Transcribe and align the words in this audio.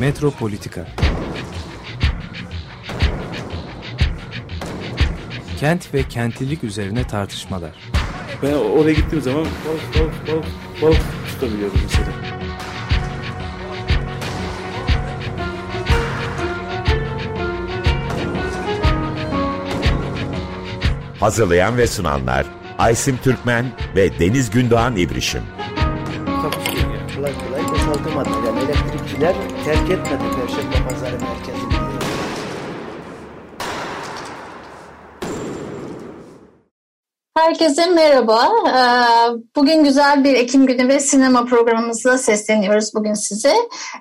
Metropolitika 0.00 0.86
Kent 5.58 5.94
ve 5.94 6.02
kentlilik 6.02 6.64
üzerine 6.64 7.06
tartışmalar. 7.06 7.70
Ben 8.42 8.52
oraya 8.52 8.92
gittiğim 8.92 9.22
zaman 9.22 9.44
balık 9.44 9.94
balık 9.94 10.28
balık 10.28 10.44
balık 10.82 11.00
tutabiliyordum 11.28 11.80
mesela. 11.82 12.06
Hazırlayan 21.20 21.76
ve 21.76 21.86
sunanlar 21.86 22.46
Aysim 22.78 23.16
Türkmen 23.16 23.66
ve 23.96 24.18
Deniz 24.18 24.50
Gündoğan 24.50 24.96
İbrişim. 24.96 25.42
Kolay 27.16 27.32
kolay 27.32 27.68
boşaltamadı. 27.68 28.30
Yani 28.46 28.58
elektrikçiler 28.58 29.34
terk 29.64 29.90
etmedi 29.90 30.24
Perşembe 30.36 30.88
Pazarı 30.88 31.18
merkezini. 31.20 31.90
Herkese 37.36 37.86
merhaba. 37.86 38.48
Ee, 38.68 38.80
Bugün 39.56 39.84
güzel 39.84 40.24
bir 40.24 40.34
Ekim 40.34 40.66
günü 40.66 40.88
ve 40.88 41.00
sinema 41.00 41.44
programımızla 41.44 42.18
sesleniyoruz 42.18 42.94
bugün 42.94 43.14
size. 43.14 43.54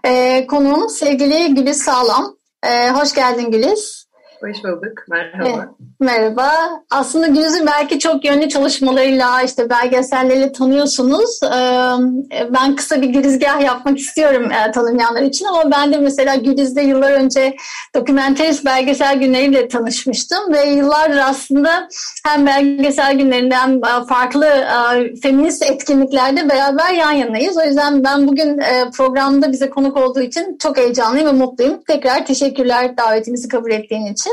Ee, 0.06 0.48
Konuğumuz 0.48 0.98
sevgili 0.98 1.56
Güliz 1.56 1.82
Sağlam. 1.84 2.36
Ee, 2.64 2.90
Hoş 2.90 3.14
geldin 3.14 3.52
Güliz. 3.52 4.09
Hoş 4.42 4.64
bulduk. 4.64 5.04
Merhaba. 5.10 5.50
Evet, 5.50 5.70
merhaba. 6.00 6.52
Aslında 6.90 7.28
Gülüz'ü 7.28 7.66
belki 7.66 8.00
çok 8.00 8.26
yönlü 8.26 8.50
çalışmalarıyla, 8.50 9.42
işte 9.42 9.70
belgeselleriyle 9.70 10.52
tanıyorsunuz. 10.52 11.40
Ee, 11.44 12.50
ben 12.54 12.76
kısa 12.76 13.02
bir 13.02 13.10
girizgah 13.10 13.62
yapmak 13.62 13.98
istiyorum 13.98 14.52
e, 14.52 14.72
tanımayanlar 14.72 15.22
için 15.22 15.46
ama 15.46 15.72
ben 15.72 15.94
de 15.94 15.98
mesela 15.98 16.36
Gülüz'de 16.36 16.82
yıllar 16.82 17.12
önce 17.12 17.56
dokumenterist 17.96 18.66
belgesel 18.66 19.20
günleriyle 19.20 19.68
tanışmıştım 19.68 20.54
ve 20.54 20.64
yıllardır 20.64 21.18
aslında 21.18 21.88
hem 22.28 22.46
belgesel 22.46 23.18
günlerinde 23.18 23.56
hem 23.56 23.76
e, 23.76 24.06
farklı 24.10 24.46
e, 24.46 25.16
feminist 25.16 25.64
etkinliklerde 25.64 26.50
beraber 26.50 26.94
yan 26.94 27.12
yanayız. 27.12 27.58
O 27.58 27.66
yüzden 27.66 28.04
ben 28.04 28.28
bugün 28.28 28.62
programda 28.98 29.52
bize 29.52 29.70
konuk 29.70 29.98
olduğu 29.98 30.22
için 30.22 30.58
çok 30.58 30.78
heyecanlıyım 30.78 31.28
ve 31.28 31.32
mutluyum. 31.32 31.82
Tekrar 31.88 32.26
teşekkürler 32.26 32.98
davetimizi 32.98 33.48
kabul 33.48 33.72
ettiğin 33.72 34.06
için. 34.06 34.29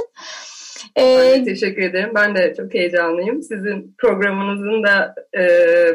Ben 0.97 1.41
de 1.41 1.45
teşekkür 1.45 1.83
ederim. 1.83 2.11
Ben 2.15 2.35
de 2.35 2.55
çok 2.57 2.75
heyecanlıyım. 2.75 3.43
Sizin 3.43 3.95
programınızın 3.99 4.83
da 4.83 5.15
e, 5.39 5.43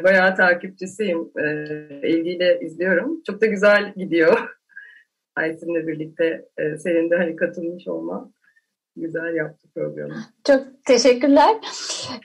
bayağı 0.03 0.35
takipçisiyim. 0.35 1.31
E, 1.37 2.09
ilgiyle 2.09 2.59
izliyorum. 2.59 3.23
Çok 3.27 3.41
da 3.41 3.45
güzel 3.45 3.93
gidiyor. 3.95 4.49
Aysin'le 5.35 5.87
birlikte 5.87 6.45
e, 6.57 6.77
senin 6.77 7.09
de 7.09 7.15
hani 7.15 7.35
katılmış 7.35 7.87
olma 7.87 8.31
güzel 8.95 9.35
yaptı 9.35 9.67
programı. 9.75 10.15
Çok 10.47 10.61
teşekkürler. 10.85 11.55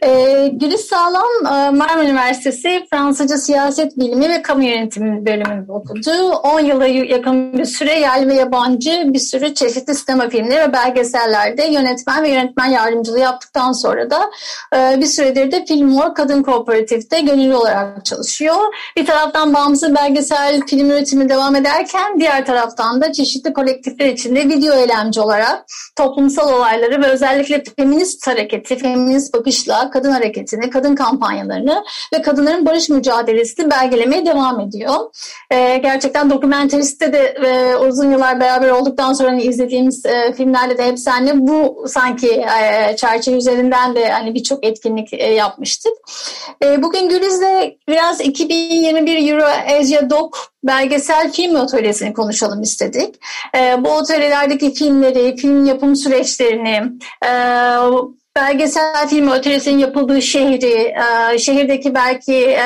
Ee, 0.02 0.48
Güliz 0.52 0.80
Sağlam 0.80 1.22
e, 1.40 1.70
Marmara 1.70 2.04
Üniversitesi 2.04 2.86
Fransızca 2.90 3.36
Siyaset 3.36 3.98
Bilimi 3.98 4.28
ve 4.28 4.42
Kamu 4.42 4.62
Yönetimi 4.62 5.26
bölümünde 5.26 5.72
okudu. 5.72 6.10
10 6.30 6.60
yıla 6.60 6.86
yakın 6.86 7.52
bir 7.58 7.64
süre 7.64 7.98
yerli 7.98 8.28
ve 8.28 8.34
yabancı 8.34 9.02
bir 9.06 9.18
sürü 9.18 9.54
çeşitli 9.54 9.94
sinema 9.94 10.28
filmleri 10.28 10.68
ve 10.68 10.72
belgesellerde 10.72 11.64
yönetmen 11.64 12.22
ve 12.22 12.28
yönetmen 12.28 12.66
yardımcılığı 12.66 13.18
yaptıktan 13.18 13.72
sonra 13.72 14.10
da 14.10 14.30
e, 14.76 15.00
bir 15.00 15.06
süredir 15.06 15.52
de 15.52 15.64
Filmor 15.64 16.14
Kadın 16.14 16.42
Kooperatif'te 16.42 17.20
gönüllü 17.20 17.54
olarak 17.54 18.04
çalışıyor. 18.04 18.56
Bir 18.96 19.06
taraftan 19.06 19.54
bağımsız 19.54 19.94
belgesel 19.94 20.60
film 20.66 20.90
üretimi 20.90 21.28
devam 21.28 21.56
ederken 21.56 22.20
diğer 22.20 22.46
taraftan 22.46 23.00
da 23.00 23.12
çeşitli 23.12 23.52
kolektifler 23.52 24.06
içinde 24.06 24.48
video 24.48 24.74
eylemci 24.74 25.20
olarak 25.20 25.64
toplumsal 25.96 26.55
olayları 26.56 27.02
ve 27.02 27.06
özellikle 27.06 27.62
feminist 27.78 28.26
hareketi, 28.26 28.78
feminist 28.78 29.34
bakışla 29.34 29.90
kadın 29.90 30.10
hareketini, 30.10 30.70
kadın 30.70 30.94
kampanyalarını 30.94 31.84
ve 32.14 32.22
kadınların 32.22 32.66
barış 32.66 32.88
mücadelesini 32.88 33.70
belgelemeye 33.70 34.26
devam 34.26 34.60
ediyor. 34.60 34.94
E, 35.50 35.78
gerçekten 35.78 36.30
dokumenteriste 36.30 37.12
de 37.12 37.18
e, 37.18 37.76
uzun 37.76 38.10
yıllar 38.10 38.40
beraber 38.40 38.68
olduktan 38.68 39.12
sonra 39.12 39.30
hani 39.30 39.42
izlediğimiz 39.42 40.06
e, 40.06 40.32
filmlerde 40.32 40.78
de 40.78 40.86
hep 40.86 40.98
seninle 40.98 41.32
bu 41.38 41.84
sanki 41.88 42.44
e, 42.60 42.96
çerçeve 42.96 43.36
üzerinden 43.36 43.96
de 43.96 44.08
hani 44.08 44.34
birçok 44.34 44.64
etkinlik 44.64 45.12
e, 45.12 45.26
yapmıştık. 45.26 45.92
E, 46.64 46.82
bugün 46.82 47.08
Güliz'le 47.08 47.76
biraz 47.88 48.20
2021 48.20 49.28
Euro 49.28 49.44
Asia 49.80 50.10
Doc 50.10 50.30
belgesel 50.66 51.32
film 51.32 51.56
atölyesini 51.56 52.12
konuşalım 52.12 52.62
istedik. 52.62 53.14
E, 53.56 53.84
bu 53.84 53.92
atölyelerdeki 53.92 54.74
filmleri, 54.74 55.36
film 55.36 55.64
yapım 55.64 55.96
süreçlerini, 55.96 56.82
e, 57.24 57.30
belgesel 58.36 59.08
film 59.08 59.30
atölyesinin 59.30 59.78
yapıldığı 59.78 60.22
şehri, 60.22 60.94
e, 61.32 61.38
şehirdeki 61.38 61.94
belki 61.94 62.34
e, 62.34 62.64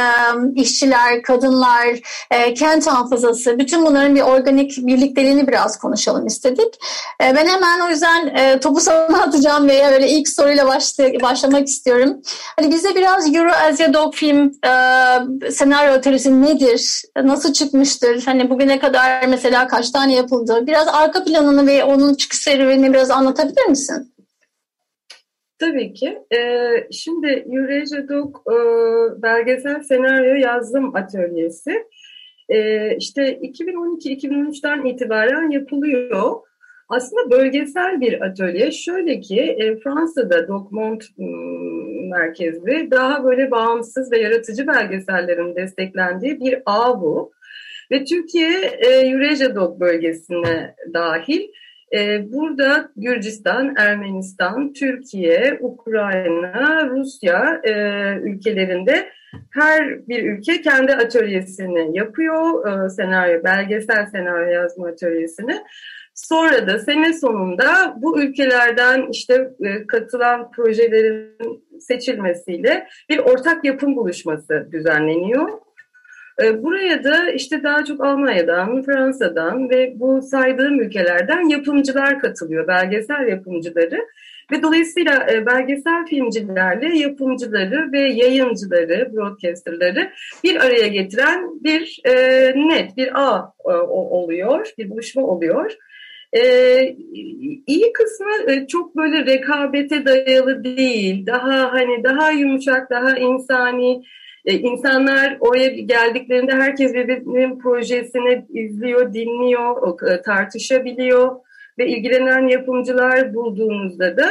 işçiler, 0.54 1.22
kadınlar, 1.22 1.86
e, 2.30 2.54
kent 2.54 2.86
hafızası, 2.86 3.58
bütün 3.58 3.86
bunların 3.86 4.14
bir 4.14 4.20
organik 4.20 4.86
birlikteliğini 4.86 5.48
biraz 5.48 5.78
konuşalım 5.78 6.26
istedik. 6.26 6.74
Ben 7.20 7.46
hemen 7.46 7.80
o 7.80 7.88
yüzden 7.88 8.26
e, 8.26 8.60
topu 8.60 8.80
sana 8.80 9.22
atacağım 9.22 9.68
ve 9.68 9.86
böyle 9.90 10.08
ilk 10.08 10.28
soruyla 10.28 10.66
başla, 10.66 11.04
başlamak 11.22 11.68
istiyorum. 11.68 12.22
Hani 12.60 12.74
bize 12.74 12.94
biraz 12.94 13.34
Euro 13.34 13.50
Asia 13.50 13.94
Dog 13.94 14.14
Film 14.14 14.52
senaryo 15.50 15.92
atölyesi 15.92 16.42
nedir? 16.42 17.02
Nasıl 17.24 17.52
çıkmıştır? 17.52 18.22
Hani 18.24 18.50
bugüne 18.50 18.78
kadar 18.78 19.26
mesela 19.26 19.68
kaç 19.68 19.90
tane 19.90 20.14
yapıldı? 20.14 20.66
Biraz 20.66 20.88
arka 20.88 21.24
planını 21.24 21.66
ve 21.66 21.84
onun 21.84 22.14
çıkış 22.14 22.38
serüvenini 22.38 22.92
biraz 22.92 23.10
anlatabilir 23.10 23.66
misin? 23.66 24.12
Tabii 25.60 25.92
ki. 25.92 26.18
Ee, 26.36 26.86
şimdi 26.92 27.26
Eurasia 27.26 28.08
Dog 28.08 28.36
e, 28.36 28.56
belgesel 29.22 29.82
senaryo 29.82 30.34
yazdım 30.34 30.96
atölyesi. 30.96 31.84
Ee, 32.48 32.96
işte 32.96 33.38
2012-2013'ten 33.38 34.84
itibaren 34.84 35.50
yapılıyor. 35.50 36.32
Aslında 36.88 37.30
bölgesel 37.30 38.00
bir 38.00 38.20
atölye. 38.20 38.70
Şöyle 38.70 39.20
ki 39.20 39.40
e, 39.40 39.76
Fransa'da 39.76 40.48
Docmont 40.48 41.04
merkezli 42.10 42.90
daha 42.90 43.24
böyle 43.24 43.50
bağımsız 43.50 44.12
ve 44.12 44.18
yaratıcı 44.18 44.66
belgesellerin 44.66 45.56
desteklendiği 45.56 46.40
bir 46.40 46.62
ağ 46.66 47.00
bu. 47.00 47.32
Ve 47.90 48.04
Türkiye 48.04 48.50
e, 48.78 48.86
Eurasia 48.86 49.54
Dog 49.54 49.80
bölgesine 49.80 50.74
dahil. 50.94 51.48
Ee, 51.94 52.32
burada 52.32 52.90
Gürcistan, 52.96 53.74
Ermenistan, 53.78 54.72
Türkiye, 54.72 55.58
Ukrayna, 55.60 56.86
Rusya 56.88 57.60
e, 57.64 57.72
ülkelerinde 58.22 59.08
her 59.50 60.08
bir 60.08 60.22
ülke 60.22 60.62
kendi 60.62 60.94
atölyesini 60.94 61.98
yapıyor. 61.98 62.66
E, 62.86 62.88
senaryo, 62.88 63.44
belgesel 63.44 64.06
senaryo 64.06 64.50
yazma 64.50 64.88
atölyesini. 64.88 65.56
Sonra 66.14 66.66
da 66.66 66.78
sene 66.78 67.12
sonunda 67.12 67.94
bu 67.96 68.22
ülkelerden 68.22 69.06
işte 69.10 69.50
e, 69.60 69.86
katılan 69.86 70.50
projelerin 70.50 71.64
seçilmesiyle 71.80 72.86
bir 73.08 73.18
ortak 73.18 73.64
yapım 73.64 73.96
buluşması 73.96 74.68
düzenleniyor. 74.72 75.48
Ee, 76.42 76.62
buraya 76.62 77.04
da 77.04 77.30
işte 77.30 77.62
daha 77.62 77.84
çok 77.84 78.04
Almanya'dan, 78.04 78.82
Fransa'dan 78.82 79.70
ve 79.70 79.92
bu 79.96 80.22
saydığım 80.22 80.80
ülkelerden 80.80 81.48
yapımcılar 81.48 82.18
katılıyor, 82.18 82.68
belgesel 82.68 83.28
yapımcıları. 83.28 84.06
Ve 84.52 84.62
dolayısıyla 84.62 85.26
e, 85.32 85.46
belgesel 85.46 86.06
filmcilerle 86.06 86.98
yapımcıları 86.98 87.92
ve 87.92 88.00
yayıncıları, 88.00 89.12
broadcasterları 89.12 90.12
bir 90.44 90.56
araya 90.66 90.86
getiren 90.86 91.64
bir 91.64 92.00
e, 92.04 92.12
net, 92.68 92.96
bir 92.96 93.10
ağ 93.14 93.52
e, 93.64 93.72
oluyor, 93.88 94.72
bir 94.78 94.90
buluşma 94.90 95.22
oluyor. 95.22 95.76
Ee, 96.32 96.96
iyi 97.66 97.92
kısmı 97.92 98.66
çok 98.66 98.96
böyle 98.96 99.26
rekabete 99.26 100.04
dayalı 100.04 100.64
değil. 100.64 101.26
Daha 101.26 101.72
hani 101.72 102.04
daha 102.04 102.30
yumuşak, 102.30 102.90
daha 102.90 103.18
insani, 103.18 104.02
e, 104.44 104.54
insanlar 104.54 105.36
oraya 105.40 105.68
geldiklerinde 105.68 106.52
herkes 106.52 106.94
birbirinin 106.94 107.58
projesini 107.58 108.46
izliyor, 108.48 109.14
dinliyor, 109.14 109.98
e, 110.10 110.22
tartışabiliyor 110.22 111.36
ve 111.78 111.86
ilgilenen 111.88 112.48
yapımcılar 112.48 113.34
bulduğunuzda 113.34 114.16
da 114.16 114.30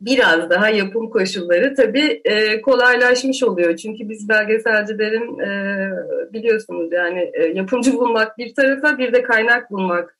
biraz 0.00 0.50
daha 0.50 0.68
yapım 0.70 1.10
koşulları 1.10 1.74
tabii 1.74 2.20
e, 2.24 2.60
kolaylaşmış 2.60 3.42
oluyor. 3.42 3.76
Çünkü 3.76 4.08
biz 4.08 4.28
belgeselcilerin 4.28 5.38
e, 5.38 5.90
biliyorsunuz 6.32 6.92
yani 6.92 7.30
e, 7.34 7.44
yapımcı 7.46 7.92
bulmak 7.92 8.38
bir 8.38 8.54
tarafa 8.54 8.98
bir 8.98 9.12
de 9.12 9.22
kaynak 9.22 9.70
bulmak 9.70 10.16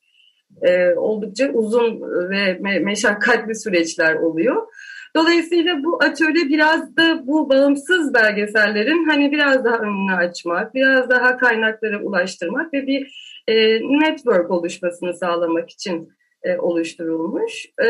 e, 0.61 0.93
oldukça 0.93 1.49
uzun 1.49 2.01
ve 2.29 2.57
me 2.61 2.79
meşakkatli 2.79 3.55
süreçler 3.55 4.15
oluyor. 4.15 4.67
Dolayısıyla 5.15 5.83
bu 5.83 6.03
atölye 6.03 6.49
biraz 6.49 6.97
da 6.97 7.27
bu 7.27 7.49
bağımsız 7.49 8.13
belgesellerin 8.13 9.09
hani 9.09 9.31
biraz 9.31 9.65
daha 9.65 9.77
önünü 9.77 10.15
açmak, 10.15 10.73
biraz 10.73 11.09
daha 11.09 11.37
kaynaklara 11.37 12.03
ulaştırmak 12.03 12.73
ve 12.73 12.87
bir 12.87 13.23
e, 13.47 13.79
network 13.81 14.51
oluşmasını 14.51 15.13
sağlamak 15.13 15.69
için 15.69 16.09
e, 16.43 16.57
oluşturulmuş. 16.57 17.65
E, 17.65 17.87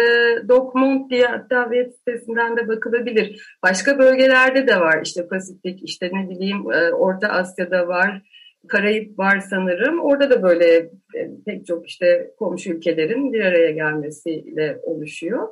Docmont 0.47 1.11
diye 1.11 1.25
hatta 1.25 1.63
web 1.63 1.91
sitesinden 1.91 2.57
de 2.57 2.67
bakılabilir. 2.67 3.57
Başka 3.63 3.99
bölgelerde 3.99 4.67
de 4.67 4.79
var. 4.79 5.01
İşte 5.05 5.27
Pasifik, 5.27 5.79
işte 5.83 6.09
ne 6.13 6.29
bileyim 6.29 6.71
e, 6.71 6.93
Orta 6.93 7.27
Asya'da 7.27 7.87
var. 7.87 8.21
Karayip 8.67 9.19
var 9.19 9.39
sanırım. 9.49 9.99
Orada 9.99 10.29
da 10.29 10.43
böyle 10.43 10.75
e, 11.15 11.29
pek 11.45 11.65
çok 11.65 11.89
işte 11.89 12.31
komşu 12.39 12.73
ülkelerin 12.73 13.33
bir 13.33 13.45
araya 13.45 13.71
gelmesiyle 13.71 14.79
oluşuyor. 14.83 15.47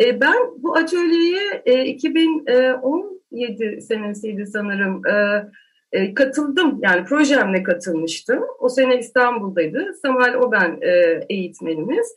E, 0.00 0.20
ben 0.20 0.36
bu 0.56 0.76
atölyeye 0.76 1.62
e, 1.66 1.84
2017 1.84 3.82
senesiydi 3.82 4.46
sanırım. 4.46 5.06
E, 5.06 5.46
e, 5.92 6.14
katıldım 6.14 6.78
yani 6.82 7.04
projemle 7.04 7.62
katılmıştım. 7.62 8.44
O 8.58 8.68
sene 8.68 8.98
İstanbul'daydı. 8.98 9.94
Samuel 10.02 10.34
Oben 10.34 10.78
e, 10.82 11.20
eğitmenimiz. 11.28 12.14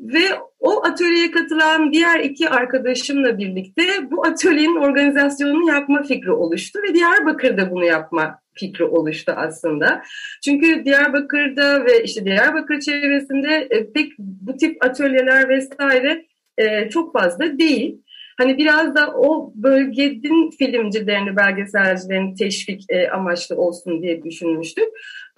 Ve 0.00 0.22
o 0.60 0.84
atölyeye 0.84 1.30
katılan 1.30 1.92
diğer 1.92 2.20
iki 2.20 2.48
arkadaşımla 2.48 3.38
birlikte 3.38 3.82
bu 4.10 4.26
atölyenin 4.26 4.76
organizasyonunu 4.76 5.68
yapma 5.68 6.02
fikri 6.02 6.32
oluştu 6.32 6.78
ve 6.88 6.94
Diyarbakır'da 6.94 7.70
bunu 7.70 7.84
yapma 7.84 8.38
fikri 8.52 8.84
oluştu 8.84 9.32
aslında. 9.36 10.02
Çünkü 10.44 10.84
Diyarbakır'da 10.84 11.84
ve 11.84 12.02
işte 12.04 12.24
Diyarbakır 12.24 12.80
çevresinde 12.80 13.68
e, 13.70 13.92
pek 13.92 14.12
bu 14.18 14.56
tip 14.56 14.84
atölyeler 14.84 15.48
vesaire 15.48 16.24
e, 16.62 16.88
çok 16.90 17.12
fazla 17.12 17.58
değil. 17.58 18.02
Hani 18.38 18.58
biraz 18.58 18.94
da 18.94 19.12
o 19.16 19.52
bölgenin 19.54 20.50
filmcilerini, 20.50 21.36
belgeselcilerini 21.36 22.34
teşvik 22.34 22.82
e, 22.88 23.10
amaçlı 23.10 23.56
olsun 23.56 24.02
diye 24.02 24.22
düşünmüştük. 24.22 24.88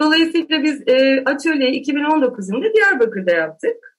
Dolayısıyla 0.01 0.63
biz 0.63 0.87
e, 0.87 1.23
atölyeyi 1.25 1.73
2019 1.73 2.49
yılında 2.49 2.73
Diyarbakır'da 2.73 3.31
yaptık. 3.31 3.97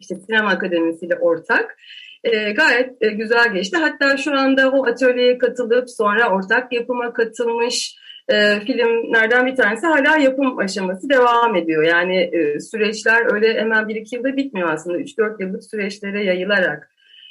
İşte 0.00 0.14
Sinema 0.14 0.48
Akademisi 0.48 1.06
ile 1.06 1.16
ortak. 1.16 1.76
E, 2.24 2.52
gayet 2.52 2.90
e, 3.00 3.08
güzel 3.08 3.52
geçti. 3.52 3.76
Hatta 3.76 4.16
şu 4.16 4.38
anda 4.38 4.70
o 4.70 4.86
atölyeye 4.86 5.38
katılıp 5.38 5.90
sonra 5.90 6.30
ortak 6.30 6.72
yapıma 6.72 7.12
katılmış 7.12 7.96
e, 8.28 8.60
filmlerden 8.60 9.46
bir 9.46 9.56
tanesi 9.56 9.86
hala 9.86 10.16
yapım 10.16 10.58
aşaması 10.58 11.08
devam 11.08 11.56
ediyor. 11.56 11.82
Yani 11.82 12.16
e, 12.16 12.60
süreçler 12.60 13.34
öyle 13.34 13.60
hemen 13.60 13.88
bir 13.88 13.96
iki 13.96 14.16
yılda 14.16 14.36
bitmiyor 14.36 14.68
aslında. 14.68 14.98
3-4 14.98 15.42
yıllık 15.42 15.64
süreçlere 15.64 16.24
yayılarak 16.24 16.90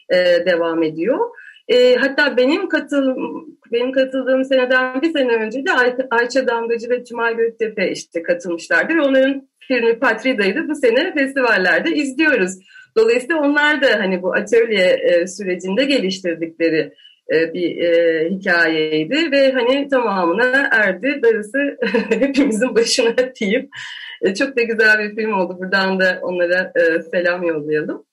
e, 0.10 0.16
devam 0.46 0.84
ediyor. 0.84 1.20
E, 1.68 1.96
hatta 1.96 2.38
benim 2.38 2.70
katıl 2.70 3.16
benim 3.72 3.92
katıldığım 3.92 4.46
seneden 4.46 5.02
bir 5.02 5.14
sene 5.14 5.36
önce 5.36 5.66
de 5.66 5.72
Ay 5.72 5.96
Ayça 6.12 6.48
Damgacı 6.48 6.90
ve 6.90 7.04
Tümay 7.04 7.36
Göktepe 7.36 7.92
işte 7.92 8.24
katılmışlardı 8.24 8.96
ve 8.96 9.02
onların 9.02 9.48
filmi 9.60 10.00
Patrida'yı 10.00 10.56
da 10.56 10.68
bu 10.68 10.76
sene 10.76 11.14
festivallerde 11.14 11.92
izliyoruz. 11.92 12.52
Dolayısıyla 12.98 13.38
onlar 13.38 13.82
da 13.82 13.88
hani 14.00 14.22
bu 14.22 14.34
atölye 14.34 14.86
e, 14.86 15.28
sürecinde 15.28 15.86
geliştirdikleri 15.86 16.94
bir 17.30 17.78
e, 17.78 18.30
hikayeydi 18.30 19.32
ve 19.32 19.52
hani 19.52 19.88
tamamına 19.88 20.70
erdi. 20.72 21.20
Darısı 21.24 21.78
hepimizin 22.10 22.76
başına 22.76 23.16
diyeyim. 23.40 23.70
E, 24.22 24.34
çok 24.34 24.58
da 24.58 24.62
güzel 24.64 25.00
bir 25.00 25.16
film 25.16 25.34
oldu. 25.34 25.58
Buradan 25.60 26.00
da 26.00 26.20
onlara 26.22 26.72
e, 26.76 27.02
selam 27.02 27.44
yollayalım. 27.44 28.06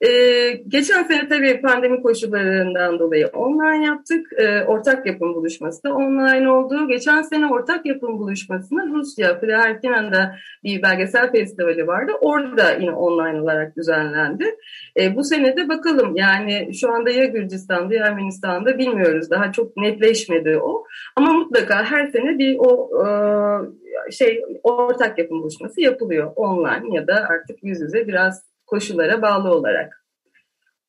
Ee, 0.00 0.52
geçen 0.68 1.02
sene 1.02 1.28
tabii 1.28 1.60
pandemi 1.60 2.02
koşullarından 2.02 2.98
dolayı 2.98 3.26
online 3.26 3.86
yaptık. 3.86 4.26
Ee, 4.38 4.62
ortak 4.62 5.06
yapım 5.06 5.34
buluşması 5.34 5.82
da 5.84 5.94
online 5.94 6.50
oldu. 6.50 6.88
Geçen 6.88 7.22
sene 7.22 7.46
ortak 7.46 7.86
yapım 7.86 8.18
buluşmasında 8.18 8.86
Rusya, 8.86 9.40
Plärkina'da 9.40 10.34
bir 10.64 10.82
belgesel 10.82 11.32
festivali 11.32 11.86
vardı. 11.86 12.12
Orada 12.20 12.72
yine 12.80 12.92
online 12.92 13.40
olarak 13.40 13.76
düzenlendi. 13.76 14.56
Ee, 15.00 15.16
bu 15.16 15.24
sene 15.24 15.56
de 15.56 15.68
bakalım 15.68 16.16
yani 16.16 16.74
şu 16.74 16.92
anda 16.92 17.10
ya 17.10 17.24
Gürcistan'da 17.24 17.94
ya 17.94 18.06
Ermenistan'da 18.06 18.78
bilmiyoruz. 18.78 19.30
Daha 19.30 19.52
çok 19.52 19.76
netleşmedi 19.76 20.58
o. 20.58 20.84
Ama 21.16 21.32
mutlaka 21.32 21.84
her 21.84 22.06
sene 22.06 22.38
bir 22.38 22.56
o 22.58 22.90
e, 23.06 24.10
şey 24.10 24.42
ortak 24.62 25.18
yapım 25.18 25.42
buluşması 25.42 25.80
yapılıyor 25.80 26.32
online 26.36 26.96
ya 26.96 27.06
da 27.06 27.14
artık 27.14 27.64
yüz 27.64 27.80
yüze 27.80 28.08
biraz 28.08 28.47
koşullara 28.68 29.22
bağlı 29.22 29.50
olarak. 29.50 30.04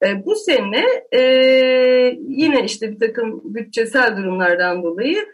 E, 0.05 0.25
bu 0.25 0.35
sene 0.35 0.85
e, 1.11 1.21
yine 2.27 2.63
işte 2.63 2.91
bir 2.91 2.99
takım 2.99 3.41
bütçesel 3.43 4.17
durumlardan 4.17 4.83
dolayı 4.83 5.25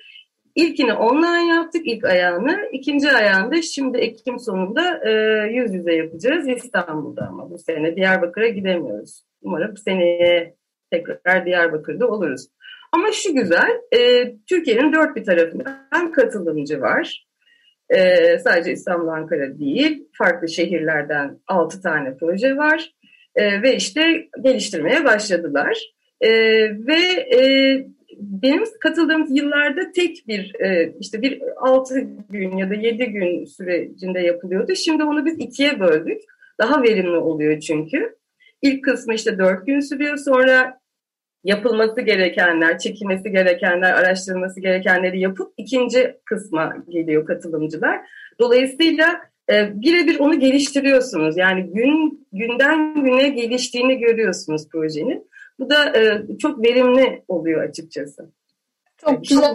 ilkini 0.56 0.94
online 0.94 1.56
yaptık 1.56 1.82
ilk 1.86 2.06
ayağını. 2.06 2.70
ikinci 2.72 3.12
ayağında 3.12 3.62
şimdi 3.62 3.98
Ekim 3.98 4.40
sonunda 4.40 5.10
e, 5.10 5.12
yüz 5.54 5.74
yüze 5.74 5.94
yapacağız 5.94 6.48
İstanbul'da 6.48 7.28
ama 7.28 7.50
bu 7.50 7.58
sene 7.58 7.96
Diyarbakır'a 7.96 8.48
gidemiyoruz. 8.48 9.24
Umarım 9.42 9.78
seneye 9.78 10.56
tekrar 10.92 11.46
Diyarbakır'da 11.46 12.08
oluruz. 12.08 12.48
Ama 12.92 13.12
şu 13.12 13.34
güzel, 13.34 13.82
e, 13.92 14.32
Türkiye'nin 14.50 14.94
dört 14.94 15.16
bir 15.16 15.24
tarafından 15.24 16.12
katılımcı 16.12 16.82
var. 16.82 17.25
E, 17.90 18.38
sadece 18.40 18.72
İstanbul, 18.72 19.08
Ankara 19.08 19.60
değil, 19.60 20.08
farklı 20.18 20.50
şehirlerden 20.50 21.40
altı 21.48 21.82
tane 21.82 22.18
proje 22.18 22.58
var. 22.58 22.92
E, 23.36 23.62
ve 23.62 23.76
işte 23.76 24.28
geliştirmeye 24.42 25.06
başladılar. 25.06 25.78
E, 26.22 26.30
ve 26.88 27.00
e, 27.36 27.40
benim 28.20 28.64
katıldığım 28.82 29.36
yıllarda 29.36 29.92
tek 29.92 30.28
bir 30.28 30.56
e, 30.60 30.94
işte 31.00 31.22
bir 31.22 31.42
altı 31.58 32.00
gün 32.30 32.58
ya 32.58 32.70
da 32.70 32.74
yedi 32.74 33.06
gün 33.06 33.46
sürecinde 33.46 34.20
yapılıyordu. 34.20 34.76
Şimdi 34.76 35.04
onu 35.04 35.26
biz 35.26 35.40
ikiye 35.40 35.80
böldük. 35.80 36.22
Daha 36.60 36.84
verimli 36.84 37.18
oluyor 37.18 37.60
çünkü. 37.60 38.16
İlk 38.62 38.84
kısmı 38.84 39.14
işte 39.14 39.38
dört 39.38 39.66
gün 39.68 39.80
sürüyor. 39.80 40.18
Sonra 40.18 40.80
yapılması 41.46 42.02
gerekenler, 42.02 42.80
çekilmesi 42.80 43.32
gerekenler, 43.32 43.94
araştırılması 43.94 44.60
gerekenleri 44.60 45.20
yapıp 45.20 45.54
ikinci 45.58 46.18
kısma 46.26 46.74
geliyor 46.90 47.26
katılımcılar. 47.26 48.02
Dolayısıyla 48.40 49.22
e, 49.52 49.82
birebir 49.82 50.20
onu 50.20 50.40
geliştiriyorsunuz. 50.40 51.38
Yani 51.38 51.64
gün 51.64 52.28
günden 52.34 53.04
güne 53.04 53.30
geliştiğini 53.30 53.98
görüyorsunuz 54.00 54.70
projenin. 54.70 55.30
Bu 55.60 55.70
da 55.70 56.00
e, 56.00 56.22
çok 56.38 56.64
verimli 56.64 57.24
oluyor 57.28 57.64
açıkçası. 57.64 58.32
Çok 58.98 59.24
güzel 59.24 59.54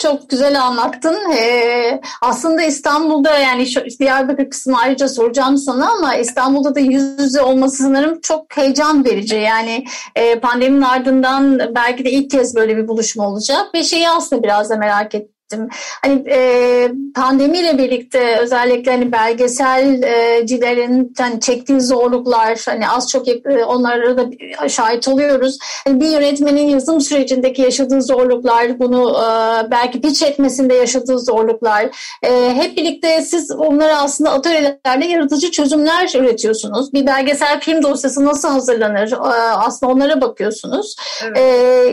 çok 0.00 0.30
güzel 0.30 0.62
anlattın. 0.62 1.16
Ee, 1.32 2.00
aslında 2.22 2.62
İstanbul'da 2.62 3.38
yani 3.38 3.66
şu, 3.66 3.80
Diyarbakır 3.98 4.50
kısmı 4.50 4.78
ayrıca 4.78 5.08
soracağım 5.08 5.56
sana 5.56 5.90
ama 5.90 6.14
İstanbul'da 6.14 6.74
da 6.74 6.80
yüz 6.80 7.20
yüze 7.20 7.42
olması 7.42 7.82
sanırım 7.82 8.20
çok 8.20 8.56
heyecan 8.56 9.04
verici. 9.04 9.36
Yani 9.36 9.84
e, 10.14 10.40
pandeminin 10.40 10.82
ardından 10.82 11.60
belki 11.74 12.04
de 12.04 12.10
ilk 12.10 12.30
kez 12.30 12.54
böyle 12.54 12.76
bir 12.76 12.88
buluşma 12.88 13.28
olacak 13.28 13.74
ve 13.74 13.82
şeyi 13.82 14.08
aslında 14.08 14.42
biraz 14.42 14.70
da 14.70 14.76
merak 14.76 15.14
ettim 15.14 15.39
ettim. 15.50 15.68
Hani 16.02 16.24
e, 16.30 16.92
pandemiyle 17.14 17.78
birlikte 17.78 18.38
özellikle 18.40 18.90
hani 18.90 19.12
belgeselcilerin 19.12 21.12
hani 21.18 21.40
çektiği 21.40 21.80
zorluklar 21.80 22.58
hani 22.66 22.88
az 22.88 23.10
çok 23.10 23.28
e, 23.28 23.64
onlara 23.66 24.16
da 24.16 24.28
şahit 24.68 25.08
oluyoruz. 25.08 25.58
Hani 25.86 26.00
bir 26.00 26.08
yönetmenin 26.08 26.68
yazım 26.68 27.00
sürecindeki 27.00 27.62
yaşadığı 27.62 28.02
zorluklar, 28.02 28.78
bunu 28.78 29.10
e, 29.10 29.70
belki 29.70 30.00
pitch 30.00 30.22
etmesinde 30.22 30.74
yaşadığı 30.74 31.18
zorluklar. 31.18 31.84
E, 32.22 32.54
hep 32.54 32.76
birlikte 32.76 33.22
siz 33.22 33.50
onlara 33.50 34.02
aslında 34.02 34.30
atölyelerde 34.30 35.06
yaratıcı 35.06 35.50
çözümler 35.50 36.12
üretiyorsunuz. 36.18 36.92
Bir 36.92 37.06
belgesel 37.06 37.60
film 37.60 37.82
dosyası 37.82 38.24
nasıl 38.24 38.48
hazırlanır? 38.48 39.12
E, 39.12 39.16
aslında 39.52 39.92
onlara 39.92 40.20
bakıyorsunuz. 40.20 40.96
Evet. 41.24 41.38
E, 41.38 41.42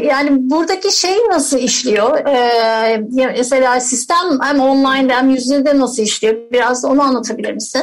yani 0.07 0.29
buradaki 0.31 0.97
şey 0.97 1.17
nasıl 1.29 1.57
işliyor? 1.57 2.25
E, 2.25 3.01
mesela 3.47 3.79
sistem 3.79 4.39
hem 4.41 4.59
online 4.59 5.13
hem 5.13 5.29
yüzde 5.29 5.77
nasıl 5.77 6.03
işliyor? 6.03 6.35
Biraz 6.51 6.85
onu 6.85 7.01
anlatabilir 7.01 7.53
misin? 7.53 7.81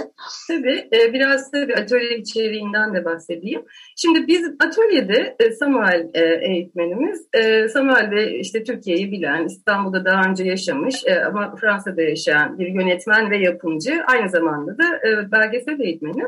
Tabii. 0.48 0.88
E, 0.92 1.12
biraz 1.12 1.50
tabii 1.50 1.74
atölye 1.74 2.18
içeriğinden 2.18 2.94
de 2.94 3.04
bahsedeyim. 3.04 3.62
Şimdi 3.96 4.26
biz 4.26 4.50
atölyede 4.60 5.36
e, 5.40 5.50
Samuel 5.50 6.08
e, 6.14 6.20
eğitmenimiz, 6.52 7.26
Samuel 7.72 8.10
de 8.10 8.38
işte 8.38 8.64
Türkiye'yi 8.64 9.12
bilen, 9.12 9.44
İstanbul'da 9.44 10.04
daha 10.04 10.22
önce 10.30 10.44
yaşamış 10.44 11.04
ama 11.26 11.56
Fransa'da 11.60 12.02
yaşayan 12.02 12.58
bir 12.58 12.66
yönetmen 12.66 13.30
ve 13.30 13.36
yapımcı. 13.38 14.02
Aynı 14.06 14.28
zamanda 14.28 14.78
da 14.78 15.00
belgesel 15.32 15.80
eğitmeni. 15.80 16.22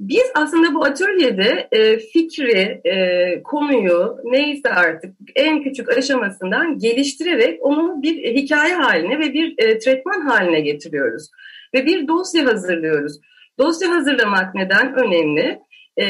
Biz 0.00 0.24
aslında 0.34 0.74
bu 0.74 0.84
atölyede 0.84 1.68
e, 1.72 1.98
fikri, 1.98 2.80
e, 2.84 3.42
konuyu 3.42 4.16
neyse 4.24 4.68
artık 4.68 5.14
en 5.36 5.62
küçük 5.62 5.98
aşamasından 5.98 6.78
geliştirerek 6.78 7.58
onu 7.62 8.02
bir 8.02 8.34
hikaye 8.34 8.74
haline 8.74 9.18
ve 9.18 9.32
bir 9.32 9.54
e, 9.58 9.78
tretman 9.78 10.20
haline 10.20 10.60
getiriyoruz. 10.60 11.28
Ve 11.74 11.86
bir 11.86 12.08
dosya 12.08 12.46
hazırlıyoruz. 12.46 13.20
Dosya 13.58 13.90
hazırlamak 13.90 14.54
neden 14.54 14.94
önemli? 14.94 15.60
e, 16.00 16.06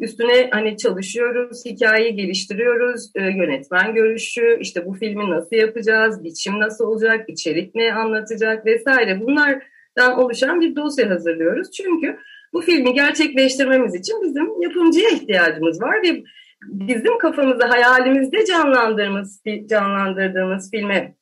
üstüne 0.00 0.50
hani 0.50 0.76
çalışıyoruz, 0.76 1.64
hikayeyi 1.64 2.16
geliştiriyoruz, 2.16 3.10
e, 3.14 3.22
yönetmen 3.22 3.94
görüşü, 3.94 4.58
işte 4.60 4.86
bu 4.86 4.92
filmi 4.92 5.30
nasıl 5.30 5.56
yapacağız, 5.56 6.24
biçim 6.24 6.60
nasıl 6.60 6.84
olacak, 6.84 7.28
içerik 7.28 7.74
ne 7.74 7.92
anlatacak 7.94 8.66
vesaire. 8.66 9.20
Bunlardan 9.20 10.18
oluşan 10.18 10.60
bir 10.60 10.76
dosya 10.76 11.10
hazırlıyoruz. 11.10 11.70
Çünkü 11.70 12.16
bu 12.52 12.60
filmi 12.60 12.94
gerçekleştirmemiz 12.94 13.94
için 13.94 14.22
bizim 14.22 14.62
yapımcıya 14.62 15.10
ihtiyacımız 15.10 15.82
var 15.82 16.02
ve 16.02 16.22
bizim 16.62 17.18
kafamızda, 17.18 17.70
hayalimizde 17.70 18.44
canlandırdığımız, 18.44 19.42
canlandırdığımız 19.70 20.70
filme 20.70 21.14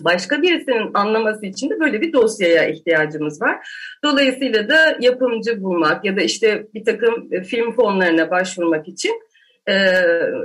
başka 0.00 0.42
birisinin 0.42 0.90
anlaması 0.94 1.46
için 1.46 1.70
de 1.70 1.80
böyle 1.80 2.00
bir 2.00 2.12
dosyaya 2.12 2.68
ihtiyacımız 2.68 3.42
var. 3.42 3.68
Dolayısıyla 4.04 4.68
da 4.68 4.96
yapımcı 5.00 5.62
bulmak 5.62 6.04
ya 6.04 6.16
da 6.16 6.20
işte 6.20 6.66
bir 6.74 6.84
takım 6.84 7.30
film 7.30 7.72
fonlarına 7.72 8.30
başvurmak 8.30 8.88
için 8.88 9.22
e, 9.68 9.74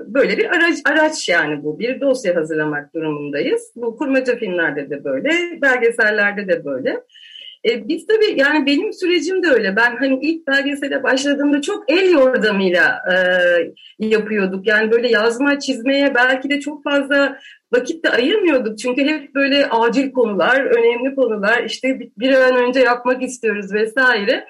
böyle 0.08 0.38
bir 0.38 0.46
araç, 0.46 0.78
araç 0.86 1.30
yani 1.30 1.64
bu 1.64 1.80
bir 1.80 2.02
dosya 2.02 2.36
hazırlamak 2.36 2.96
durumundayız. 2.96 3.72
Bu 3.76 3.98
kurmaca 3.98 4.36
filmlerde 4.36 4.90
de 4.90 5.04
böyle, 5.04 5.62
belgesellerde 5.62 6.48
de 6.48 6.66
böyle. 6.66 7.04
E, 7.66 7.88
biz 7.88 8.08
tabii 8.08 8.40
yani 8.40 8.66
benim 8.66 8.94
sürecim 8.94 9.44
de 9.44 9.48
öyle. 9.48 9.76
Ben 9.76 9.96
hani 9.96 10.20
ilk 10.22 10.48
belgesele 10.48 11.04
başladığımda 11.04 11.62
çok 11.62 11.92
el 11.92 12.12
yordamıyla 12.12 13.02
e, 13.12 13.16
yapıyorduk. 14.08 14.68
Yani 14.68 14.92
böyle 14.92 15.10
yazma, 15.10 15.60
çizmeye 15.60 16.16
belki 16.16 16.50
de 16.50 16.60
çok 16.60 16.84
fazla 16.84 17.40
vakit 17.74 18.06
de 18.06 18.10
ayırmıyorduk. 18.10 18.80
Çünkü 18.80 19.06
hep 19.06 19.36
böyle 19.36 19.70
acil 19.70 20.12
konular, 20.12 20.62
önemli 20.62 21.16
konular, 21.16 21.64
işte 21.64 22.00
bir, 22.18 22.34
an 22.34 22.56
önce 22.56 22.80
yapmak 22.80 23.24
istiyoruz 23.24 23.74
vesaire. 23.74 24.48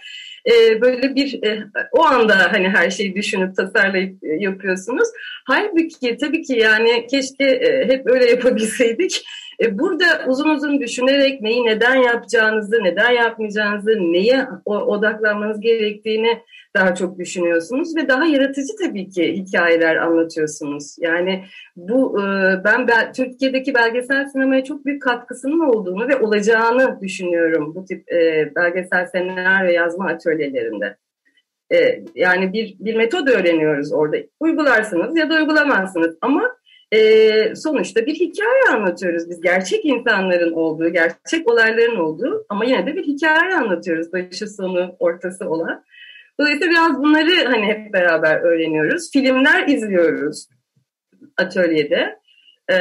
E, 0.51 0.81
böyle 0.81 1.15
bir 1.15 1.43
e, 1.43 1.63
o 1.91 2.05
anda 2.05 2.53
hani 2.53 2.69
her 2.69 2.89
şeyi 2.89 3.15
düşünüp 3.15 3.55
tasarlayıp 3.55 4.23
e, 4.23 4.27
yapıyorsunuz. 4.39 5.07
Halbuki 5.45 6.17
tabii 6.17 6.41
ki 6.41 6.53
yani 6.53 7.07
keşke 7.07 7.43
e, 7.43 7.87
hep 7.87 8.07
öyle 8.07 8.29
yapabilseydik. 8.29 9.23
E, 9.61 9.79
burada 9.79 10.05
uzun 10.27 10.49
uzun 10.49 10.79
düşünerek 10.79 11.41
neyi 11.41 11.65
neden 11.65 11.95
yapacağınızı, 11.95 12.83
neden 12.83 13.11
yapmayacağınızı, 13.11 13.89
neye 13.89 14.47
odaklanmanız 14.65 15.59
gerektiğini 15.59 16.41
daha 16.75 16.95
çok 16.95 17.19
düşünüyorsunuz 17.19 17.95
ve 17.95 18.07
daha 18.07 18.25
yaratıcı 18.25 18.73
tabii 18.81 19.09
ki 19.09 19.33
hikayeler 19.33 19.95
anlatıyorsunuz. 19.95 20.95
Yani 20.99 21.43
bu 21.75 22.21
e, 22.21 22.23
ben 22.63 23.11
Türkiye'deki 23.13 23.73
belgesel 23.73 24.25
sinemaya 24.25 24.63
çok 24.63 24.85
büyük 24.85 25.01
katkısının 25.01 25.59
olduğunu 25.59 26.07
ve 26.07 26.17
olacağını 26.17 27.01
düşünüyorum 27.01 27.75
bu 27.75 27.85
tip 27.85 28.11
e, 28.11 28.51
belgesel 28.55 29.05
senaryo 29.05 29.71
yazma 29.71 30.07
atölyelerinde. 30.09 30.97
Yani 32.15 32.53
bir, 32.53 32.75
bir 32.79 32.95
metod 32.95 33.27
öğreniyoruz 33.27 33.93
orada. 33.93 34.17
Uygularsınız 34.39 35.17
ya 35.17 35.29
da 35.29 35.35
uygulamazsınız 35.35 36.17
ama 36.21 36.58
e, 36.91 37.55
sonuçta 37.55 38.05
bir 38.05 38.15
hikaye 38.15 38.63
anlatıyoruz 38.71 39.29
biz. 39.29 39.41
Gerçek 39.41 39.85
insanların 39.85 40.53
olduğu, 40.53 40.89
gerçek 40.89 41.51
olayların 41.51 41.95
olduğu 41.95 42.45
ama 42.49 42.65
yine 42.65 42.85
de 42.85 42.95
bir 42.95 43.03
hikaye 43.03 43.55
anlatıyoruz. 43.55 44.13
Başı 44.13 44.47
sonu 44.47 44.95
ortası 44.99 45.49
olan. 45.49 45.83
Dolayısıyla 46.39 46.71
biraz 46.71 46.97
bunları 46.97 47.45
hani 47.45 47.65
hep 47.65 47.93
beraber 47.93 48.41
öğreniyoruz. 48.41 49.11
Filmler 49.13 49.67
izliyoruz 49.67 50.47
atölyede. 51.37 52.19
E, 52.71 52.75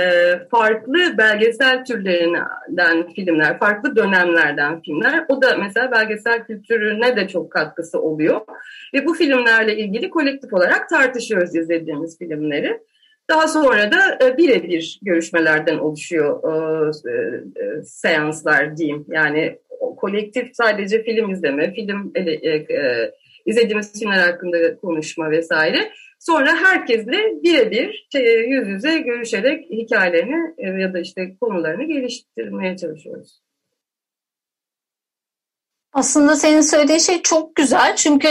farklı 0.51 1.19
belgesel 1.19 1.85
türlerinden 1.85 3.13
filmler, 3.13 3.59
farklı 3.59 3.97
dönemlerden 3.97 4.83
filmler. 4.83 5.25
O 5.29 5.43
da 5.43 5.57
mesela 5.57 5.93
belgesel 5.93 6.45
kültürüne 6.45 7.17
de 7.17 7.29
çok 7.29 7.53
katkısı 7.53 8.01
oluyor. 8.01 8.41
Ve 8.95 9.07
bu 9.07 9.15
filmlerle 9.15 9.77
ilgili 9.77 10.11
kolektif 10.11 10.53
olarak 10.53 10.89
tartışıyoruz 10.89 11.55
izlediğimiz 11.55 12.19
filmleri. 12.19 12.81
Daha 13.31 13.49
sonra 13.49 13.93
da 13.93 14.27
e, 14.27 14.39
birebir 14.39 15.01
görüşmelerden 15.03 15.79
oluşuyor 15.79 16.43
e, 16.45 17.11
e, 17.11 17.83
seanslar 17.83 18.77
diyeyim. 18.77 19.05
Yani 19.09 19.59
kolektif 19.97 20.49
sadece 20.53 21.03
film 21.03 21.31
izleme, 21.31 21.75
film 21.75 22.13
izlediğimiz 23.47 24.01
filmler 24.01 24.19
hakkında 24.19 24.77
konuşma 24.77 25.31
vesaire. 25.31 25.93
Sonra 26.19 26.57
herkesle 26.57 27.19
birebir 27.43 28.09
yüz 28.49 28.69
yüze 28.69 28.99
görüşerek 28.99 29.71
hikayelerini 29.71 30.81
ya 30.81 30.93
da 30.93 30.99
işte 30.99 31.35
konularını 31.41 31.85
geliştirmeye 31.85 32.77
çalışıyoruz. 32.77 33.41
Aslında 35.93 36.37
senin 36.37 36.61
söylediğin 36.61 36.99
şey 36.99 37.23
çok 37.23 37.55
güzel 37.55 37.97
çünkü 37.97 38.29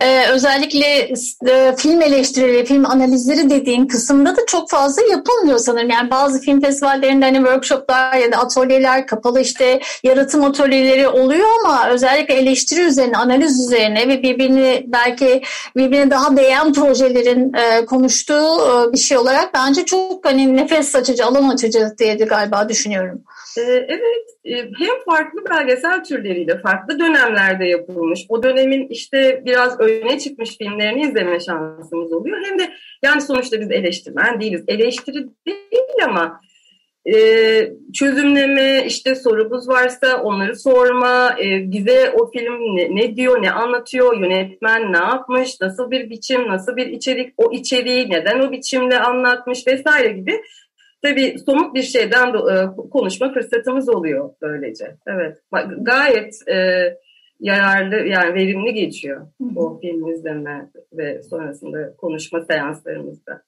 e, 0.00 0.28
özellikle 0.28 1.12
e, 1.48 1.76
film 1.76 2.02
eleştirileri, 2.02 2.64
film 2.64 2.86
analizleri 2.86 3.50
dediğin 3.50 3.86
kısımda 3.86 4.36
da 4.36 4.46
çok 4.46 4.70
fazla 4.70 5.02
yapılmıyor 5.02 5.58
sanırım. 5.58 5.90
Yani 5.90 6.10
bazı 6.10 6.40
film 6.40 6.60
festivallerinde 6.60 7.24
hani 7.24 7.36
workshoplar 7.36 8.16
ya 8.16 8.32
da 8.32 8.36
atölyeler, 8.36 9.06
kapalı 9.06 9.40
işte 9.40 9.80
yaratım 10.02 10.44
atölyeleri 10.44 11.08
oluyor 11.08 11.48
ama 11.64 11.88
özellikle 11.88 12.34
eleştiri 12.34 12.80
üzerine, 12.80 13.16
analiz 13.16 13.60
üzerine 13.60 14.08
ve 14.08 14.22
birbirini 14.22 14.84
belki 14.86 15.42
birbirine 15.76 16.10
daha 16.10 16.36
değen 16.36 16.72
projelerin 16.72 17.52
e, 17.54 17.84
konuştuğu 17.84 18.56
e, 18.56 18.92
bir 18.92 18.98
şey 18.98 19.18
olarak 19.18 19.54
bence 19.54 19.84
çok 19.84 20.26
hani 20.26 20.56
nefes 20.56 20.94
açıcı, 20.94 21.24
alan 21.24 21.48
açıcı 21.48 21.94
diye 21.98 22.18
de 22.18 22.24
galiba 22.24 22.68
düşünüyorum. 22.68 23.22
Ee, 23.58 23.62
evet, 23.88 24.26
e, 24.44 24.56
hem 24.56 25.04
farklı 25.06 25.40
belgesel 25.50 26.04
türleriyle 26.04 26.58
farklı 26.58 26.95
dönemlerde 27.00 27.64
yapılmış, 27.64 28.26
o 28.28 28.42
dönemin 28.42 28.88
işte 28.88 29.42
biraz 29.46 29.80
öne 29.80 30.18
çıkmış 30.18 30.58
filmlerini 30.58 31.02
izleme 31.02 31.40
şansımız 31.40 32.12
oluyor. 32.12 32.38
Hem 32.44 32.58
de 32.58 32.72
yani 33.02 33.20
sonuçta 33.20 33.60
biz 33.60 33.70
eleştirmen 33.70 34.40
değiliz. 34.40 34.64
Eleştiri 34.68 35.26
değil 35.46 36.04
ama 36.04 36.40
e, 37.14 37.14
çözümleme, 37.94 38.84
işte 38.86 39.14
sorumuz 39.14 39.68
varsa 39.68 40.22
onları 40.22 40.56
sorma, 40.56 41.36
e, 41.40 41.70
bize 41.72 42.10
o 42.10 42.30
film 42.30 42.76
ne, 42.76 42.96
ne 42.96 43.16
diyor, 43.16 43.42
ne 43.42 43.50
anlatıyor, 43.50 44.20
yönetmen 44.20 44.92
ne 44.92 44.98
yapmış, 44.98 45.60
nasıl 45.60 45.90
bir 45.90 46.10
biçim, 46.10 46.48
nasıl 46.48 46.76
bir 46.76 46.86
içerik, 46.86 47.34
o 47.36 47.52
içeriği 47.52 48.10
neden 48.10 48.40
o 48.40 48.52
biçimde 48.52 49.00
anlatmış 49.00 49.66
vesaire 49.66 50.12
gibi 50.12 50.42
tabii 51.08 51.38
somut 51.46 51.74
bir 51.74 51.82
şeyden 51.82 52.28
e, 52.28 52.76
konuşma 52.90 53.32
fırsatımız 53.32 53.88
oluyor 53.88 54.30
böylece. 54.42 54.96
Evet, 55.06 55.38
gayet 55.80 56.48
e, 56.48 56.88
yararlı 57.40 57.96
yani 57.96 58.34
verimli 58.34 58.74
geçiyor 58.74 59.26
o 59.56 59.80
film 59.80 60.08
izleme 60.08 60.70
ve 60.92 61.22
sonrasında 61.22 61.96
konuşma 61.96 62.44
seanslarımızda. 62.44 63.42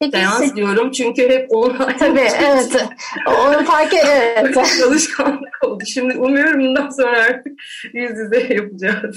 Peki, 0.00 0.16
Seans 0.16 0.56
diyorum 0.56 0.90
çünkü 0.90 1.28
hep 1.28 1.46
online. 1.54 1.96
Tabii 1.98 2.28
evet. 2.46 2.86
Onu 3.26 3.64
fark 3.64 3.94
evet. 3.94 4.54
Çalışkanlık 4.80 5.64
oldu. 5.64 5.84
Şimdi 5.86 6.18
umuyorum 6.18 6.60
bundan 6.60 6.88
sonra 6.88 7.22
artık 7.22 7.52
yüz 7.92 8.10
yüze 8.10 8.54
yapacağız. 8.54 9.16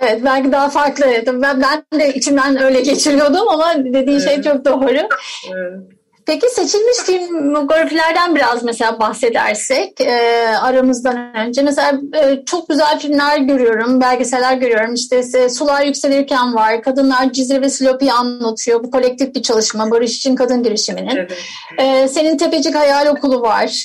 Evet 0.00 0.20
belki 0.24 0.52
daha 0.52 0.68
farklı. 0.68 1.04
Ben, 1.26 1.62
ben 1.62 2.00
de 2.00 2.14
içimden 2.14 2.62
öyle 2.62 2.80
geçiriyordum 2.80 3.48
ama 3.48 3.74
dediğin 3.84 4.18
şey 4.18 4.34
evet. 4.34 4.44
şey 4.44 4.52
çok 4.52 4.64
doğru. 4.64 5.08
Evet. 5.54 5.80
Peki 6.26 6.46
seçilmiş 6.50 6.96
filmografilerden 7.06 8.34
biraz 8.34 8.62
mesela 8.62 9.00
bahsedersek 9.00 10.00
e, 10.00 10.46
aramızdan 10.62 11.36
önce 11.36 11.62
mesela 11.62 12.00
e, 12.22 12.44
çok 12.44 12.68
güzel 12.68 12.98
filmler 12.98 13.38
görüyorum, 13.38 14.00
belgeseller 14.00 14.54
görüyorum. 14.54 14.94
İşte 14.94 15.16
e, 15.16 15.48
Sular 15.48 15.82
Yükselirken 15.82 16.54
var, 16.54 16.82
Kadınlar 16.82 17.32
Cizre 17.32 17.60
ve 17.60 17.70
Silopi'yi 17.70 18.12
anlatıyor. 18.12 18.84
Bu 18.84 18.90
kolektif 18.90 19.34
bir 19.34 19.42
çalışma, 19.42 19.90
Barış 19.90 20.16
için 20.16 20.36
Kadın 20.36 20.62
girişiminin. 20.62 21.16
Evet. 21.16 21.32
E, 21.78 22.08
senin 22.08 22.36
Tepecik 22.36 22.74
Hayal 22.74 23.06
Okulu 23.06 23.42
var. 23.42 23.84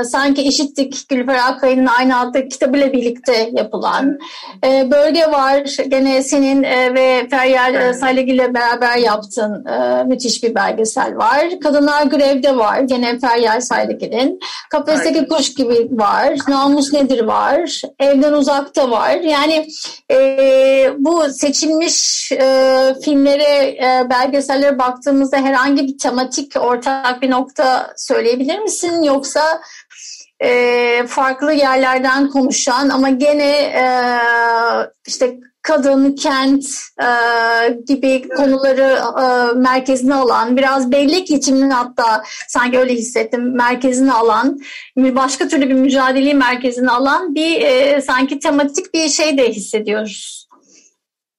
E, 0.00 0.04
sanki 0.04 0.42
eşittik 0.42 1.08
Gülfer 1.08 1.38
Akkaya'nın 1.48 1.86
aynı 1.86 2.20
adlı 2.20 2.48
kitabıyla 2.48 2.92
birlikte 2.92 3.50
yapılan. 3.52 4.18
E, 4.66 4.90
bölge 4.90 5.26
var, 5.26 5.76
gene 5.88 6.22
senin 6.22 6.62
e, 6.62 6.94
ve 6.94 7.28
Feryal 7.30 7.74
evet. 7.74 7.96
Saygı 7.96 8.20
ile 8.20 8.54
beraber 8.54 8.96
yaptığın 8.96 9.66
e, 9.66 10.04
müthiş 10.04 10.42
bir 10.42 10.54
belgesel 10.54 11.16
var. 11.16 11.49
Kadınlar 11.58 12.02
Grevde 12.02 12.56
var. 12.56 12.80
Gene 12.80 13.18
Feryal 13.18 13.60
Saydık'ın. 13.60 14.38
Kafesteki 14.70 15.28
Kuş 15.28 15.54
gibi 15.54 15.88
var. 15.90 16.34
Namus 16.48 16.92
Nedir 16.92 17.24
var. 17.24 17.82
Evden 17.98 18.32
Uzakta 18.32 18.90
var. 18.90 19.10
Yani 19.10 19.68
e, 20.10 20.16
bu 20.98 21.28
seçilmiş 21.32 22.32
e, 22.32 22.94
filmlere, 23.04 23.68
e, 23.68 24.06
belgesellere 24.10 24.78
baktığımızda 24.78 25.36
herhangi 25.36 25.86
bir 25.86 25.98
tematik, 25.98 26.52
ortak 26.60 27.22
bir 27.22 27.30
nokta 27.30 27.92
söyleyebilir 27.96 28.58
misin? 28.58 29.02
Yoksa 29.02 29.60
e, 30.40 31.06
farklı 31.06 31.52
yerlerden 31.52 32.28
konuşan 32.28 32.88
ama 32.88 33.10
gene 33.10 33.50
e, 33.60 33.84
işte 35.06 35.38
kadın, 35.62 36.12
kent 36.12 36.66
e, 37.02 37.08
gibi 37.86 38.28
konuları 38.28 38.98
e, 39.20 39.58
merkezine 39.58 40.14
alan, 40.14 40.56
biraz 40.56 40.92
bellek 40.92 41.26
geçiminin 41.26 41.70
hatta 41.70 42.22
sanki 42.48 42.78
öyle 42.78 42.94
hissettim, 42.94 43.56
merkezine 43.56 44.12
alan, 44.12 44.60
başka 44.96 45.48
türlü 45.48 45.68
bir 45.68 45.74
mücadeleyi 45.74 46.34
merkezine 46.34 46.90
alan 46.90 47.34
bir 47.34 47.60
e, 47.60 48.02
sanki 48.02 48.38
tematik 48.38 48.94
bir 48.94 49.08
şey 49.08 49.38
de 49.38 49.52
hissediyoruz. 49.52 50.39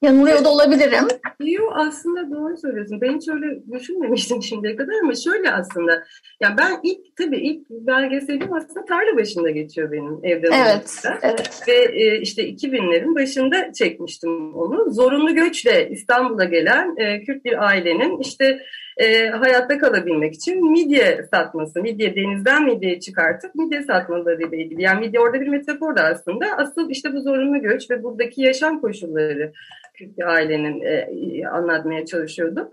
Yanılıyor 0.01 0.43
da 0.43 0.50
olabilirim. 0.50 1.08
Yok 1.39 1.74
aslında 1.75 2.31
doğru 2.31 2.58
söylüyorsun. 2.58 3.01
Ben 3.01 3.15
hiç 3.17 3.27
öyle 3.27 3.72
düşünmemiştim 3.72 4.43
şimdiye 4.43 4.75
kadar 4.75 4.93
ama 5.03 5.15
şöyle 5.15 5.51
aslında. 5.51 6.03
Ya 6.41 6.55
ben 6.58 6.79
ilk 6.84 7.17
tabii 7.17 7.38
ilk 7.38 7.70
belgeselim 7.70 8.53
aslında 8.53 8.86
tarla 8.86 9.17
başında 9.17 9.50
geçiyor 9.50 9.91
benim 9.91 10.20
evde. 10.24 10.48
Evet, 10.53 11.03
evet. 11.22 11.62
Ve 11.67 12.03
e, 12.03 12.22
işte 12.22 12.50
2000'lerin 12.50 13.15
başında 13.15 13.74
çekmiştim 13.74 14.55
onu. 14.55 14.91
Zorunlu 14.91 15.36
göçle 15.36 15.89
İstanbul'a 15.89 16.46
gelen 16.46 16.96
e, 16.98 17.24
Kürt 17.24 17.46
bir 17.46 17.65
ailenin 17.65 18.20
işte 18.20 18.60
e, 18.98 19.27
hayatta 19.27 19.77
kalabilmek 19.77 20.33
için 20.33 20.71
midye 20.71 21.27
satması, 21.33 21.81
midye 21.81 22.15
denizden 22.15 22.65
midye 22.65 23.00
çıkartıp 23.00 23.55
midye 23.55 23.83
satmalarıyla 23.83 24.57
ilgili. 24.57 24.81
Yani 24.81 25.05
midye 25.05 25.19
orada 25.19 25.41
bir 25.41 25.48
metafor 25.48 25.95
da 25.95 26.03
aslında. 26.03 26.45
Asıl 26.57 26.89
işte 26.89 27.13
bu 27.13 27.21
zorunlu 27.21 27.62
göç 27.62 27.91
ve 27.91 28.03
buradaki 28.03 28.41
yaşam 28.41 28.81
koşulları 28.81 29.51
Kürt 29.93 30.17
bir 30.17 30.24
ailenin 30.24 30.81
e, 30.81 31.48
anlatmaya 31.48 32.05
çalışıyordum. 32.05 32.69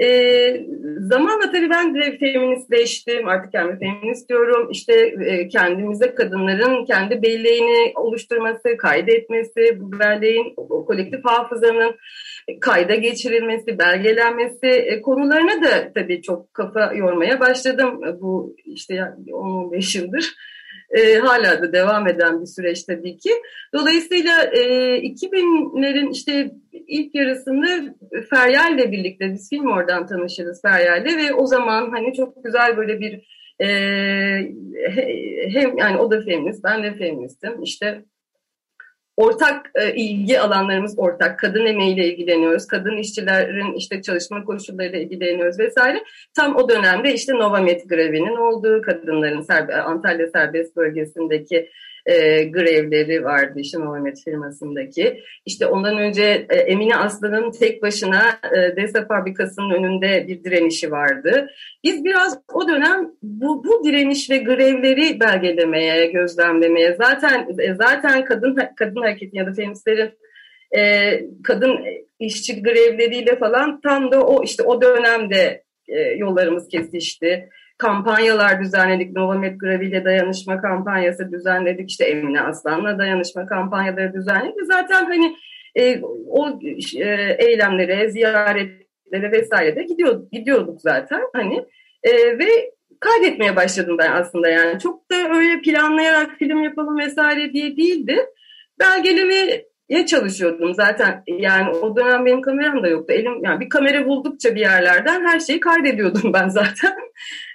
E, 0.00 0.08
zamanla 0.98 1.50
tabii 1.52 1.70
ben 1.70 1.94
de 1.94 2.18
feministleştim. 2.18 3.28
Artık 3.28 3.52
kendimi 3.52 3.78
feminist 3.78 4.28
diyorum. 4.28 4.68
İşte 4.70 4.94
e, 5.24 5.48
kendimize 5.48 6.14
kadınların 6.14 6.84
kendi 6.84 7.22
belleğini 7.22 7.92
oluşturması, 7.96 8.76
kaydetmesi, 8.78 9.80
bu 9.80 9.98
belleğin 9.98 10.54
o 10.56 10.84
kolektif 10.84 11.24
hafızanın 11.24 11.96
kayda 12.60 12.94
geçirilmesi, 12.94 13.78
belgelenmesi 13.78 14.66
e, 14.66 15.02
konularına 15.02 15.62
da 15.62 15.92
tabii 15.94 16.22
çok 16.22 16.54
kafa 16.54 16.92
yormaya 16.94 17.40
başladım. 17.40 18.00
Bu 18.20 18.56
işte 18.64 18.94
10-15 18.94 19.98
yıldır. 19.98 20.34
E, 20.90 21.18
hala 21.18 21.62
da 21.62 21.72
devam 21.72 22.08
eden 22.08 22.40
bir 22.40 22.46
süreç 22.46 22.82
tabii 22.82 23.16
ki. 23.16 23.30
Dolayısıyla 23.74 24.42
e, 24.42 24.60
2000'lerin 24.98 26.12
işte 26.12 26.50
ilk 26.72 27.14
yarısında 27.14 27.94
Feryal'le 28.30 28.92
birlikte 28.92 29.32
biz 29.32 29.50
film 29.50 29.66
oradan 29.66 30.06
tanışırız 30.06 30.62
Feryal'le 30.62 31.16
ve 31.16 31.34
o 31.34 31.46
zaman 31.46 31.90
hani 31.90 32.14
çok 32.14 32.44
güzel 32.44 32.76
böyle 32.76 33.00
bir 33.00 33.38
e, 33.60 33.68
hem 35.52 35.78
yani 35.78 35.98
o 35.98 36.10
da 36.10 36.20
feminist 36.20 36.64
ben 36.64 36.82
de 36.82 36.94
feministim 36.94 37.62
işte 37.62 38.04
ortak 39.18 39.70
e, 39.74 39.94
ilgi 39.94 40.40
alanlarımız 40.40 40.98
ortak. 40.98 41.38
Kadın 41.38 41.66
emeğiyle 41.66 42.06
ilgileniyoruz. 42.06 42.66
Kadın 42.66 42.96
işçilerin 42.96 43.72
işte 43.72 44.02
çalışma 44.02 44.44
koşullarıyla 44.44 44.98
ilgileniyoruz 44.98 45.58
vesaire. 45.58 46.04
Tam 46.36 46.56
o 46.56 46.68
dönemde 46.68 47.14
işte 47.14 47.34
Novamet 47.34 47.88
grevinin 47.88 48.36
olduğu, 48.36 48.82
kadınların 48.82 49.40
serbe, 49.40 49.76
Antalya 49.76 50.26
serbest 50.26 50.76
bölgesindeki 50.76 51.70
e, 52.06 52.44
grevleri 52.44 53.24
vardı 53.24 53.52
işte 53.56 53.80
Novamet 53.80 54.24
firmasındaki. 54.24 55.20
İşte 55.46 55.66
ondan 55.66 55.98
önce 55.98 56.46
e, 56.50 56.56
Emine 56.56 56.96
Aslan'ın 56.96 57.50
tek 57.50 57.82
başına 57.82 58.22
e, 58.56 58.76
DESA 58.76 59.06
fabrikasının 59.06 59.70
önünde 59.70 60.28
bir 60.28 60.44
direnişi 60.44 60.90
vardı. 60.90 61.50
Biz 61.84 62.04
biraz 62.04 62.38
o 62.52 62.68
dönem 62.68 63.10
bu, 63.22 63.64
bu 63.64 63.84
direniş 63.84 64.30
ve 64.30 64.36
grevleri 64.36 65.20
belgelemeye, 65.20 66.06
gözlemlemeye 66.06 66.96
zaten 66.98 67.48
e, 67.58 67.74
zaten 67.74 68.24
kadın 68.24 68.58
kadın 68.76 69.00
hareketi 69.00 69.36
ya 69.36 69.46
da 69.46 69.52
feministlerin 69.52 70.10
e, 70.76 71.12
kadın 71.44 71.78
işçi 72.18 72.62
grevleriyle 72.62 73.38
falan 73.38 73.80
tam 73.80 74.12
da 74.12 74.26
o 74.26 74.44
işte 74.44 74.62
o 74.62 74.82
dönemde 74.82 75.62
e, 75.88 76.00
yollarımız 76.00 76.68
kesişti 76.68 77.48
kampanyalar 77.78 78.60
düzenledik. 78.60 79.16
Novamet 79.16 79.60
greviyle 79.60 80.04
dayanışma 80.04 80.60
kampanyası 80.60 81.32
düzenledik. 81.32 81.90
İşte 81.90 82.04
Emine 82.04 82.40
Aslan'la 82.40 82.98
dayanışma 82.98 83.46
kampanyaları 83.46 84.14
düzenledik. 84.14 84.66
Zaten 84.66 85.04
hani 85.04 85.36
e, 85.74 86.00
o 86.28 86.60
e, 86.96 87.36
eylemlere, 87.38 88.10
ziyaretlere 88.10 89.32
vesaire 89.32 89.76
de 89.76 89.82
gidiyor, 89.82 90.22
gidiyorduk 90.32 90.80
zaten. 90.80 91.22
Hani 91.32 91.64
e, 92.02 92.38
ve 92.38 92.72
kaydetmeye 93.00 93.56
başladım 93.56 93.96
ben 93.98 94.12
aslında 94.12 94.48
yani. 94.48 94.78
Çok 94.80 95.10
da 95.10 95.16
öyle 95.16 95.60
planlayarak 95.60 96.30
film 96.38 96.64
yapalım 96.64 96.98
vesaire 96.98 97.52
diye 97.52 97.76
değildi. 97.76 98.26
Belgelemeye 99.88 100.06
çalışıyordum 100.06 100.74
zaten 100.74 101.22
yani 101.26 101.70
o 101.70 101.96
dönem 101.96 102.26
benim 102.26 102.42
kameram 102.42 102.82
da 102.82 102.88
yoktu. 102.88 103.12
Elim 103.12 103.44
yani 103.44 103.60
bir 103.60 103.68
kamera 103.68 104.06
buldukça 104.06 104.54
bir 104.54 104.60
yerlerden 104.60 105.26
her 105.26 105.40
şeyi 105.40 105.60
kaydediyordum 105.60 106.32
ben 106.34 106.48
zaten. 106.48 106.94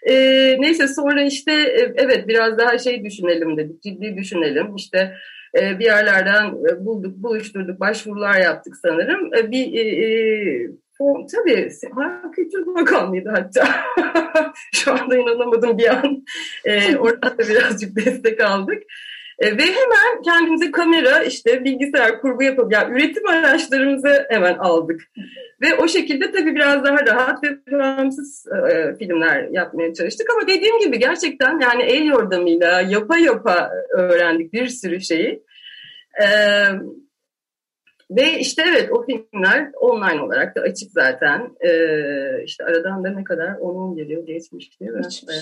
E, 0.09 0.13
neyse 0.59 0.87
sonra 0.87 1.23
işte 1.23 1.51
e, 1.51 1.93
evet 1.95 2.27
biraz 2.27 2.57
daha 2.57 2.77
şey 2.77 3.03
düşünelim 3.03 3.57
dedik, 3.57 3.83
ciddi 3.83 4.17
düşünelim. 4.17 4.75
İşte 4.75 5.15
e, 5.57 5.79
bir 5.79 5.85
yerlerden 5.85 6.45
e, 6.47 6.85
bulduk, 6.85 7.17
buluşturduk, 7.17 7.79
başvurular 7.79 8.39
yaptık 8.39 8.73
sanırım. 8.81 9.33
E, 9.33 9.51
bir 9.51 9.73
e, 9.73 9.81
e, 9.81 10.69
o, 10.99 11.25
tabii 11.35 11.69
Kültür 12.35 12.65
Bakanlığı'ydı 12.65 13.29
hatta. 13.29 13.67
Şu 14.73 14.91
anda 14.91 15.17
inanamadım 15.17 15.77
bir 15.77 15.87
an. 15.87 16.25
E, 16.65 16.97
oradan 16.97 17.37
da 17.37 17.43
birazcık 17.49 17.95
destek 17.95 18.41
aldık. 18.41 18.83
E, 19.39 19.57
ve 19.57 19.63
hemen 19.63 20.21
kendimize 20.25 20.71
kamera, 20.71 21.23
işte 21.23 21.63
bilgisayar 21.63 22.21
kurgu 22.21 22.43
yapıp, 22.43 22.73
yani 22.73 22.93
üretim 22.93 23.27
araçlarımızı 23.27 24.25
hemen 24.29 24.57
aldık. 24.57 25.01
Ve 25.61 25.75
o 25.75 25.87
şekilde 25.87 26.31
tabii 26.31 26.55
biraz 26.55 26.83
daha 26.83 27.05
rahat 27.05 27.43
ve 27.43 27.49
bağımsız 27.71 28.45
e, 28.47 28.95
filmler 28.95 29.47
yapmaya 29.51 29.93
çalıştık. 29.93 30.29
Ama 30.29 30.47
dediğim 30.47 30.79
gibi 30.79 30.99
gerçekten 30.99 31.59
yani 31.59 31.83
el 31.83 32.05
yordamıyla 32.05 32.81
yapa 32.81 33.17
yapa 33.17 33.71
öğrendik 33.97 34.53
bir 34.53 34.67
sürü 34.67 35.01
şeyi. 35.01 35.43
E, 36.23 36.27
ve 38.11 38.39
işte 38.39 38.63
evet 38.69 38.89
o 38.91 39.05
filmler 39.05 39.71
online 39.79 40.21
olarak 40.21 40.55
da 40.55 40.61
açık 40.61 40.91
zaten. 40.91 41.49
Ee, 41.61 42.43
işte 42.45 42.63
aradan 42.63 43.03
da 43.03 43.09
ne 43.09 43.23
kadar 43.23 43.47
10-11 43.47 44.11
yıl 44.11 44.25
geçmiş 44.25 44.79
değil 44.79 44.91
mi? 44.91 45.01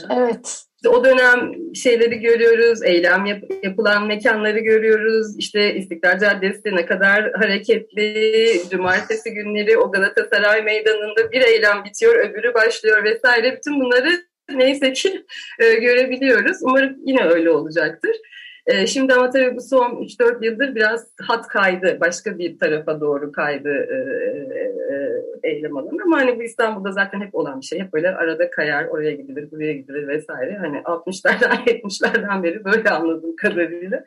Evet. 0.10 0.66
İşte 0.76 0.90
o 0.90 1.04
dönem 1.04 1.54
şeyleri 1.76 2.20
görüyoruz, 2.20 2.84
eylem 2.84 3.26
yap, 3.26 3.44
yapılan 3.64 4.08
mekanları 4.08 4.60
görüyoruz. 4.60 5.38
İşte 5.38 5.76
İstiklal 5.76 6.20
Caddesi 6.20 6.76
ne 6.76 6.86
kadar 6.86 7.32
hareketli, 7.32 8.62
cumartesi 8.72 9.34
günleri 9.34 9.78
o 9.78 9.92
Galatasaray 9.92 10.62
Meydanı'nda 10.62 11.32
bir 11.32 11.42
eylem 11.42 11.84
bitiyor, 11.84 12.16
öbürü 12.16 12.54
başlıyor 12.54 13.04
vesaire. 13.04 13.58
Bütün 13.58 13.80
bunları 13.80 14.10
neyse 14.56 14.94
ki 14.94 15.26
e, 15.60 15.74
görebiliyoruz. 15.74 16.58
Umarım 16.62 16.98
yine 17.06 17.24
öyle 17.24 17.50
olacaktır. 17.50 18.16
E, 18.68 18.88
şimdi 18.88 19.14
ama 19.14 19.30
tabii 19.30 19.56
bu 19.56 19.62
son 19.62 19.90
3-4 19.90 20.46
yıldır 20.46 20.76
biraz 20.76 21.08
hat 21.22 21.48
kaydı, 21.48 21.98
başka 22.02 22.38
bir 22.38 22.60
tarafa 22.60 23.02
doğru 23.02 23.32
kaydı 23.32 23.70
e, 23.70 23.96
e, 24.56 24.62
e, 24.94 25.12
eylem 25.44 25.78
alanı. 25.78 26.04
Ama 26.06 26.18
hani 26.20 26.40
bu 26.40 26.44
İstanbul'da 26.44 26.92
zaten 26.92 27.22
hep 27.22 27.36
olan 27.36 27.62
bir 27.62 27.66
şey. 27.66 27.80
Hep 27.80 27.94
böyle 27.94 28.10
arada 28.10 28.50
kayar, 28.50 28.86
oraya 28.86 29.12
gidilir, 29.12 29.52
buraya 29.52 29.74
gidilir 29.74 30.08
vesaire. 30.08 30.58
Hani 30.58 30.78
60'lardan, 30.78 31.66
70'lerden 31.66 32.44
beri 32.44 32.66
böyle 32.66 32.90
anladığım 32.90 33.36
kadarıyla. 33.36 34.04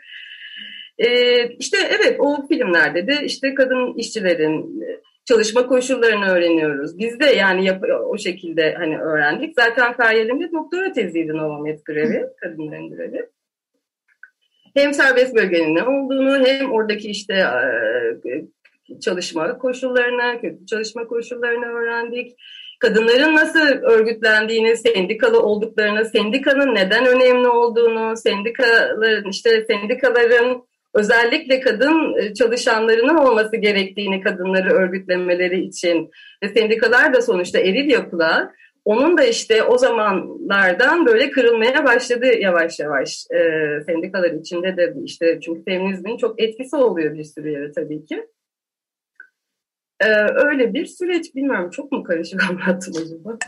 E, 0.99 1.09
işte 1.49 1.77
evet 1.99 2.17
o 2.19 2.47
filmlerde 2.47 3.07
de 3.07 3.25
işte 3.25 3.55
kadın 3.55 3.95
işçilerin 3.95 4.81
e, 4.83 5.01
çalışma 5.25 5.67
koşullarını 5.67 6.27
öğreniyoruz. 6.27 6.99
Biz 6.99 7.21
de 7.21 7.27
yani 7.27 7.64
yap, 7.64 7.85
o 8.07 8.19
şekilde 8.19 8.75
hani 8.75 8.99
öğrendik. 8.99 9.55
Zaten 9.55 9.97
Feryal'in 9.97 10.53
doktora 10.53 10.93
teziydi 10.93 11.33
Novamet 11.33 11.85
grevi, 11.85 12.27
kadınların 12.40 12.90
grevi 12.90 13.27
hem 14.75 14.95
serbest 14.95 15.35
bölgenin 15.35 15.75
ne 15.75 15.83
olduğunu 15.83 16.47
hem 16.47 16.73
oradaki 16.73 17.09
işte 17.09 17.35
e, 17.35 19.01
çalışma 19.01 19.59
koşullarını, 19.59 20.41
kötü 20.41 20.67
çalışma 20.67 21.07
koşullarını 21.07 21.67
öğrendik. 21.67 22.33
Kadınların 22.79 23.35
nasıl 23.35 23.67
örgütlendiğini, 23.83 24.77
sendikalı 24.77 25.41
olduklarını, 25.41 26.05
sendikanın 26.05 26.75
neden 26.75 27.07
önemli 27.07 27.49
olduğunu, 27.49 28.17
sendikaların 28.17 29.31
işte 29.31 29.65
sendikaların 29.67 30.63
özellikle 30.95 31.61
kadın 31.61 32.15
e, 32.19 32.35
çalışanlarının 32.35 33.17
olması 33.17 33.57
gerektiğini 33.57 34.21
kadınları 34.21 34.71
örgütlemeleri 34.71 35.61
için 35.61 36.11
ve 36.43 36.49
sendikalar 36.49 37.15
da 37.15 37.23
sonuçta 37.23 37.59
eril 37.59 37.91
yapılar 37.91 38.49
onun 38.85 39.18
da 39.18 39.25
işte 39.25 39.62
o 39.62 39.79
zamanlardan 39.79 41.07
böyle 41.07 41.31
kırılmaya 41.31 41.85
başladı 41.85 42.27
yavaş 42.27 42.79
yavaş 42.79 43.27
e, 43.31 43.38
sendikalar 43.87 44.31
içinde 44.31 44.77
de 44.77 44.94
işte 45.05 45.40
çünkü 45.40 45.64
feminizmin 45.64 46.16
çok 46.16 46.42
etkisi 46.42 46.77
oluyor 46.77 47.14
bir 47.14 47.25
sürü 47.25 47.51
yere 47.51 47.73
tabii 47.73 48.05
ki. 48.05 48.27
E, 50.01 50.09
öyle 50.47 50.75
bir 50.75 50.87
süreç 50.87 51.35
bilmiyorum 51.35 51.70
çok 51.70 51.92
mu 51.92 52.03
karışık 52.03 52.42
anlattım 52.51 52.94
acaba? 53.03 53.38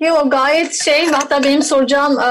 Yok 0.00 0.30
gayet 0.30 0.84
şey 0.84 1.06
hatta 1.06 1.44
benim 1.44 1.62
soracağım 1.62 2.18
e, 2.18 2.30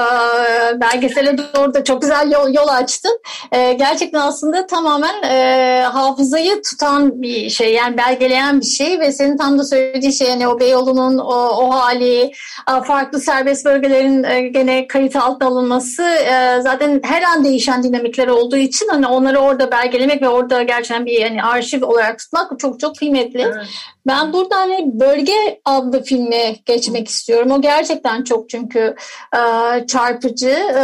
belgesele 0.80 1.38
doğru 1.38 1.74
da 1.74 1.84
çok 1.84 2.02
güzel 2.02 2.30
yol, 2.32 2.54
yol 2.54 2.68
açtın. 2.68 3.20
E, 3.52 3.72
gerçekten 3.72 4.20
aslında 4.20 4.66
tamamen 4.66 5.22
e, 5.22 5.82
hafızayı 5.82 6.62
tutan 6.62 7.22
bir 7.22 7.50
şey 7.50 7.74
yani 7.74 7.96
belgeleyen 7.96 8.60
bir 8.60 8.66
şey 8.66 9.00
ve 9.00 9.12
senin 9.12 9.36
tam 9.36 9.58
da 9.58 9.64
söylediği 9.64 10.12
şey 10.12 10.28
yani 10.28 10.48
o 10.48 10.60
Beyoğlu'nun 10.60 11.18
o, 11.18 11.48
o 11.48 11.70
hali 11.70 12.20
e, 12.20 12.82
farklı 12.86 13.20
serbest 13.20 13.64
bölgelerin 13.64 14.24
e, 14.24 14.48
gene 14.48 14.86
kayıt 14.86 15.16
altına 15.16 15.48
alınması 15.48 16.02
e, 16.02 16.60
zaten 16.62 17.00
her 17.04 17.22
an 17.22 17.44
değişen 17.44 17.82
dinamikler 17.82 18.28
olduğu 18.28 18.56
için 18.56 18.88
hani 18.88 19.06
onları 19.06 19.38
orada 19.38 19.70
belgelemek 19.70 20.22
ve 20.22 20.28
orada 20.28 20.62
gerçekten 20.62 21.06
bir 21.06 21.20
yani 21.20 21.42
arşiv 21.42 21.86
olarak 21.86 22.18
tutmak 22.18 22.58
çok 22.58 22.80
çok 22.80 22.96
kıymetli. 22.96 23.40
Evet. 23.40 23.66
Ben 24.06 24.32
burada 24.32 24.56
hani 24.56 25.00
Bölge 25.00 25.60
adlı 25.64 26.02
filmi 26.02 26.56
geçmek 26.66 26.99
istiyorum. 27.08 27.50
O 27.50 27.60
gerçekten 27.60 28.24
çok 28.24 28.48
çünkü 28.48 28.94
e, 29.36 29.40
çarpıcı. 29.86 30.48
E, 30.48 30.80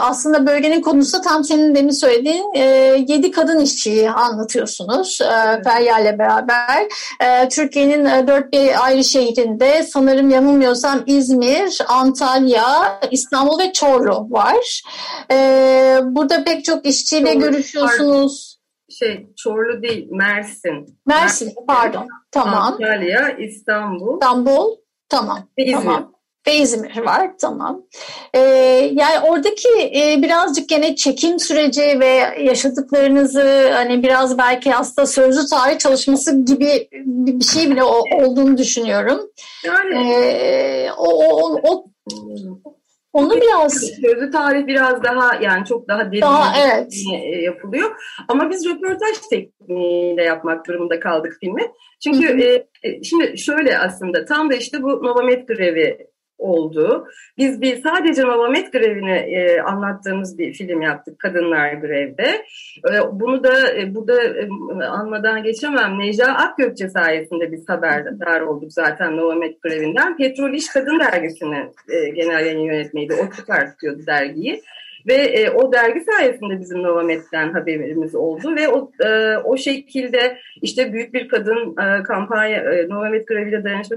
aslında 0.00 0.46
bölgenin 0.46 0.80
konusu 0.80 1.20
tam 1.22 1.44
senin 1.44 1.74
demin 1.74 1.90
söylediğin 1.90 2.54
e, 2.54 2.62
yedi 3.08 3.30
kadın 3.30 3.60
işçiyi 3.60 4.10
anlatıyorsunuz 4.10 5.20
e, 5.20 5.62
Feryal'le 5.62 6.18
beraber. 6.18 6.86
E, 7.20 7.48
Türkiye'nin 7.48 8.04
e, 8.04 8.26
dört 8.26 8.52
bir 8.52 8.84
ayrı 8.84 9.04
şehrinde 9.04 9.82
sanırım 9.82 10.30
yanılmıyorsam 10.30 11.02
İzmir, 11.06 11.78
Antalya, 11.88 13.00
İstanbul 13.10 13.58
ve 13.58 13.72
Çorlu 13.72 14.26
var. 14.30 14.82
E, 15.30 15.36
burada 16.04 16.44
pek 16.44 16.64
çok 16.64 16.86
işçiyle 16.86 17.32
Çorlu, 17.32 17.40
görüşüyorsunuz 17.40 18.58
şey 18.88 19.26
Çorlu 19.36 19.82
değil 19.82 20.08
Mersin. 20.10 20.98
Mersin, 21.06 21.54
pardon. 21.66 22.08
Tamam. 22.30 22.72
Antalya, 22.72 23.36
İstanbul. 23.38 24.14
İstanbul. 24.14 24.76
Tamam. 25.08 25.48
Ve 25.58 25.64
İzmir. 25.64 25.82
Tamam. 25.82 26.12
Ve 26.46 26.56
İzmir 26.56 26.96
var 26.96 27.30
tamam. 27.38 27.82
Ee, 28.34 28.40
yani 28.92 29.20
oradaki 29.28 29.68
e, 29.68 30.22
birazcık 30.22 30.68
gene 30.68 30.96
çekim 30.96 31.38
süreci 31.38 32.00
ve 32.00 32.06
yaşadıklarınızı 32.40 33.70
hani 33.72 34.02
biraz 34.02 34.38
belki 34.38 34.74
aslında 34.74 35.06
sözlü 35.06 35.46
tarih 35.46 35.78
çalışması 35.78 36.44
gibi 36.44 36.88
bir 36.92 37.44
şey 37.44 37.70
bile 37.70 37.84
o, 37.84 38.02
olduğunu 38.22 38.56
düşünüyorum. 38.58 39.20
Yani 39.64 40.12
ee, 40.12 40.90
o, 40.96 41.08
o, 41.08 41.60
o, 41.62 41.84
onu 43.18 43.36
biraz 43.36 43.72
sözlü 43.72 44.30
tarih 44.30 44.66
biraz 44.66 45.02
daha 45.02 45.42
yani 45.42 45.64
çok 45.64 45.88
daha 45.88 46.12
derin 46.12 46.20
daha, 46.20 46.60
evet. 46.60 46.92
E, 47.14 47.42
yapılıyor. 47.42 47.90
Ama 48.28 48.50
biz 48.50 48.66
röportaj 48.66 49.16
tekniğiyle 49.30 50.22
yapmak 50.22 50.66
durumunda 50.66 51.00
kaldık 51.00 51.36
filmi. 51.40 51.62
Çünkü 52.04 52.28
hı 52.28 52.32
hı. 52.32 52.40
E, 52.40 52.66
e, 52.82 53.02
şimdi 53.02 53.38
şöyle 53.38 53.78
aslında 53.78 54.24
tam 54.24 54.50
da 54.50 54.54
işte 54.54 54.82
bu 54.82 54.88
Novamed 54.88 55.48
grevi 55.48 56.08
oldu. 56.38 57.08
Biz 57.38 57.60
bir 57.60 57.82
sadece 57.82 58.24
Mavamet 58.24 58.72
grevini 58.72 59.16
e, 59.16 59.60
anlattığımız 59.60 60.38
bir 60.38 60.52
film 60.52 60.82
yaptık 60.82 61.18
Kadınlar 61.18 61.72
Grev'de. 61.72 62.44
E, 62.90 62.92
bunu 63.12 63.44
da 63.44 63.74
e, 63.74 63.94
burada 63.94 64.22
e, 64.22 64.48
anmadan 64.84 65.42
geçemem. 65.42 65.98
Necla 65.98 66.38
Akgökçe 66.38 66.88
sayesinde 66.88 67.52
biz 67.52 67.68
haberdar 67.68 68.40
olduk 68.40 68.72
zaten 68.72 69.14
Mavamet 69.14 69.62
grevinden. 69.62 70.16
Petrol 70.16 70.52
İş 70.52 70.68
Kadın 70.68 71.00
Dergisi'nin 71.00 71.72
e, 71.88 72.08
genel 72.08 72.46
yayın 72.46 72.60
yönetmeydi. 72.60 73.14
O 73.14 73.36
çıkartıyordu 73.36 74.06
dergiyi. 74.06 74.62
Ve 75.06 75.14
e, 75.14 75.50
o 75.50 75.72
dergi 75.72 76.00
sayesinde 76.00 76.60
bizim 76.60 76.82
Novamet'ten 76.82 77.52
haberimiz 77.52 78.14
oldu 78.14 78.56
ve 78.56 78.68
o 78.68 78.90
e, 79.04 79.36
o 79.36 79.56
şekilde 79.56 80.38
işte 80.62 80.92
büyük 80.92 81.14
bir 81.14 81.28
kadın 81.28 81.76
e, 81.76 82.02
kampanya 82.02 82.56
e, 82.56 82.88
Novamet 82.88 83.28
greviyle 83.28 83.64
dayanışma 83.64 83.96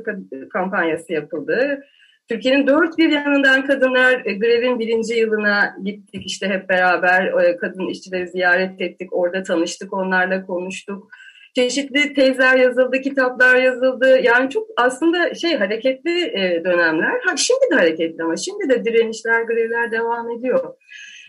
kampanyası 0.49 1.13
yapıldı. 1.13 1.83
Türkiye'nin 2.31 2.67
dört 2.67 2.97
bir 2.97 3.11
yanından 3.11 3.65
kadınlar 3.65 4.21
e, 4.25 4.33
grevin 4.33 4.79
birinci 4.79 5.13
yılına 5.13 5.75
gittik 5.83 6.23
işte 6.25 6.49
hep 6.49 6.69
beraber 6.69 7.43
e, 7.43 7.57
kadın 7.57 7.87
işçileri 7.87 8.27
ziyaret 8.27 8.81
ettik 8.81 9.09
orada 9.11 9.43
tanıştık 9.43 9.93
onlarla 9.93 10.45
konuştuk 10.45 11.07
çeşitli 11.55 12.13
tezler 12.13 12.55
yazıldı 12.55 13.01
kitaplar 13.01 13.55
yazıldı 13.55 14.19
yani 14.23 14.49
çok 14.49 14.67
aslında 14.77 15.33
şey 15.33 15.55
hareketli 15.55 16.23
e, 16.23 16.63
dönemler 16.63 17.19
ha, 17.25 17.37
şimdi 17.37 17.71
de 17.71 17.75
hareketli 17.75 18.23
ama 18.23 18.35
şimdi 18.35 18.69
de 18.69 18.85
direnişler 18.85 19.41
grevler 19.41 19.91
devam 19.91 20.31
ediyor. 20.31 20.73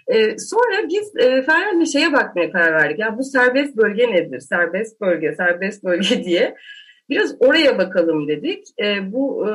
Ee, 0.08 0.38
sonra 0.38 0.88
biz 0.88 1.12
e, 1.16 1.42
Ferhan'la 1.42 1.86
şeye 1.86 2.12
bakmaya 2.12 2.52
karar 2.52 2.72
verdik. 2.72 2.98
Ya 2.98 3.18
bu 3.18 3.24
serbest 3.24 3.76
bölge 3.76 4.10
nedir? 4.10 4.40
Serbest 4.40 5.00
bölge, 5.00 5.32
serbest 5.32 5.84
bölge 5.84 6.24
diye. 6.24 6.54
Biraz 7.10 7.36
oraya 7.40 7.78
bakalım 7.78 8.28
dedik. 8.28 8.66
E, 8.82 9.12
bu 9.12 9.48
e, 9.48 9.52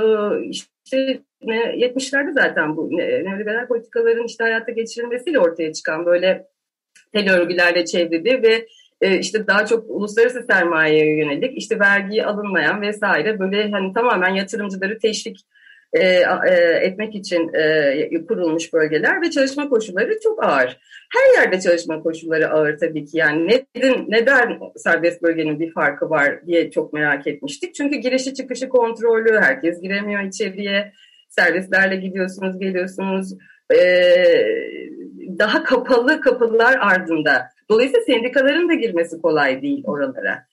işte 0.50 1.20
70'lerde 1.42 2.34
zaten 2.34 2.78
bu 2.78 2.90
neoliberal 2.92 3.68
politikaların 3.68 4.26
işte 4.26 4.44
hayata 4.44 4.72
geçirilmesiyle 4.72 5.40
ortaya 5.40 5.74
çıkan 5.74 6.06
böyle 6.06 6.48
tel 7.14 7.34
örgülerle 7.34 7.86
çevrili 7.86 8.44
ve 8.44 8.68
e, 9.02 9.20
işte 9.20 9.48
daha 9.48 9.66
çok 9.66 9.86
uluslararası 9.90 10.46
sermayeye 10.50 11.18
yönelik 11.18 11.58
işte 11.58 11.80
vergi 11.80 12.26
alınmayan 12.26 12.82
vesaire 12.82 13.40
böyle 13.40 13.72
hani 13.72 13.94
tamamen 13.94 14.36
yatırımcıları 14.36 15.00
teşvik 15.00 15.38
e, 15.94 16.24
e, 16.50 16.54
etmek 16.82 17.16
için 17.16 17.54
e, 17.54 18.26
kurulmuş 18.28 18.74
bölgeler 18.74 19.22
ve 19.22 19.32
çalışma 19.32 19.70
koşulları 19.70 20.20
çok 20.24 20.44
ağır. 20.44 20.80
Her 21.14 21.42
yerde 21.42 21.60
çalışma 21.60 22.04
koşulları 22.04 22.50
ağır 22.50 22.78
tabii 22.78 23.06
ki. 23.06 23.18
Yani 23.18 23.48
neden, 23.48 24.06
neden 24.08 24.60
serbest 24.76 25.22
bölgenin 25.22 25.60
bir 25.60 25.74
farkı 25.74 26.10
var 26.10 26.48
diye 26.48 26.72
çok 26.72 26.94
merak 26.94 27.28
etmiştik. 27.28 27.76
Çünkü 27.76 27.96
girişi 27.96 28.34
çıkışı 28.34 28.70
kontrolü, 28.70 29.40
herkes 29.40 29.82
giremiyor 29.82 30.24
içeriye. 30.24 30.92
Servislerle 31.40 31.96
gidiyorsunuz, 31.96 32.60
geliyorsunuz. 32.60 33.34
Ee, 33.74 33.78
daha 35.40 35.64
kapalı 35.64 36.22
kapılar 36.22 36.78
ardında. 36.80 37.50
Dolayısıyla 37.70 38.06
sendikaların 38.06 38.70
da 38.70 38.74
girmesi 38.74 39.22
kolay 39.22 39.62
değil 39.62 39.84
oralara. 39.86 40.44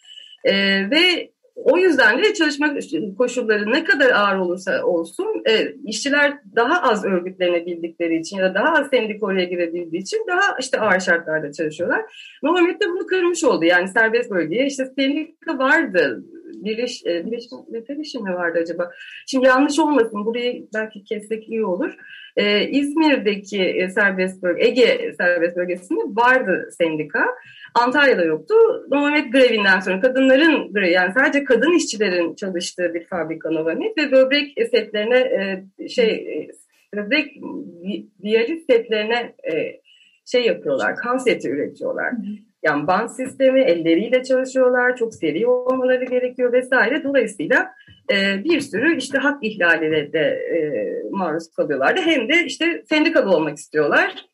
Ee, 0.44 0.90
ve 0.90 1.30
o 1.56 1.78
yüzden 1.78 2.22
de 2.22 2.34
çalışma 2.34 2.74
koşulları 3.18 3.72
ne 3.72 3.84
kadar 3.84 4.10
ağır 4.10 4.38
olursa 4.38 4.84
olsun 4.84 5.42
e, 5.48 5.74
işçiler 5.84 6.38
daha 6.56 6.82
az 6.82 7.04
örgütlenebildikleri 7.04 8.16
için 8.16 8.36
ya 8.36 8.44
da 8.44 8.54
daha 8.54 8.72
az 8.74 8.88
sendika 8.90 9.26
oraya 9.26 9.44
girebildiği 9.44 10.02
için 10.02 10.24
daha 10.28 10.56
işte 10.60 10.80
ağır 10.80 11.00
şartlarda 11.00 11.52
çalışıyorlar. 11.52 12.02
Muhammed 12.42 12.80
de 12.80 12.88
bunu 12.88 13.06
kırmış 13.06 13.44
oldu. 13.44 13.64
Yani 13.64 13.88
serbest 13.88 14.30
bölgeye 14.30 14.66
işte 14.66 14.84
sendika 14.98 15.58
vardı. 15.58 16.24
Birleş, 16.64 17.06
e, 17.06 17.26
birleşim, 17.26 18.22
mi 18.22 18.34
vardı 18.34 18.58
acaba? 18.62 18.90
Şimdi 19.26 19.46
yanlış 19.46 19.78
olmasın 19.78 20.24
burayı 20.24 20.66
belki 20.74 21.04
kessek 21.04 21.48
iyi 21.48 21.64
olur. 21.64 21.94
Ee, 22.36 22.68
İzmir'deki 22.68 23.62
e, 23.62 23.90
serbest 23.90 24.42
bölge, 24.42 24.64
Ege 24.64 25.12
serbest 25.18 25.56
bölgesinde 25.56 26.00
vardı 26.00 26.68
sendika. 26.78 27.26
Antalya'da 27.74 28.24
yoktu. 28.24 28.54
Novamet 28.90 29.32
grevinden 29.32 29.80
sonra 29.80 30.00
kadınların 30.00 30.84
yani 30.90 31.12
sadece 31.18 31.44
kadın 31.44 31.76
işçilerin 31.76 32.34
çalıştığı 32.34 32.94
bir 32.94 33.04
fabrika 33.04 33.50
Novamet 33.50 33.98
ve 33.98 34.12
böbrek 34.12 34.52
setlerine 34.70 35.18
e, 35.18 35.88
şey 35.88 36.26
böbrek 36.94 37.32
diyaliz 38.22 38.64
setlerine 38.70 39.34
şey 40.26 40.46
yapıyorlar, 40.46 40.96
kan 40.96 41.16
seti 41.16 41.48
üretiyorlar. 41.48 42.12
Yani 42.64 42.86
band 42.86 43.08
sistemi, 43.08 43.60
elleriyle 43.60 44.22
çalışıyorlar, 44.22 44.96
çok 44.96 45.14
seri 45.14 45.46
olmaları 45.46 46.04
gerekiyor 46.04 46.52
vesaire. 46.52 47.04
Dolayısıyla 47.04 47.70
e, 48.12 48.44
bir 48.44 48.60
sürü 48.60 48.96
işte 48.96 49.18
hak 49.18 49.44
ihlaline 49.44 50.12
de 50.12 50.18
e, 50.18 50.58
maruz 51.10 51.50
kalıyorlardı. 51.50 52.00
Hem 52.00 52.28
de 52.28 52.44
işte 52.44 52.84
sendikalı 52.88 53.36
olmak 53.36 53.58
istiyorlar. 53.58 54.26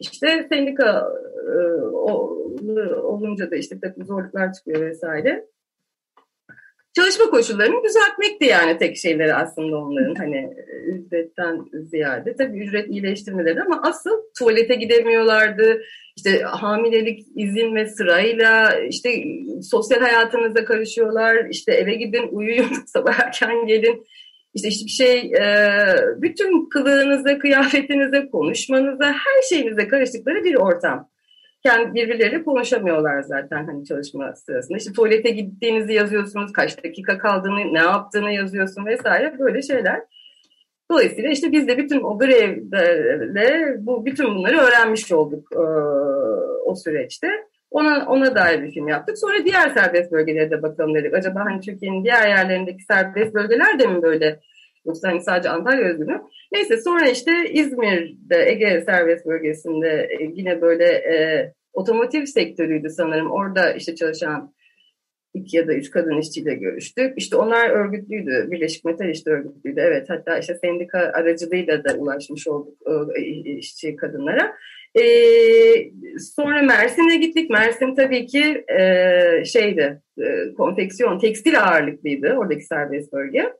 İşte 0.00 0.46
sendika 0.48 1.12
e, 1.46 1.56
olunca 2.96 3.50
da 3.50 3.56
işte 3.56 3.80
takım 3.80 4.04
zorluklar 4.04 4.52
çıkıyor 4.52 4.80
vesaire. 4.80 5.46
Çalışma 6.96 7.30
koşullarını 7.30 7.84
düzeltmekti 7.84 8.44
yani 8.44 8.78
tek 8.78 8.96
şeyleri 8.96 9.34
aslında 9.34 9.76
onların 9.76 10.14
hani 10.14 10.50
ücretten 10.86 11.64
ziyade. 11.72 12.36
Tabii 12.36 12.58
ücret 12.58 12.90
iyileştirmeleri 12.90 13.62
ama 13.62 13.80
asıl 13.84 14.10
tuvalete 14.38 14.74
gidemiyorlardı. 14.74 15.82
İşte 16.16 16.40
hamilelik 16.40 17.26
izin 17.36 17.74
ve 17.74 17.86
sırayla 17.88 18.80
işte 18.90 19.24
sosyal 19.62 20.00
hayatınıza 20.00 20.64
karışıyorlar. 20.64 21.36
İşte 21.50 21.72
eve 21.72 21.94
gidin 21.94 22.28
uyuyun 22.30 22.72
sabah 22.86 23.20
erken 23.20 23.66
gelin 23.66 24.06
işte 24.54 24.68
hiçbir 24.68 24.90
şey 24.90 25.18
e, 25.18 25.44
bütün 26.22 26.68
kılığınıza, 26.68 27.38
kıyafetinize, 27.38 28.28
konuşmanıza, 28.30 29.06
her 29.06 29.42
şeyinize 29.48 29.88
karıştıkları 29.88 30.44
bir 30.44 30.54
ortam. 30.54 31.08
Kendi 31.66 31.94
birbirleriyle 31.94 32.42
konuşamıyorlar 32.42 33.22
zaten 33.22 33.66
hani 33.66 33.84
çalışma 33.84 34.34
sırasında. 34.34 34.78
İşte 34.78 34.92
tuvalete 34.92 35.30
gittiğinizi 35.30 35.92
yazıyorsunuz, 35.92 36.52
kaç 36.52 36.84
dakika 36.84 37.18
kaldığını, 37.18 37.74
ne 37.74 37.78
yaptığını 37.78 38.32
yazıyorsun 38.32 38.86
vesaire 38.86 39.38
böyle 39.38 39.62
şeyler. 39.62 40.00
Dolayısıyla 40.90 41.30
işte 41.30 41.52
biz 41.52 41.68
de 41.68 41.78
bütün 41.78 42.02
o 42.02 42.18
grevle 42.18 43.76
bu 43.78 44.06
bütün 44.06 44.34
bunları 44.34 44.58
öğrenmiş 44.58 45.12
olduk 45.12 45.48
e, 45.52 45.58
o 46.64 46.74
süreçte. 46.74 47.28
Ona, 47.70 48.06
ona 48.08 48.34
dair 48.34 48.62
bir 48.62 48.70
film 48.70 48.88
yaptık. 48.88 49.18
Sonra 49.18 49.44
diğer 49.44 49.70
serbest 49.70 50.12
bölgelere 50.12 50.50
de 50.50 50.62
bakalım 50.62 50.94
dedik. 50.94 51.14
Acaba 51.14 51.44
hani 51.44 51.60
Türkiye'nin 51.60 52.04
diğer 52.04 52.28
yerlerindeki 52.28 52.84
serbest 52.84 53.34
bölgeler 53.34 53.78
de 53.78 53.86
mi 53.86 54.02
böyle 54.02 54.40
Yoksa 54.86 55.08
hani 55.08 55.20
sadece 55.20 55.48
Antalya 55.48 55.84
özgü 55.84 56.04
mü? 56.04 56.22
Neyse 56.52 56.76
sonra 56.76 57.08
işte 57.08 57.32
İzmir'de 57.52 58.50
Ege 58.50 58.82
serbest 58.86 59.26
bölgesinde 59.26 60.08
e, 60.20 60.30
yine 60.34 60.60
böyle 60.60 60.84
e, 60.84 61.52
otomotiv 61.72 62.24
sektörüydü 62.24 62.90
sanırım. 62.90 63.30
Orada 63.30 63.72
işte 63.72 63.94
çalışan 63.94 64.54
iki 65.34 65.56
ya 65.56 65.68
da 65.68 65.74
üç 65.74 65.90
kadın 65.90 66.18
işçiyle 66.18 66.54
görüştük. 66.54 67.12
İşte 67.16 67.36
onlar 67.36 67.70
örgütlüydü. 67.70 68.48
Birleşik 68.50 68.84
Metal 68.84 69.08
işte 69.08 69.30
örgütlüydü. 69.30 69.80
Evet 69.80 70.10
hatta 70.10 70.38
işte 70.38 70.54
sendika 70.54 70.98
aracılığıyla 70.98 71.84
da 71.84 71.94
ulaşmış 71.94 72.48
olduk 72.48 72.78
e, 73.16 73.22
işçi 73.56 73.96
kadınlara. 73.96 74.52
Ee, 74.98 75.90
sonra 76.18 76.62
Mersin'e 76.62 77.16
gittik. 77.16 77.50
Mersin 77.50 77.94
tabii 77.94 78.26
ki 78.26 78.64
e, 78.78 79.44
şeydi, 79.44 80.02
e, 80.18 80.54
konfeksiyon, 80.56 81.18
tekstil 81.18 81.62
ağırlıklıydı 81.62 82.32
oradaki 82.32 82.64
serbest 82.64 83.12
bölge. 83.12 83.52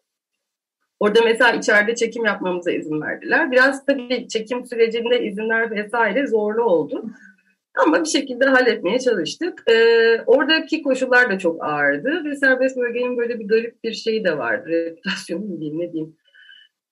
Orada 1.00 1.20
mesela 1.24 1.52
içeride 1.52 1.94
çekim 1.94 2.24
yapmamıza 2.24 2.70
izin 2.70 3.00
verdiler. 3.00 3.50
Biraz 3.50 3.86
tabii 3.86 4.28
çekim 4.28 4.66
sürecinde 4.66 5.24
izinler 5.24 5.70
vesaire 5.70 6.26
zorlu 6.26 6.62
oldu. 6.62 7.04
Ama 7.76 8.00
bir 8.00 8.08
şekilde 8.08 8.44
halletmeye 8.44 8.98
çalıştık. 8.98 9.62
Ee, 9.70 10.20
oradaki 10.26 10.82
koşullar 10.82 11.30
da 11.30 11.38
çok 11.38 11.64
ağırdı 11.64 12.24
ve 12.24 12.36
serbest 12.36 12.76
bölgenin 12.76 13.18
böyle 13.18 13.38
bir 13.38 13.48
garip 13.48 13.84
bir 13.84 13.92
şeyi 13.92 14.24
de 14.24 14.38
vardı. 14.38 14.68
Reputasyonu 14.68 15.44
mu 15.44 15.60
diyeyim 15.60 15.80
ne 15.80 15.92
diyeyim. 15.92 16.16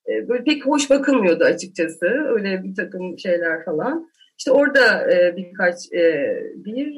Ee, 0.09 0.29
böyle 0.29 0.43
pek 0.43 0.65
hoş 0.65 0.89
bakılmıyordu 0.89 1.43
açıkçası. 1.43 2.05
Öyle 2.05 2.63
bir 2.63 2.75
takım 2.75 3.19
şeyler 3.19 3.65
falan. 3.65 4.09
İşte 4.37 4.51
orada 4.51 5.11
e, 5.11 5.37
birkaç 5.37 5.75
e, 5.93 6.35
bir 6.55 6.93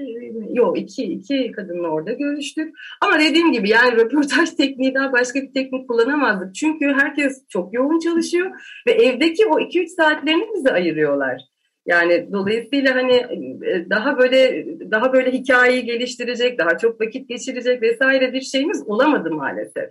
yok 0.56 0.80
iki 0.80 1.04
iki 1.04 1.52
kadınla 1.52 1.88
orada 1.88 2.12
görüştük. 2.12 2.76
Ama 3.02 3.20
dediğim 3.20 3.52
gibi 3.52 3.70
yani 3.70 3.96
röportaj 3.96 4.50
tekniğinden 4.58 5.12
başka 5.12 5.42
bir 5.42 5.54
teknik 5.54 5.88
kullanamazdık. 5.88 6.56
Çünkü 6.56 6.86
herkes 6.86 7.44
çok 7.50 7.74
yoğun 7.74 8.00
çalışıyor 8.00 8.52
ve 8.88 8.92
evdeki 8.92 9.46
o 9.46 9.60
2-3 9.60 9.88
saatlerini 9.88 10.48
bize 10.56 10.72
ayırıyorlar. 10.72 11.42
Yani 11.86 12.30
dolayısıyla 12.32 12.96
hani 12.96 13.14
e, 13.66 13.90
daha 13.90 14.18
böyle 14.18 14.66
daha 14.92 15.14
böyle 15.14 15.32
hikayeyi 15.32 15.86
geliştirecek, 15.86 16.60
daha 16.60 16.78
çok 16.78 17.02
vakit 17.02 17.30
geçirecek 17.30 17.82
vesaire 17.82 18.34
bir 18.34 18.42
şeyimiz 18.42 18.88
olamadı 18.88 19.32
maalesef. 19.32 19.90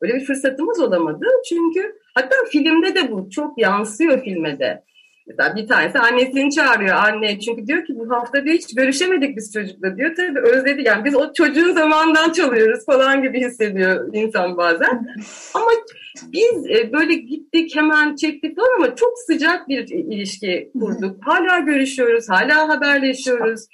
Öyle 0.00 0.14
bir 0.14 0.24
fırsatımız 0.24 0.80
olamadı. 0.80 1.26
Çünkü 1.48 1.94
hatta 2.14 2.36
filmde 2.52 2.94
de 2.94 3.12
bu 3.12 3.30
çok 3.30 3.58
yansıyor 3.58 4.24
filme 4.24 4.58
de. 4.58 4.84
Mesela 5.30 5.56
bir 5.56 5.68
tanesi 5.68 5.98
annesini 5.98 6.50
çağırıyor 6.50 6.96
anne 6.96 7.40
çünkü 7.40 7.66
diyor 7.66 7.84
ki 7.84 7.92
bu 7.96 8.10
hafta 8.10 8.44
diyor 8.44 8.56
hiç 8.56 8.74
görüşemedik 8.74 9.36
biz 9.36 9.52
çocukla 9.52 9.96
diyor. 9.96 10.14
Tabii 10.16 10.40
özledi 10.40 10.82
yani 10.82 11.04
biz 11.04 11.16
o 11.16 11.32
çocuğun 11.32 11.72
zamandan 11.72 12.32
çalıyoruz 12.32 12.86
falan 12.86 13.22
gibi 13.22 13.40
hissediyor 13.40 14.08
insan 14.12 14.56
bazen. 14.56 15.06
Ama 15.54 15.70
biz 16.32 16.70
e, 16.70 16.92
böyle 16.92 17.14
gittik 17.14 17.76
hemen 17.76 18.16
çektik 18.16 18.56
falan 18.56 18.76
ama 18.76 18.94
çok 18.94 19.18
sıcak 19.26 19.68
bir 19.68 19.88
ilişki 19.88 20.70
kurduk. 20.80 21.16
Hala 21.20 21.58
görüşüyoruz, 21.58 22.28
hala 22.28 22.68
haberleşiyoruz. 22.68 23.66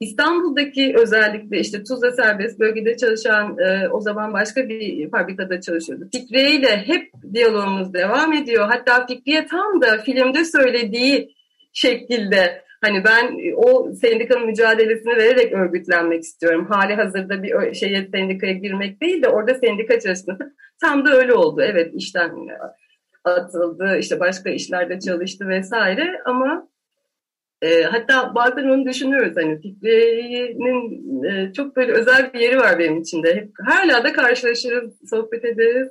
İstanbul'daki 0.00 0.94
özellikle 0.96 1.60
işte 1.60 1.82
Tuzla 1.84 2.12
serbest 2.12 2.60
bölgede 2.60 2.96
çalışan 2.96 3.58
e, 3.58 3.88
o 3.88 4.00
zaman 4.00 4.32
başka 4.32 4.68
bir 4.68 5.10
fabrikada 5.10 5.60
çalışıyordu. 5.60 6.08
Fikriye 6.12 6.50
ile 6.50 6.76
hep 6.76 7.12
diyalogumuz 7.34 7.94
devam 7.94 8.32
ediyor. 8.32 8.68
Hatta 8.70 9.06
Fikriye 9.06 9.46
tam 9.46 9.82
da 9.82 9.98
filmde 9.98 10.44
söylediği 10.44 11.34
şekilde 11.72 12.62
hani 12.80 13.04
ben 13.04 13.38
o 13.56 13.92
sendikanın 13.92 14.46
mücadelesini 14.46 15.16
vererek 15.16 15.52
örgütlenmek 15.52 16.22
istiyorum. 16.22 16.66
Hali 16.70 16.94
hazırda 16.94 17.42
bir 17.42 17.74
şeye 17.74 18.08
sendikaya 18.14 18.52
girmek 18.52 19.02
değil 19.02 19.22
de 19.22 19.28
orada 19.28 19.54
sendika 19.54 20.00
çalışması 20.00 20.54
tam 20.80 21.04
da 21.04 21.10
öyle 21.16 21.34
oldu. 21.34 21.62
Evet 21.62 21.94
işten 21.94 22.30
atıldı, 23.24 23.96
işte 23.98 24.20
başka 24.20 24.50
işlerde 24.50 25.00
çalıştı 25.00 25.48
vesaire 25.48 26.20
ama 26.24 26.69
e, 27.62 27.82
hatta 27.82 28.34
bazen 28.34 28.64
onu 28.64 28.86
düşünüyoruz 28.86 29.36
hani 29.36 29.60
Fikri'nin 29.60 31.22
e, 31.24 31.52
çok 31.52 31.76
böyle 31.76 31.92
özel 31.92 32.32
bir 32.32 32.40
yeri 32.40 32.56
var 32.56 32.78
benim 32.78 33.00
içinde. 33.00 33.34
Hep, 33.34 33.50
hala 33.66 34.04
da 34.04 34.12
karşılaşırız, 34.12 34.92
sohbet 35.10 35.44
ederiz. 35.44 35.88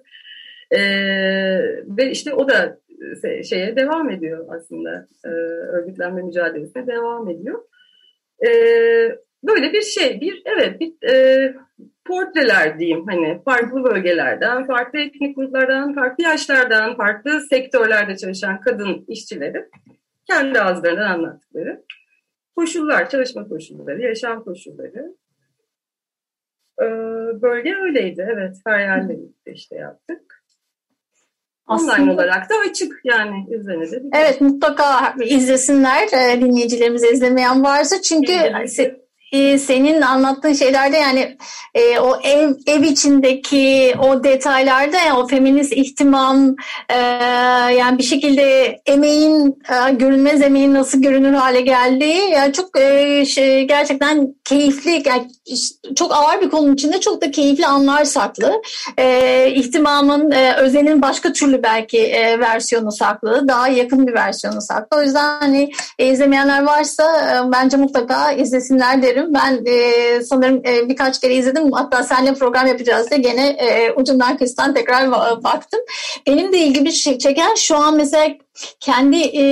E, 0.72 0.82
ve 1.98 2.12
işte 2.12 2.34
o 2.34 2.50
da 2.50 2.80
şeye 3.50 3.76
devam 3.76 4.10
ediyor 4.10 4.46
aslında. 4.50 5.08
E, 5.26 5.30
örgütlenme 5.78 6.22
mücadelesine 6.22 6.88
devam 6.88 7.30
ediyor. 7.30 7.60
E, 8.48 8.50
böyle 9.44 9.74
bir 9.74 9.82
şey, 9.82 10.22
bir 10.22 10.42
evet 10.46 10.80
bir 10.80 11.10
e, 11.10 11.54
portreler 12.06 12.80
diyeyim 12.80 13.06
hani 13.08 13.42
farklı 13.46 13.84
bölgelerden, 13.84 14.68
farklı 14.68 15.00
etnik 15.00 15.36
gruplardan, 15.36 15.96
farklı 15.96 16.24
yaşlardan, 16.24 16.98
farklı 16.98 17.42
sektörlerde 17.42 18.18
çalışan 18.18 18.62
kadın 18.62 19.06
işçileri 19.08 19.66
kendi 20.30 20.62
ağızlarından 20.62 21.12
anlattıkları 21.12 21.84
koşullar, 22.56 23.10
çalışma 23.10 23.48
koşulları, 23.48 24.02
yaşam 24.02 24.44
koşulları. 24.44 25.16
Ee, 26.82 26.86
bölge 27.42 27.76
öyleydi. 27.76 28.28
Evet, 28.34 28.58
Feryal'le 28.64 29.20
işte 29.46 29.76
yaptık. 29.76 30.44
Aslında, 31.68 31.94
Online 31.94 32.12
olarak 32.12 32.50
da 32.50 32.54
açık 32.70 33.02
yani 33.04 33.46
izlenir. 33.50 34.04
Evet 34.14 34.42
mutlaka 34.42 35.16
izlesinler 35.26 36.08
e, 36.08 36.42
dinleyicilerimiz 36.42 37.04
izlemeyen 37.04 37.64
varsa 37.64 38.02
çünkü 38.02 38.34
e, 39.32 39.58
senin 39.58 40.02
anlattığın 40.02 40.54
şeylerde 40.54 40.98
yani 40.98 41.38
e, 41.74 42.00
o 42.00 42.20
ev 42.24 42.54
ev 42.68 42.84
içindeki 42.84 43.96
o 44.00 44.24
detaylarda 44.24 44.98
yani 44.98 45.20
o 45.20 45.28
feminist 45.28 45.74
ihtimam 45.74 46.56
e, 46.90 46.96
yani 47.76 47.98
bir 47.98 48.04
şekilde 48.04 48.76
emeğin 48.86 49.60
e, 49.70 49.92
görünmez 49.92 50.42
emeğin 50.42 50.74
nasıl 50.74 51.02
görünür 51.02 51.34
hale 51.34 51.62
geldiği 51.62 52.30
yani 52.32 52.54
çok 52.54 52.80
e, 52.80 53.26
şey, 53.26 53.68
gerçekten 53.68 54.36
keyifli 54.46 55.04
yani 55.06 55.28
çok 55.96 56.14
ağır 56.14 56.42
bir 56.42 56.50
konunun 56.50 56.74
içinde 56.74 57.00
çok 57.00 57.22
da 57.22 57.32
keyifli 57.32 57.66
anlar 57.66 58.06
saklı. 58.06 58.62
E, 58.98 59.52
ihtimamın 59.52 60.32
e, 60.32 60.56
özelin 60.56 61.02
başka 61.02 61.34
türlü 61.34 61.64
belki 61.64 62.00
e, 62.00 62.40
versiyonu 62.40 62.92
saklı. 62.92 63.48
Daha 63.48 63.68
yakın 63.68 64.08
bir 64.08 64.14
versiyonu 64.14 64.62
saklı. 64.62 64.98
O 64.98 65.02
yüzden 65.02 65.40
hani 65.40 65.72
e, 66.00 66.08
izlemeyenler 66.08 66.64
varsa 66.64 67.04
e, 67.04 67.52
bence 67.52 67.78
mutlaka 67.78 68.32
izlesinler 68.32 69.02
derim. 69.02 69.34
Ben 69.34 69.66
e, 69.66 70.24
sanırım 70.24 70.62
e, 70.66 70.90
birkaç 70.90 71.20
kere 71.20 71.36
izledim. 71.36 71.72
Hatta 71.72 72.04
seninle 72.04 72.34
program 72.34 72.68
yapacağız 72.68 73.12
diye 73.12 73.20
gene 73.20 73.48
e, 73.48 73.92
ucundan 73.92 74.38
kıstan 74.38 74.74
tekrar 74.74 75.12
baktım. 75.44 75.80
Benim 76.28 76.54
de 76.54 76.58
ilgimi 76.58 76.94
çeken 76.94 77.56
şu 77.56 77.76
an 77.76 77.96
mesela 77.96 78.28
kendi 78.80 79.18
e, 79.18 79.44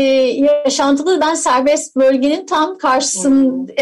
yaşantılı 0.65 1.21
ben 1.21 1.33
serbest 1.33 1.95
bölgenin 1.95 2.45
tam 2.45 2.77
karşısında 2.77 3.73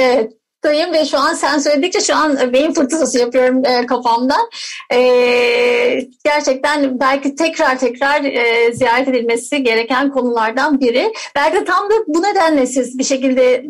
e, 0.65 0.91
ve 0.91 1.05
şu 1.05 1.17
an 1.19 1.33
sen 1.33 1.59
söyledikçe 1.59 2.01
şu 2.01 2.15
an 2.15 2.53
beyin 2.53 2.73
fırtınası 2.73 3.19
yapıyorum 3.19 3.65
e, 3.65 3.85
kafamdan. 3.85 4.49
E, 4.93 4.99
gerçekten 6.23 6.99
belki 6.99 7.35
tekrar 7.35 7.79
tekrar 7.79 8.23
e, 8.23 8.73
ziyaret 8.73 9.07
edilmesi 9.07 9.63
gereken 9.63 10.11
konulardan 10.11 10.79
biri. 10.79 11.13
Belki 11.35 11.55
de 11.55 11.65
tam 11.65 11.89
da 11.89 11.93
bu 12.07 12.23
nedenle 12.23 12.65
siz 12.65 12.99
bir 12.99 13.03
şekilde 13.03 13.65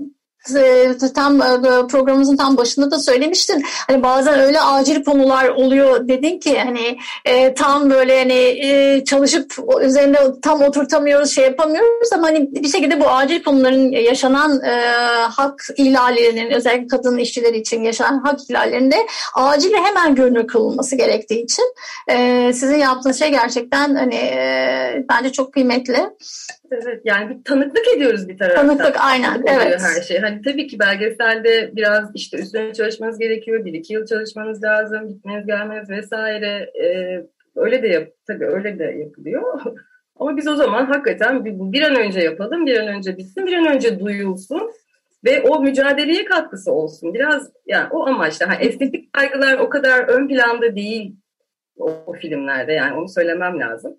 tam 1.15 1.41
e, 1.41 1.87
programımızın 1.87 2.37
tam 2.37 2.57
başında 2.57 2.91
da 2.91 2.99
söylemiştin. 2.99 3.63
Hani 3.87 4.03
bazen 4.03 4.39
öyle 4.39 4.61
acil 4.61 5.03
konular 5.03 5.49
oluyor 5.49 6.07
dedin 6.07 6.39
ki 6.39 6.59
hani 6.59 6.97
e, 7.25 7.53
tam 7.53 7.89
böyle 7.89 8.19
hani 8.19 8.33
e, 8.33 9.03
çalışıp 9.05 9.53
üzerinde 9.81 10.19
tam 10.41 10.61
oturtamıyoruz, 10.61 11.35
şey 11.35 11.43
yapamıyoruz 11.43 12.13
ama 12.13 12.27
hani 12.27 12.49
bir 12.51 12.67
şekilde 12.67 12.99
bu 12.99 13.09
acil 13.09 13.43
konuların 13.43 13.91
yaşanan 13.91 14.63
e, 14.63 14.81
hak 15.21 15.67
ihlallerinin 15.77 16.51
özellikle 16.51 16.87
kadın 16.87 17.17
işçiler 17.17 17.53
için 17.53 17.83
yaşanan 17.83 18.19
hak 18.19 18.39
ihlallerinde 18.49 18.95
acil 19.35 19.73
ve 19.73 19.77
hemen 19.77 20.15
görünür 20.15 20.47
kılınması 20.47 20.95
gerektiği 20.95 21.43
için 21.43 21.65
e, 22.07 22.51
sizin 22.53 22.77
yaptığınız 22.77 23.19
şey 23.19 23.31
gerçekten 23.31 23.95
hani 23.95 24.15
e, 24.15 25.05
bence 25.09 25.31
çok 25.31 25.53
kıymetli. 25.53 26.09
Evet 26.71 27.01
yani 27.05 27.29
bir 27.29 27.43
tanıklık 27.43 27.87
ediyoruz 27.95 28.27
bir 28.27 28.37
taraftan. 28.37 28.67
Tanıklık 28.67 28.95
aynen 28.99 29.43
evet. 29.47 29.81
Her 29.81 30.01
şey. 30.01 30.19
Hani 30.19 30.41
tabii 30.41 30.67
ki 30.67 30.79
belgeselde 30.79 31.71
biraz 31.75 32.15
işte 32.15 32.37
üstüne 32.37 32.73
çalışmanız 32.73 33.19
gerekiyor. 33.19 33.65
Bir 33.65 33.73
iki 33.73 33.93
yıl 33.93 34.05
çalışmanız 34.05 34.63
lazım. 34.63 35.07
Gitmeniz 35.07 35.45
gelmeniz 35.45 35.89
vesaire. 35.89 36.71
Ee, 36.83 37.25
öyle 37.55 37.83
de 37.83 37.87
yap 37.87 38.07
tabii 38.27 38.45
öyle 38.45 38.79
de 38.79 38.83
yapılıyor. 38.83 39.61
Ama 40.19 40.37
biz 40.37 40.47
o 40.47 40.55
zaman 40.55 40.85
hakikaten 40.85 41.45
bir, 41.45 41.53
bir 41.53 41.81
an 41.81 41.95
önce 41.95 42.19
yapalım, 42.19 42.65
bir 42.65 42.79
an 42.79 42.87
önce 42.87 43.17
bitsin, 43.17 43.45
bir 43.45 43.53
an 43.53 43.75
önce 43.75 43.99
duyulsun 43.99 44.71
ve 45.25 45.41
o 45.41 45.61
mücadeleye 45.61 46.25
katkısı 46.25 46.71
olsun. 46.71 47.13
Biraz 47.13 47.51
yani 47.65 47.87
o 47.91 48.05
amaçla. 48.05 48.49
Hani 48.49 48.65
estetik 48.65 49.13
kaygılar 49.13 49.57
o 49.57 49.69
kadar 49.69 50.07
ön 50.07 50.27
planda 50.27 50.75
değil 50.75 51.15
o, 51.77 52.03
o 52.05 52.13
filmlerde 52.13 52.73
yani 52.73 52.93
onu 52.93 53.09
söylemem 53.09 53.59
lazım. 53.59 53.97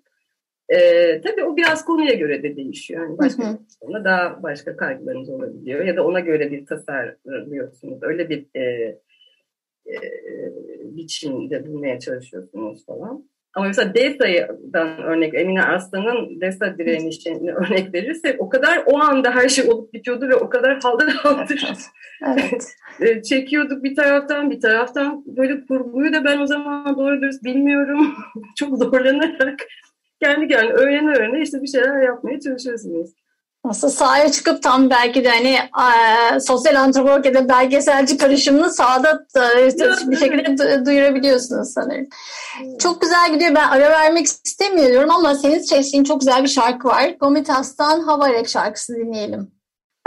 E, 0.69 0.77
tabii 1.21 1.43
o 1.43 1.57
biraz 1.57 1.85
konuya 1.85 2.13
göre 2.13 2.43
de 2.43 2.55
değişiyor. 2.55 3.03
Yani 3.03 3.17
başka 3.17 3.43
hı 3.43 3.57
hı. 3.87 4.03
daha 4.03 4.43
başka 4.43 4.77
kaygılarınız 4.77 5.29
olabiliyor 5.29 5.85
ya 5.85 5.95
da 5.95 6.05
ona 6.05 6.19
göre 6.19 6.51
bir 6.51 6.65
tasarlıyorsunuz. 6.65 7.99
Öyle 8.01 8.29
bir 8.29 8.45
e, 8.55 8.61
e, 9.87 9.97
biçimde 10.83 11.67
bulmaya 11.67 11.99
çalışıyorsunuz 11.99 12.85
falan. 12.85 13.29
Ama 13.53 13.67
mesela 13.67 13.93
DESA'dan 13.93 15.03
örnek, 15.03 15.33
Emine 15.33 15.63
Arslan'ın 15.63 16.41
DESA 16.41 16.77
direnişini 16.77 17.53
örnek 17.53 17.93
verirsek 17.93 18.41
o 18.41 18.49
kadar 18.49 18.83
o 18.85 18.99
anda 18.99 19.31
her 19.31 19.49
şey 19.49 19.69
olup 19.69 19.93
bitiyordu 19.93 20.29
ve 20.29 20.35
o 20.35 20.49
kadar 20.49 20.79
haldır 20.79 21.07
haldır 21.07 21.67
Evet. 22.25 22.67
e, 23.01 23.21
çekiyorduk 23.21 23.83
bir 23.83 23.95
taraftan 23.95 24.51
bir 24.51 24.59
taraftan 24.59 25.23
böyle 25.27 25.65
kurguyu 25.65 26.13
da 26.13 26.25
ben 26.25 26.39
o 26.39 26.47
zaman 26.47 26.97
doğru 26.97 27.21
dürüst 27.21 27.43
bilmiyorum. 27.43 28.15
Çok 28.55 28.77
zorlanarak 28.77 29.67
kendi 30.23 30.47
kendine 30.47 30.73
öğrene 30.73 31.17
öğrene 31.17 31.41
işte 31.41 31.61
bir 31.61 31.67
şeyler 31.67 32.01
yapmaya 32.01 32.39
çalışıyorsunuz. 32.39 33.09
Aslında 33.63 33.93
sahaya 33.93 34.31
çıkıp 34.31 34.63
tam 34.63 34.89
belki 34.89 35.23
de 35.23 35.29
hani 35.29 35.53
e, 35.55 36.39
sosyal 36.39 36.75
antropolog 36.75 37.25
ya 37.25 37.33
da 37.33 37.49
belgeselci 37.49 38.17
karışımını 38.17 38.73
sahada 38.73 39.25
e, 39.35 39.67
işte 39.67 39.89
bir 40.07 40.17
şekilde 40.17 40.41
du- 40.41 40.85
duyurabiliyorsunuz 40.85 41.73
sanırım. 41.73 42.07
Çok 42.79 43.01
güzel 43.01 43.33
gidiyor. 43.33 43.55
Ben 43.55 43.67
ara 43.69 43.89
vermek 43.89 44.25
istemiyorum 44.25 45.11
ama 45.11 45.35
senin 45.35 45.59
seçtiğin 45.59 46.03
çok 46.03 46.19
güzel 46.19 46.43
bir 46.43 46.47
şarkı 46.49 46.87
var. 46.87 47.15
Gomitas'tan 47.19 47.99
Havarek 47.99 48.49
şarkısı 48.49 48.95
dinleyelim. 48.95 49.56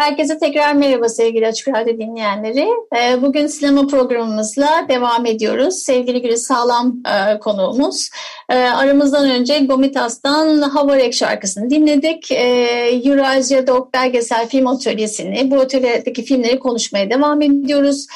Herkese 0.01 0.39
tekrar 0.39 0.75
merhaba 0.75 1.09
sevgili 1.09 1.47
Açık 1.47 1.69
Radyo 1.69 1.99
dinleyenleri. 1.99 2.69
Ee, 2.97 3.23
Bugün 3.23 3.47
sinema 3.47 3.87
programımızla 3.87 4.87
devam 4.89 5.27
ediyoruz. 5.27 5.75
Sevgili 5.75 6.23
Gülis 6.23 6.43
Sağlam 6.43 6.97
e, 7.07 7.39
konuğumuz. 7.39 8.11
Ee, 8.51 8.55
Aramızdan 8.55 9.31
önce 9.31 9.59
Gomitas'tan 9.59 10.61
Havarek 10.63 11.15
şarkısını 11.15 11.71
dinledik. 11.71 12.33
Ee, 12.33 13.01
Eurasia 13.05 13.67
Dog 13.67 13.95
Belgesel 13.95 14.49
Film 14.49 14.67
Atölyesi'ni, 14.67 15.51
bu 15.51 15.61
atölyedeki 15.61 16.23
filmleri 16.23 16.59
konuşmaya 16.59 17.11
devam 17.11 17.43
ediyoruz. 17.43 18.07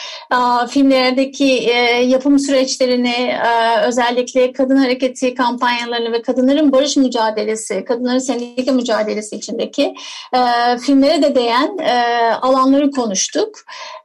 Filmlerdeki 0.68 1.44
e, 1.44 1.74
yapım 2.04 2.38
süreçlerini, 2.38 3.34
e, 3.44 3.80
özellikle 3.86 4.52
kadın 4.52 4.76
hareketi 4.76 5.34
kampanyalarını 5.34 6.12
ve 6.12 6.22
kadınların 6.22 6.72
barış 6.72 6.96
mücadelesi, 6.96 7.84
kadınların 7.84 8.18
sendika 8.18 8.72
mücadelesi 8.72 9.36
içindeki 9.36 9.94
filmlere 10.80 11.22
de 11.22 11.34
değen 11.34 11.73
e, 11.80 12.22
alanları 12.42 12.90
konuştuk. 12.90 13.58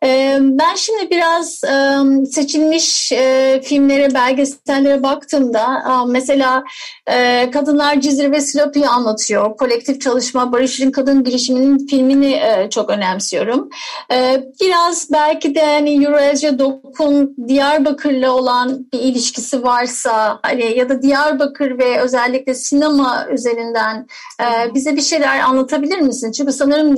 E, 0.03 0.37
ben 0.41 0.75
şimdi 0.75 1.09
biraz 1.09 1.63
e, 1.63 1.97
seçilmiş 2.25 3.11
e, 3.11 3.61
filmlere, 3.63 4.13
belgesellere 4.13 5.03
baktığımda 5.03 5.83
e, 5.89 6.11
mesela 6.11 6.63
e, 7.07 7.51
Kadınlar 7.51 8.01
Cizre 8.01 8.31
ve 8.31 8.41
Silopi'yi 8.41 8.87
anlatıyor. 8.87 9.57
Kolektif 9.57 10.01
çalışma, 10.01 10.51
Barış'ın 10.51 10.91
Kadın 10.91 11.23
girişiminin 11.23 11.87
filmini 11.87 12.33
e, 12.33 12.69
çok 12.69 12.89
önemsiyorum. 12.89 13.69
E, 14.11 14.43
biraz 14.61 15.07
belki 15.11 15.55
de 15.55 15.65
hani 15.65 16.05
Eurasia 16.05 16.59
Dok'un 16.59 17.35
Diyarbakır'la 17.47 18.31
olan 18.31 18.85
bir 18.93 18.99
ilişkisi 18.99 19.63
varsa 19.63 20.39
hani 20.41 20.77
ya 20.77 20.89
da 20.89 21.01
Diyarbakır 21.01 21.79
ve 21.79 22.01
özellikle 22.01 22.53
sinema 22.53 23.27
üzerinden 23.31 24.07
e, 24.41 24.73
bize 24.73 24.95
bir 24.95 25.01
şeyler 25.01 25.39
anlatabilir 25.39 25.99
misin? 25.99 26.31
Çünkü 26.31 26.53
sanırım 26.53 26.95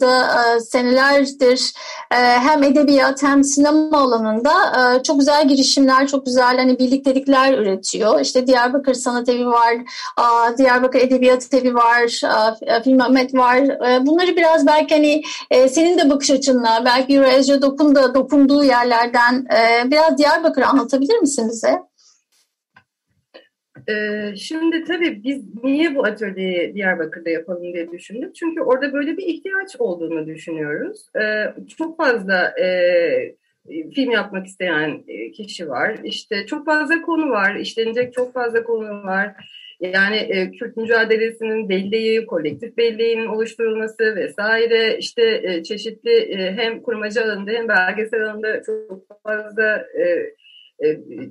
Diyarbakır'da 0.00 0.56
e, 0.56 0.60
senelerdir 0.60 1.72
e, 2.10 2.16
hem 2.16 2.62
edebiyat 2.62 3.22
hem 3.22 3.44
sinema 3.44 3.98
alanında 3.98 4.50
e, 4.50 5.02
çok 5.02 5.18
güzel 5.18 5.48
girişimler, 5.48 6.06
çok 6.06 6.26
güzel 6.26 6.56
hani 6.56 6.78
birliktelikler 6.78 7.58
üretiyor. 7.58 8.20
İşte 8.20 8.46
Diyarbakır 8.46 8.94
Sanat 8.94 9.28
Evi 9.28 9.46
var, 9.46 9.74
a, 10.16 10.58
Diyarbakır 10.58 11.00
Edebiyat 11.00 11.54
Evi 11.54 11.74
var, 11.74 12.20
a, 12.24 12.54
Film 12.84 13.00
Ahmet 13.00 13.34
var. 13.34 13.56
E, 13.58 14.06
bunları 14.06 14.36
biraz 14.36 14.66
belki 14.66 14.94
hani 14.94 15.22
e, 15.50 15.68
senin 15.68 15.98
de 15.98 16.10
bakış 16.10 16.30
açınla, 16.30 16.82
belki 16.84 17.20
Dokun 17.62 17.94
da 17.94 18.14
dokunduğu 18.14 18.64
yerlerden 18.64 19.46
e, 19.56 19.90
biraz 19.90 20.18
Diyarbakır'ı 20.18 20.66
anlatabilir 20.66 21.18
misin 21.18 21.48
bize? 21.50 21.89
Ee, 23.90 24.36
şimdi 24.36 24.84
tabii 24.84 25.24
biz 25.24 25.64
niye 25.64 25.94
bu 25.94 26.04
atölyeyi 26.04 26.74
Diyarbakır'da 26.74 27.30
yapalım 27.30 27.72
diye 27.72 27.92
düşündük. 27.92 28.34
Çünkü 28.34 28.60
orada 28.60 28.92
böyle 28.92 29.16
bir 29.16 29.26
ihtiyaç 29.26 29.76
olduğunu 29.78 30.26
düşünüyoruz. 30.26 31.06
Ee, 31.20 31.44
çok 31.78 31.96
fazla 31.96 32.60
e, 32.60 33.34
film 33.94 34.10
yapmak 34.10 34.46
isteyen 34.46 35.04
e, 35.08 35.30
kişi 35.30 35.68
var. 35.68 35.96
İşte 36.04 36.46
çok 36.46 36.66
fazla 36.66 37.02
konu 37.02 37.30
var, 37.30 37.54
işlenecek 37.54 38.12
çok 38.12 38.34
fazla 38.34 38.64
konu 38.64 39.04
var. 39.04 39.34
Yani 39.80 40.16
e, 40.16 40.50
Kürt 40.50 40.76
mücadelesinin 40.76 41.68
belleği, 41.68 42.26
kolektif 42.26 42.76
belleğinin 42.76 43.26
oluşturulması 43.26 44.16
vesaire 44.16 44.98
işte 44.98 45.40
e, 45.42 45.62
çeşitli 45.62 46.12
e, 46.12 46.52
hem 46.52 46.82
kurmacı 46.82 47.24
alanında 47.24 47.50
hem 47.50 47.68
belgesel 47.68 48.24
alanında 48.24 48.62
çok 48.62 49.22
fazla 49.22 49.76
e, 49.76 50.34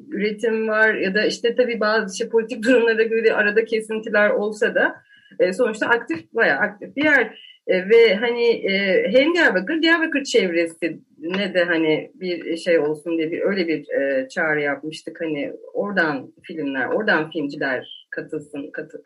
üretim 0.10 0.68
var 0.68 0.94
ya 0.94 1.16
da 1.16 1.26
işte 1.26 1.56
tabii 1.56 1.80
bazı 1.80 2.14
işte 2.14 2.30
politik 2.30 2.64
durumlara 2.64 3.04
göre 3.04 3.34
arada 3.34 3.66
kesintiler 3.66 4.30
olsa 4.30 4.76
da 4.76 4.96
e, 5.40 5.54
sonuçta 5.54 5.88
aktif 5.88 6.34
bayağı 6.34 6.60
aktif 6.60 6.96
bir 6.96 7.04
yer. 7.04 7.50
E, 7.68 7.90
ve 7.90 8.16
hani 8.16 8.48
e, 8.48 9.04
hem 9.12 9.34
Diyarbakır 9.34 9.82
Diyarbakır 9.82 10.24
çevresi 10.24 11.00
ne 11.20 11.54
de 11.54 11.64
hani 11.64 12.12
bir 12.14 12.58
şey 12.58 12.80
olsun 12.80 13.18
diye 13.18 13.32
bir 13.32 13.42
öyle 13.42 13.68
bir 13.68 13.90
e, 13.90 14.28
çağrı 14.28 14.62
yapmıştık. 14.62 15.22
Hani 15.22 15.54
oradan 15.74 16.34
filmler 16.44 16.86
oradan 16.86 17.30
filmciler 17.30 18.08
katılsın 18.10 18.72
katı 18.72 19.04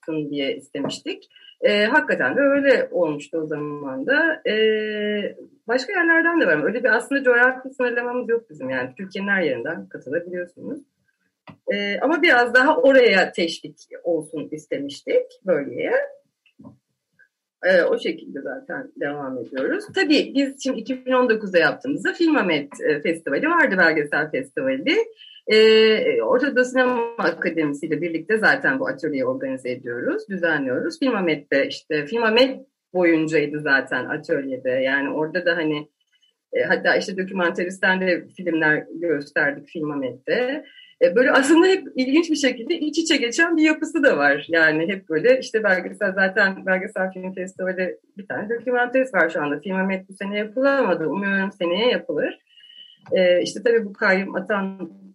katılsın 0.00 0.30
diye 0.30 0.56
istemiştik. 0.56 1.30
E, 1.60 1.84
hakikaten 1.84 2.36
de 2.36 2.40
öyle 2.40 2.88
olmuştu 2.90 3.38
o 3.38 3.46
zaman 3.46 4.06
da. 4.06 4.42
E, 4.50 4.54
başka 5.68 5.92
yerlerden 5.92 6.40
de 6.40 6.46
var. 6.46 6.64
Öyle 6.64 6.84
bir 6.84 6.96
aslında 6.96 7.22
coğrafi 7.22 7.70
sınırlamamız 7.70 8.28
yok 8.28 8.50
bizim 8.50 8.70
yani. 8.70 8.90
Türkiye'nin 8.96 9.28
her 9.28 9.42
yerinden 9.42 9.88
katılabiliyorsunuz. 9.88 10.80
E, 11.72 12.00
ama 12.00 12.22
biraz 12.22 12.54
daha 12.54 12.76
oraya 12.76 13.32
teşvik 13.32 13.76
olsun 14.04 14.48
istemiştik 14.50 15.26
bölgeye. 15.46 15.94
E, 17.64 17.82
o 17.82 17.98
şekilde 17.98 18.40
zaten 18.40 18.92
devam 19.00 19.38
ediyoruz. 19.38 19.84
Tabii 19.94 20.32
biz 20.34 20.62
şimdi 20.62 20.80
2019'da 20.80 21.58
yaptığımızda 21.58 22.12
Film 22.12 22.36
Ahmet 22.36 22.68
Festivali 23.02 23.48
vardı, 23.48 23.74
belgesel 23.78 24.30
festivali. 24.30 24.96
Ee, 25.50 26.22
Orta 26.22 26.56
Doğu 26.56 26.64
Sinema 26.64 27.02
Akademisi 27.18 27.86
ile 27.86 28.02
birlikte 28.02 28.38
zaten 28.38 28.80
bu 28.80 28.88
atölyeyi 28.88 29.24
organize 29.24 29.70
ediyoruz, 29.70 30.28
düzenliyoruz. 30.28 30.98
Film 30.98 31.14
Ahmet'te 31.14 31.68
işte 31.68 32.06
Film 32.06 32.22
Ahmet 32.22 32.60
boyuncaydı 32.94 33.60
zaten 33.60 34.04
atölyede. 34.04 34.70
Yani 34.70 35.10
orada 35.10 35.46
da 35.46 35.56
hani 35.56 35.88
e, 36.52 36.62
hatta 36.62 36.96
işte 36.96 37.16
dokümenteristen 37.16 38.00
de 38.00 38.24
filmler 38.36 38.84
gösterdik 39.00 39.68
Film 39.68 39.90
Ahmet'te. 39.90 40.64
E, 41.02 41.16
böyle 41.16 41.30
aslında 41.30 41.66
hep 41.66 41.88
ilginç 41.94 42.30
bir 42.30 42.36
şekilde 42.36 42.74
iç 42.74 42.98
içe 42.98 43.16
geçen 43.16 43.56
bir 43.56 43.62
yapısı 43.62 44.02
da 44.02 44.16
var. 44.16 44.46
Yani 44.48 44.88
hep 44.88 45.08
böyle 45.08 45.38
işte 45.38 45.64
belgesel 45.64 46.12
zaten 46.12 46.66
belgesel 46.66 47.12
film 47.12 47.34
festivali 47.34 47.98
bir 48.18 48.26
tane 48.26 48.48
dokümenterist 48.48 49.14
var 49.14 49.30
şu 49.30 49.42
anda. 49.42 49.60
Film 49.60 49.76
Ahmet 49.76 50.08
bu 50.08 50.12
sene 50.12 50.38
yapılamadı. 50.38 51.06
Umuyorum 51.06 51.52
seneye 51.52 51.90
yapılır. 51.90 52.38
E, 53.12 53.42
işte 53.42 53.62
tabii 53.64 53.84
bu 53.84 53.92
kayyum 53.92 54.36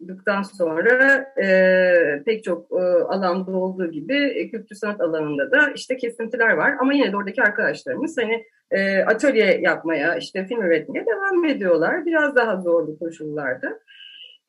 atandıktan 0.06 0.41
sonra 0.41 1.26
e, 1.44 2.24
pek 2.26 2.44
çok 2.44 2.72
e, 2.72 2.84
alanda 3.04 3.52
olduğu 3.52 3.91
gibi 3.91 4.15
e, 4.15 4.50
kültür 4.50 4.76
sanat 4.76 5.02
alanında 5.02 5.52
da 5.52 5.72
işte 5.76 5.98
kesintiler 5.98 6.50
var. 6.50 6.74
Ama 6.80 6.94
yine 6.94 7.12
de 7.12 7.18
oradaki 7.18 7.41
arkadaşlarımız 7.41 8.18
hani 8.18 8.44
e, 8.72 9.00
atölye 9.00 9.60
yapmaya, 9.62 10.15
işte 10.15 10.46
film 10.46 10.62
üretmeye 10.62 11.06
devam 11.06 11.46
ediyorlar. 11.46 12.06
Biraz 12.06 12.36
daha 12.36 12.62
zorlu 12.62 13.00
koşullarda. 13.00 13.80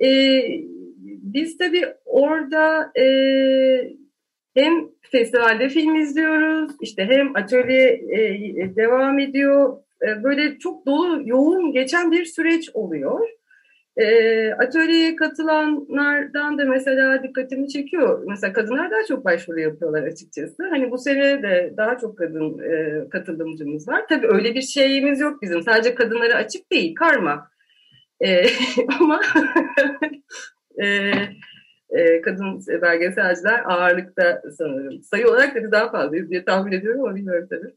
E, 0.05 0.43
biz 1.23 1.59
tabii 1.59 1.85
orada 2.05 2.93
e, 3.01 3.07
hem 4.55 4.73
festivalde 5.03 5.69
film 5.69 5.95
izliyoruz, 5.95 6.71
işte 6.81 7.05
hem 7.05 7.37
atölye 7.37 7.89
e, 7.89 8.77
devam 8.77 9.19
ediyor. 9.19 9.79
E, 10.03 10.25
böyle 10.25 10.59
çok 10.59 10.87
dolu, 10.87 11.23
yoğun 11.25 11.73
geçen 11.73 12.13
bir 12.13 12.25
süreç 12.25 12.71
oluyor. 12.75 13.36
E, 13.97 14.53
atölyeye 14.53 15.17
katılanlardan 15.17 16.59
da 16.59 16.65
mesela 16.65 17.23
dikkatimi 17.23 17.69
çekiyor. 17.69 18.23
Mesela 18.27 18.53
kadınlar 18.53 18.91
daha 18.91 19.05
çok 19.09 19.25
başvuru 19.25 19.61
yapıyorlar 19.61 20.03
açıkçası. 20.03 20.69
Hani 20.71 20.91
bu 20.91 20.99
sene 20.99 21.43
de 21.43 21.75
daha 21.77 21.99
çok 21.99 22.19
kadın 22.19 22.59
e, 22.59 23.09
katılımcımız 23.09 23.89
var. 23.89 24.05
Tabii 24.09 24.27
öyle 24.27 24.55
bir 24.55 24.63
şeyimiz 24.63 25.21
yok 25.21 25.43
bizim. 25.43 25.63
Sadece 25.63 25.95
kadınlara 25.95 26.35
açık 26.35 26.73
değil, 26.73 26.95
karma. 26.95 27.49
E, 28.21 28.47
ama 29.01 29.21
e, 30.83 30.87
e, 31.91 32.21
kadın 32.21 32.61
belgeselciler 32.83 33.63
ağırlıkta 33.67 34.43
sanırım. 34.59 35.03
Sayı 35.03 35.29
olarak 35.29 35.55
da 35.55 35.63
biz 35.63 35.73
daha 35.73 35.91
fazlayız 35.91 36.31
diye 36.31 36.45
tahmin 36.45 36.73
ediyorum 36.73 37.05
ama 37.05 37.15
bilmiyorum 37.15 37.47
tabii. 37.51 37.75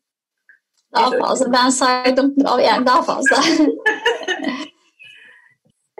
Daha 0.96 1.20
fazla. 1.20 1.54
Ben 1.54 1.70
saydım. 1.70 2.36
Yani 2.66 2.86
daha 2.86 3.02
fazla. 3.02 3.38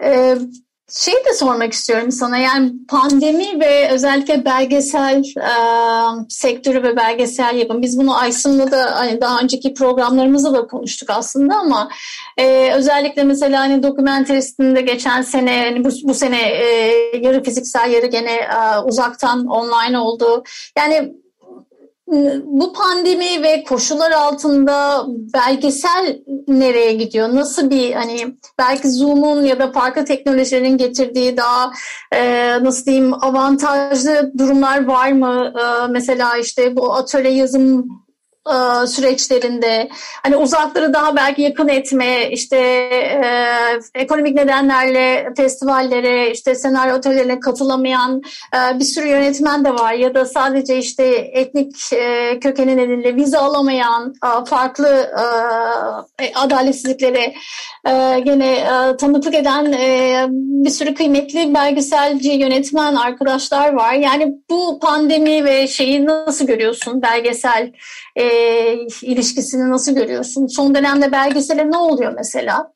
Ee, 0.04 0.38
şey 0.92 1.14
de 1.14 1.34
sormak 1.34 1.72
istiyorum 1.72 2.10
sana. 2.10 2.38
Yani 2.38 2.72
pandemi 2.88 3.60
ve 3.60 3.90
özellikle 3.90 4.44
belgesel 4.44 5.22
e, 5.36 5.54
sektörü 6.28 6.82
ve 6.82 6.96
belgesel 6.96 7.56
yapım. 7.56 7.82
Biz 7.82 7.98
bunu 7.98 8.16
Aysun'la 8.16 8.70
da 8.70 8.98
hani 8.98 9.20
daha 9.20 9.40
önceki 9.40 9.74
programlarımızda 9.74 10.54
da 10.54 10.66
konuştuk 10.66 11.10
aslında 11.10 11.54
ama 11.54 11.88
e, 12.36 12.72
özellikle 12.74 13.24
mesela 13.24 13.60
hani 13.60 13.82
dokumenteristinde 13.82 14.80
geçen 14.80 15.22
sene 15.22 15.64
hani 15.64 15.84
bu, 15.84 15.88
bu 16.04 16.14
sene 16.14 16.40
e, 16.40 16.66
yarı 17.20 17.42
fiziksel 17.42 17.90
yarı 17.90 18.06
gene 18.06 18.32
e, 18.32 18.78
uzaktan 18.84 19.46
online 19.46 19.98
oldu. 19.98 20.44
Yani 20.78 21.12
bu 22.44 22.72
pandemi 22.72 23.42
ve 23.42 23.64
koşullar 23.64 24.10
altında 24.10 25.04
belgesel 25.08 26.22
nereye 26.48 26.92
gidiyor? 26.92 27.28
Nasıl 27.34 27.70
bir 27.70 27.92
hani 27.92 28.36
belki 28.58 28.90
Zoom'un 28.90 29.44
ya 29.44 29.58
da 29.58 29.72
farklı 29.72 30.04
teknolojilerin 30.04 30.76
getirdiği 30.76 31.36
daha 31.36 31.72
e, 32.12 32.50
nasıl 32.64 32.86
diyeyim 32.86 33.14
avantajlı 33.24 34.32
durumlar 34.38 34.86
var 34.86 35.12
mı? 35.12 35.52
E, 35.58 35.86
mesela 35.90 36.36
işte 36.36 36.76
bu 36.76 36.94
atölye 36.94 37.32
yazım 37.32 37.88
e, 38.52 38.86
süreçlerinde 38.86 39.88
hani 40.22 40.36
uzakları 40.36 40.94
daha 40.94 41.16
belki 41.16 41.42
yakın 41.42 41.68
etme 41.68 42.30
işte 42.30 42.56
e, 42.56 43.48
ekonomik 43.94 44.34
nedenlerle 44.34 45.32
festivallere 45.36 46.30
işte 46.30 46.54
senaryo 46.54 46.94
atölyelerine 46.94 47.40
katılamayan 47.40 48.22
e, 48.54 48.78
bir 48.78 48.84
sürü 48.84 49.06
yönetmen 49.06 49.64
de 49.64 49.74
var 49.74 49.92
ya 49.92 50.14
da 50.14 50.26
sadece 50.26 50.78
işte 50.78 51.04
etnik 51.32 51.92
e, 51.92 52.38
kökeni 52.40 52.76
nedeniyle 52.76 53.16
vize 53.16 53.38
alamayan 53.38 54.14
e, 54.24 54.44
farklı 54.44 55.10
e, 56.18 56.34
adaletsizliklere 56.34 57.34
e, 57.86 58.20
gene 58.20 58.52
e, 58.52 58.96
tanıklık 58.96 59.34
eden 59.34 59.72
e, 59.72 60.26
bir 60.30 60.70
sürü 60.70 60.94
kıymetli 60.94 61.54
belgeselci 61.54 62.30
yönetmen 62.30 62.94
arkadaşlar 62.94 63.72
var. 63.72 63.92
Yani 63.94 64.34
bu 64.50 64.78
pandemi 64.80 65.44
ve 65.44 65.68
şeyi 65.68 66.06
nasıl 66.06 66.46
görüyorsun 66.46 67.02
belgesel 67.02 67.72
e, 68.16 68.24
ilişkisini 69.02 69.70
nasıl 69.70 69.94
görüyorsun? 69.94 70.46
Son 70.46 70.74
dönemde 70.74 71.12
belgesele 71.12 71.70
ne 71.70 71.76
oluyor 71.76 72.12
mesela? 72.16 72.72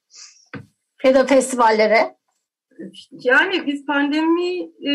Ya 1.05 1.15
da 1.15 1.27
festivallere? 1.27 2.17
Yani 3.11 3.67
biz 3.67 3.87
pandemi 3.87 4.61
e, 4.61 4.93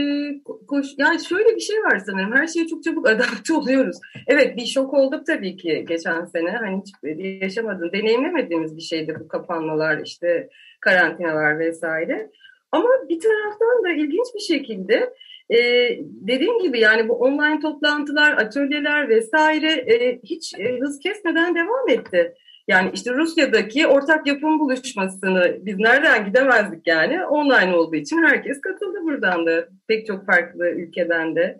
koş 0.68 0.88
yani 0.98 1.26
şöyle 1.26 1.56
bir 1.56 1.60
şey 1.60 1.78
var 1.84 2.02
sanırım. 2.06 2.36
Her 2.36 2.48
şeye 2.48 2.68
çok 2.68 2.84
çabuk 2.84 3.08
adapte 3.10 3.54
oluyoruz. 3.54 3.98
Evet 4.28 4.58
bir 4.58 4.66
şok 4.66 4.94
olduk 4.94 5.26
tabii 5.26 5.58
ki 5.58 5.86
geçen 5.88 6.26
sene. 6.26 6.52
Hani 6.52 6.82
hiç 6.82 7.18
yaşamadığım, 7.42 7.92
deneyimlemediğimiz 7.92 8.78
bir 8.78 8.82
şeydi 8.82 9.16
bu 9.20 9.28
kapanmalar, 9.28 10.02
işte 10.06 10.50
karantinalar 10.82 11.60
vesaire. 11.60 12.32
Ama 12.72 12.90
bir 13.10 13.20
taraftan 13.20 13.84
da 13.84 13.90
ilginç 13.90 14.28
bir 14.36 14.54
şekilde 14.54 15.14
e, 15.50 15.58
dediğim 16.02 16.60
gibi 16.60 16.80
yani 16.80 17.10
bu 17.10 17.14
online 17.14 17.60
toplantılar, 17.60 18.32
atölyeler 18.32 19.10
vesaire 19.10 19.72
e, 19.72 20.20
hiç 20.24 20.54
e, 20.60 20.80
hız 20.80 21.00
kesmeden 21.00 21.56
devam 21.56 21.90
etti. 21.90 22.34
Yani 22.68 22.92
işte 22.94 23.14
Rusya'daki 23.14 23.88
ortak 23.88 24.28
yapım 24.28 24.60
buluşmasını 24.60 25.58
biz 25.62 25.80
nereden 25.80 26.26
gidemezdik 26.26 26.88
yani 26.88 27.26
online 27.26 27.76
olduğu 27.76 27.96
için 27.96 28.24
herkes 28.24 28.62
katıldı 28.62 28.98
buradan 29.04 29.46
da 29.46 29.68
pek 29.88 30.08
çok 30.08 30.26
farklı 30.26 30.70
ülkeden 30.70 31.36
de. 31.36 31.58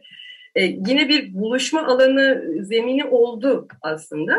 Ee, 0.56 0.64
yine 0.64 1.10
bir 1.10 1.34
buluşma 1.34 1.88
alanı 1.88 2.44
zemini 2.62 3.06
oldu 3.06 3.68
aslında. 3.82 4.38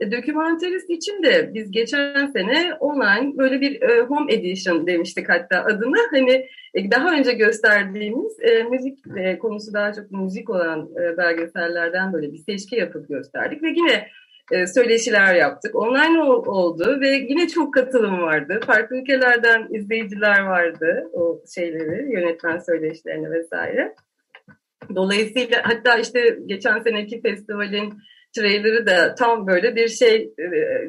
E, 0.00 0.12
dokümenterist 0.12 0.90
için 0.90 1.22
de 1.22 1.54
biz 1.54 1.70
geçen 1.70 2.26
sene 2.26 2.74
online 2.80 3.38
böyle 3.38 3.60
bir 3.60 3.82
e, 3.82 4.00
home 4.00 4.34
edition 4.34 4.86
demiştik 4.86 5.28
hatta 5.28 5.64
adına. 5.64 5.98
Hani 6.10 6.48
e, 6.74 6.90
daha 6.90 7.12
önce 7.12 7.32
gösterdiğimiz 7.32 8.40
e, 8.40 8.62
müzik 8.62 8.98
e, 9.16 9.38
konusu 9.38 9.72
daha 9.74 9.92
çok 9.92 10.10
müzik 10.10 10.50
olan 10.50 10.88
e, 11.02 11.16
belgesellerden 11.16 12.12
böyle 12.12 12.32
bir 12.32 12.38
seçki 12.38 12.76
yapıp 12.76 13.08
gösterdik 13.08 13.62
ve 13.62 13.68
yine 13.68 14.08
e, 14.50 14.66
söyleşiler 14.66 15.34
yaptık. 15.34 15.74
Online 15.74 16.22
oldu 16.22 17.00
ve 17.00 17.08
yine 17.08 17.48
çok 17.48 17.74
katılım 17.74 18.22
vardı. 18.22 18.60
Farklı 18.66 18.96
ülkelerden 18.96 19.66
izleyiciler 19.70 20.40
vardı 20.40 21.10
o 21.12 21.42
şeyleri, 21.54 22.12
yönetmen 22.12 22.58
söyleşilerini 22.58 23.30
vesaire. 23.30 23.94
Dolayısıyla 24.94 25.62
hatta 25.62 25.98
işte 25.98 26.38
geçen 26.46 26.80
seneki 26.80 27.22
festivalin 27.22 27.94
trailerı 28.32 28.86
da 28.86 29.14
tam 29.14 29.46
böyle 29.46 29.76
bir 29.76 29.88
şey 29.88 30.32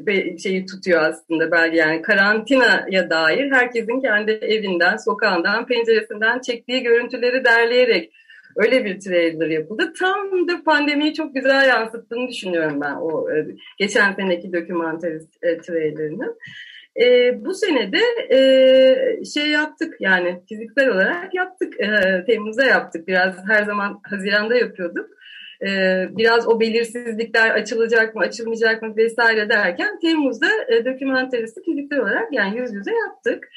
e, 0.07 0.37
şeyi 0.37 0.65
tutuyor 0.65 1.01
aslında 1.01 1.51
belki 1.51 1.77
yani 1.77 2.01
karantinaya 2.01 3.09
dair 3.09 3.51
herkesin 3.51 4.01
kendi 4.01 4.31
evinden, 4.31 4.97
sokağından, 4.97 5.65
penceresinden 5.65 6.39
çektiği 6.39 6.83
görüntüleri 6.83 7.45
derleyerek 7.45 8.11
Öyle 8.55 8.85
bir 8.85 8.99
trailer 8.99 9.47
yapıldı. 9.47 9.93
Tam 9.99 10.47
da 10.47 10.63
pandemiyi 10.65 11.13
çok 11.13 11.35
güzel 11.35 11.67
yansıttığını 11.67 12.27
düşünüyorum 12.27 12.81
ben 12.81 12.95
o 12.95 13.31
e, 13.31 13.45
geçen 13.77 14.13
seneki 14.13 14.53
dokümanterist 14.53 15.43
e, 15.43 15.57
trailerını. 15.57 16.35
E, 17.01 17.05
bu 17.45 17.53
senede 17.53 17.99
e, 18.31 19.25
şey 19.25 19.49
yaptık 19.49 19.95
yani 19.99 20.41
fiziksel 20.49 20.89
olarak 20.89 21.33
yaptık. 21.33 21.73
E, 21.79 21.89
Temmuz'da 22.25 22.65
yaptık. 22.65 23.07
Biraz 23.07 23.35
her 23.47 23.63
zaman 23.63 23.99
Haziran'da 24.03 24.55
yapıyorduk. 24.55 25.09
E, 25.67 25.69
biraz 26.17 26.47
o 26.47 26.59
belirsizlikler 26.59 27.49
açılacak 27.49 28.15
mı 28.15 28.21
açılmayacak 28.21 28.81
mı 28.81 28.97
vesaire 28.97 29.49
derken 29.49 29.99
Temmuz'da 29.99 30.47
e, 30.69 30.85
dokümanteristi 30.85 31.61
fiziksel 31.63 31.99
olarak 31.99 32.33
yani 32.33 32.59
yüz 32.59 32.73
yüze 32.73 32.91
yaptık. 32.91 33.49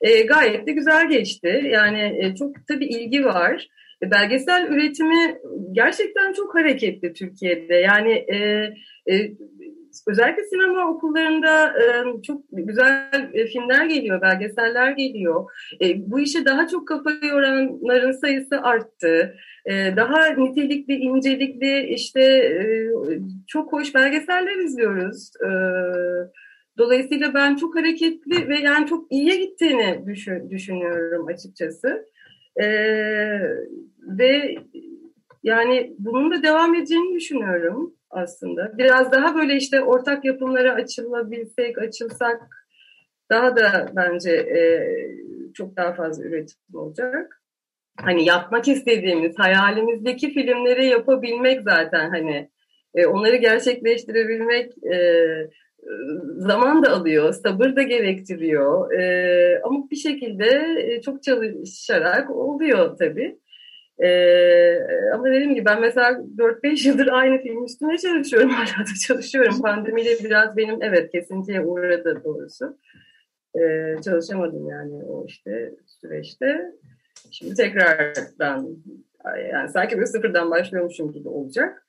E, 0.00 0.22
gayet 0.22 0.66
de 0.66 0.72
güzel 0.72 1.08
geçti. 1.08 1.62
Yani 1.70 2.18
e, 2.22 2.34
çok 2.34 2.66
tabii 2.68 2.86
ilgi 2.86 3.24
var. 3.24 3.68
Belgesel 4.02 4.66
üretimi 4.68 5.38
gerçekten 5.72 6.32
çok 6.32 6.54
hareketli 6.54 7.12
Türkiye'de. 7.12 7.74
Yani 7.74 8.12
e, 8.12 8.36
e, 9.12 9.30
özellikle 10.06 10.42
sinema 10.42 10.90
okullarında 10.90 11.66
e, 11.66 12.22
çok 12.22 12.42
güzel 12.52 13.30
e, 13.32 13.46
filmler 13.46 13.86
geliyor, 13.86 14.22
belgeseller 14.22 14.90
geliyor. 14.90 15.50
E, 15.80 16.10
bu 16.10 16.20
işe 16.20 16.44
daha 16.44 16.68
çok 16.68 16.88
kafa 16.88 17.10
yoranların 17.10 18.12
sayısı 18.12 18.62
arttı. 18.62 19.34
Daha 19.96 20.26
nitelikli, 20.26 20.94
incelikli 20.94 21.86
işte 21.86 22.52
çok 23.46 23.72
hoş 23.72 23.94
belgeseller 23.94 24.56
izliyoruz. 24.64 25.30
Dolayısıyla 26.78 27.34
ben 27.34 27.56
çok 27.56 27.76
hareketli 27.76 28.48
ve 28.48 28.60
yani 28.60 28.86
çok 28.86 29.12
iyiye 29.12 29.36
gittiğini 29.36 30.02
düşün, 30.06 30.50
düşünüyorum 30.50 31.26
açıkçası. 31.26 32.06
Ve 34.02 34.54
yani 35.42 35.92
bunun 35.98 36.30
da 36.30 36.42
devam 36.42 36.74
edeceğini 36.74 37.14
düşünüyorum 37.14 37.97
aslında. 38.10 38.78
Biraz 38.78 39.12
daha 39.12 39.34
böyle 39.34 39.56
işte 39.56 39.80
ortak 39.82 40.24
yapımlara 40.24 40.72
açılabilsek, 40.72 41.78
açılsak 41.78 42.42
daha 43.30 43.56
da 43.56 43.86
bence 43.96 44.30
e, 44.30 44.60
çok 45.54 45.76
daha 45.76 45.94
fazla 45.94 46.24
üretim 46.24 46.56
olacak. 46.74 47.42
Hani 48.00 48.24
yapmak 48.24 48.68
istediğimiz, 48.68 49.38
hayalimizdeki 49.38 50.32
filmleri 50.32 50.86
yapabilmek 50.86 51.62
zaten 51.62 52.10
hani 52.10 52.50
e, 52.94 53.06
onları 53.06 53.36
gerçekleştirebilmek 53.36 54.84
e, 54.84 54.98
zaman 56.36 56.82
da 56.82 56.90
alıyor, 56.90 57.32
sabır 57.32 57.76
da 57.76 57.82
gerektiriyor. 57.82 58.92
E, 58.92 59.60
ama 59.64 59.90
bir 59.90 59.96
şekilde 59.96 60.46
e, 60.82 61.00
çok 61.00 61.22
çalışarak 61.22 62.30
oluyor 62.30 62.96
tabii. 62.98 63.38
E, 64.02 64.10
ama 65.14 65.24
dediğim 65.24 65.54
gibi 65.54 65.64
ben 65.64 65.80
mesela 65.80 66.10
4-5 66.10 66.88
yıldır 66.88 67.08
aynı 67.12 67.42
film 67.42 67.64
üstüne 67.64 67.98
çalışıyorum. 67.98 68.50
Hala 68.54 68.86
da 68.86 68.94
çalışıyorum. 69.06 69.62
Pandemiyle 69.62 70.10
biraz 70.24 70.56
benim 70.56 70.82
evet 70.82 71.12
kesintiye 71.12 71.60
uğradı 71.60 72.22
doğrusu. 72.24 72.78
E, 73.54 73.94
çalışamadım 74.04 74.68
yani 74.68 75.04
o 75.04 75.26
işte 75.26 75.74
süreçte. 75.86 76.72
Şimdi 77.30 77.54
tekrardan 77.54 78.76
yani 79.52 79.68
sanki 79.68 80.00
bir 80.00 80.06
sıfırdan 80.06 80.50
başlıyormuşum 80.50 81.12
gibi 81.12 81.28
olacak. 81.28 81.84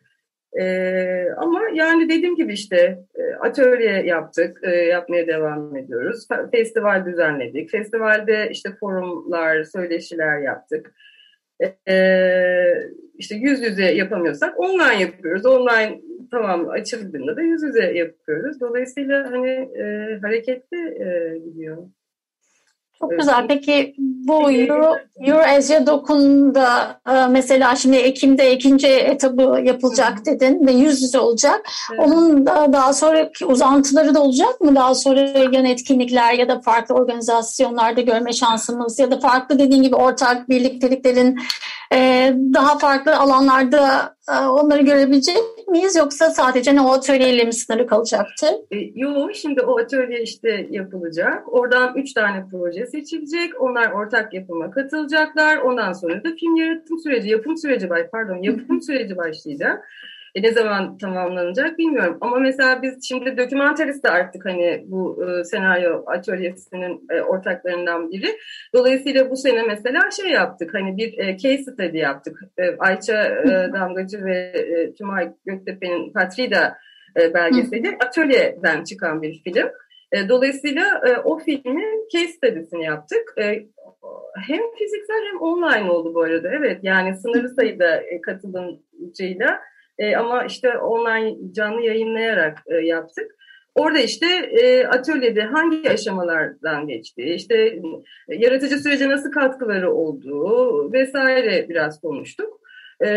Ee, 0.60 1.28
ama 1.38 1.62
yani 1.74 2.10
dediğim 2.10 2.36
gibi 2.36 2.54
işte 2.54 3.00
e, 3.16 3.36
atölye 3.36 4.06
yaptık, 4.06 4.60
e, 4.64 4.76
yapmaya 4.76 5.28
devam 5.28 5.76
ediyoruz. 5.76 6.28
Festival 6.52 7.06
düzenledik. 7.06 7.72
Festivalde 7.72 8.50
işte 8.52 8.70
forumlar, 8.80 9.64
söyleşiler 9.64 10.42
yaptık. 10.42 10.94
Ee, 11.90 12.74
işte 13.16 13.36
yüz 13.36 13.62
yüze 13.62 13.84
yapamıyorsak 13.84 14.60
online 14.60 15.02
yapıyoruz. 15.02 15.46
Online 15.46 16.02
tamam 16.32 16.70
açıldığında 16.70 17.36
da 17.36 17.42
yüz 17.42 17.64
yüze 17.64 17.84
yapıyoruz. 17.84 18.62
Dolayısıyla 18.62 19.32
hani 19.32 19.50
e, 19.52 20.18
hareketli 20.22 20.78
e, 20.78 21.38
gidiyor. 21.46 21.78
Çok 23.02 23.12
güzel. 23.12 23.48
Peki 23.48 23.96
bu 23.98 24.52
Euro, 24.52 24.96
Euro 25.20 25.40
Asia 25.58 25.88
Dokun'da 25.88 27.00
e, 27.10 27.28
mesela 27.28 27.76
şimdi 27.76 27.98
Ekim'de 27.98 28.54
ikinci 28.56 28.88
etabı 28.88 29.62
yapılacak 29.64 30.26
dedin 30.26 30.68
ve 30.68 30.72
yüz 30.72 31.02
yüze 31.02 31.20
olacak. 31.20 31.70
Evet. 31.92 32.02
Onun 32.06 32.46
da 32.46 32.74
daha 32.74 32.94
sonraki 32.94 33.46
uzantıları 33.46 34.16
da 34.16 34.22
olacak 34.22 34.62
mı? 34.62 34.76
Daha 34.76 34.96
sonra 34.96 35.20
yan 35.52 35.66
etkinlikler 35.66 36.34
ya 36.34 36.48
da 36.48 36.62
farklı 36.62 36.96
organizasyonlarda 36.96 38.02
görme 38.02 38.34
şansımız 38.34 39.00
ya 39.00 39.12
da 39.12 39.20
farklı 39.20 39.60
dediğin 39.60 39.84
gibi 39.84 39.96
ortak 39.96 40.50
birlikteliklerin 40.50 41.40
daha 42.54 42.78
farklı 42.78 43.18
alanlarda 43.18 44.16
e, 44.32 44.48
onları 44.48 44.82
görebilecek 44.82 45.38
miyiz 45.68 45.96
yoksa 45.96 46.30
sadece 46.30 46.76
ne 46.76 46.82
o 46.82 46.92
atölyeyle 46.92 47.44
mi 47.44 47.54
sınırı 47.54 47.88
kalacaktır? 47.88 48.50
E, 48.72 48.78
yok 48.96 49.36
şimdi 49.36 49.62
o 49.62 49.80
atölye 49.80 50.22
işte 50.22 50.68
yapılacak. 50.70 51.54
Oradan 51.54 51.98
üç 51.98 52.14
tane 52.14 52.46
proje 52.52 52.86
seçilecek. 52.86 53.62
Onlar 53.62 53.92
ortak 53.92 54.34
yapıma 54.34 54.72
katılacaklar. 54.72 55.58
Ondan 55.58 55.94
sonra 55.94 56.24
da 56.24 56.30
film 56.40 56.56
yaratım 56.56 57.00
süreci, 57.00 57.30
yapım 57.30 57.58
süreci, 57.58 57.90
pardon 58.12 58.44
yapım 58.44 58.82
süreci 58.88 59.18
başlayacak. 59.18 59.86
E, 60.36 60.42
ne 60.42 60.52
zaman 60.52 60.98
tamamlanacak 60.98 61.78
bilmiyorum. 61.78 62.18
Ama 62.22 62.40
mesela 62.40 62.82
biz 62.82 63.08
şimdi 63.08 63.38
dokümenterist 63.38 64.04
de 64.06 64.10
artık 64.10 64.46
hani 64.46 64.84
bu 64.88 65.26
e, 65.26 65.44
senaryo 65.44 66.04
atölyesinin 66.08 67.08
e, 67.10 67.22
ortaklarından 67.22 68.12
biri. 68.12 68.38
Dolayısıyla 68.74 69.30
bu 69.30 69.36
sene 69.36 69.64
mesela 69.64 70.12
şey 70.12 70.32
yaptık 70.32 70.74
hani 70.74 70.98
bir 70.98 71.18
e, 71.18 71.38
case 71.38 71.64
study 71.64 71.98
yaptık. 71.98 72.40
E, 72.58 72.76
Ayça 72.80 73.24
e, 73.24 73.74
Damgacı 73.74 74.26
ve 74.26 74.38
e, 74.38 74.94
Tümay 74.94 75.32
Göktepe'nin 75.46 76.14
Patrida 76.14 76.78
e, 77.20 77.34
belgeseli 77.34 77.98
atölyeden 78.06 78.84
çıkan 78.84 79.22
bir 79.22 79.42
film. 79.44 79.70
E, 80.12 80.30
dolayısıyla 80.30 81.02
e, 81.08 81.18
o 81.18 81.40
filmin 81.40 82.08
case 82.14 82.28
study'sini 82.28 82.84
yaptık. 82.84 83.34
E, 83.38 83.44
hem 84.48 84.62
fiziksel 84.78 85.26
hem 85.32 85.42
online 85.42 85.92
oldu 85.92 86.16
bu 86.16 86.22
arada. 86.22 86.50
Evet 86.52 86.80
yani 86.84 87.16
sınırlı 87.16 87.50
sayıda 87.50 88.02
katılımcıyla 88.26 89.60
e, 90.00 90.16
ama 90.16 90.46
işte 90.46 90.78
online 90.78 91.38
canlı 91.52 91.82
yayınlayarak 91.82 92.58
e, 92.68 92.76
yaptık. 92.76 93.36
Orada 93.76 94.00
işte 94.00 94.26
e, 94.36 94.86
atölyede 94.86 95.42
hangi 95.42 95.90
aşamalardan 95.90 96.88
geçti, 96.88 97.22
işte 97.22 97.56
e, 98.30 98.36
yaratıcı 98.36 98.80
sürece 98.80 99.10
nasıl 99.10 99.32
katkıları 99.32 99.94
olduğu 99.94 100.94
vesaire 100.94 101.70
biraz 101.70 102.02
konuştuk. 102.02 102.60
E, 103.06 103.08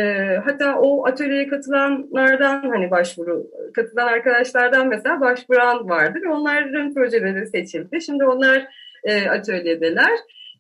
hatta 0.44 0.78
o 0.78 1.06
atölyeye 1.06 1.48
katılanlardan 1.48 2.70
hani 2.70 2.90
başvuru, 2.90 3.46
katılan 3.74 4.06
arkadaşlardan 4.06 4.88
mesela 4.88 5.20
başvuran 5.20 5.88
vardı 5.88 6.18
ve 6.24 6.28
onların 6.28 6.94
projeleri 6.94 7.46
seçildi. 7.46 8.00
Şimdi 8.00 8.24
onlar 8.24 8.66
e, 9.04 9.28
atölyedeler. 9.28 10.18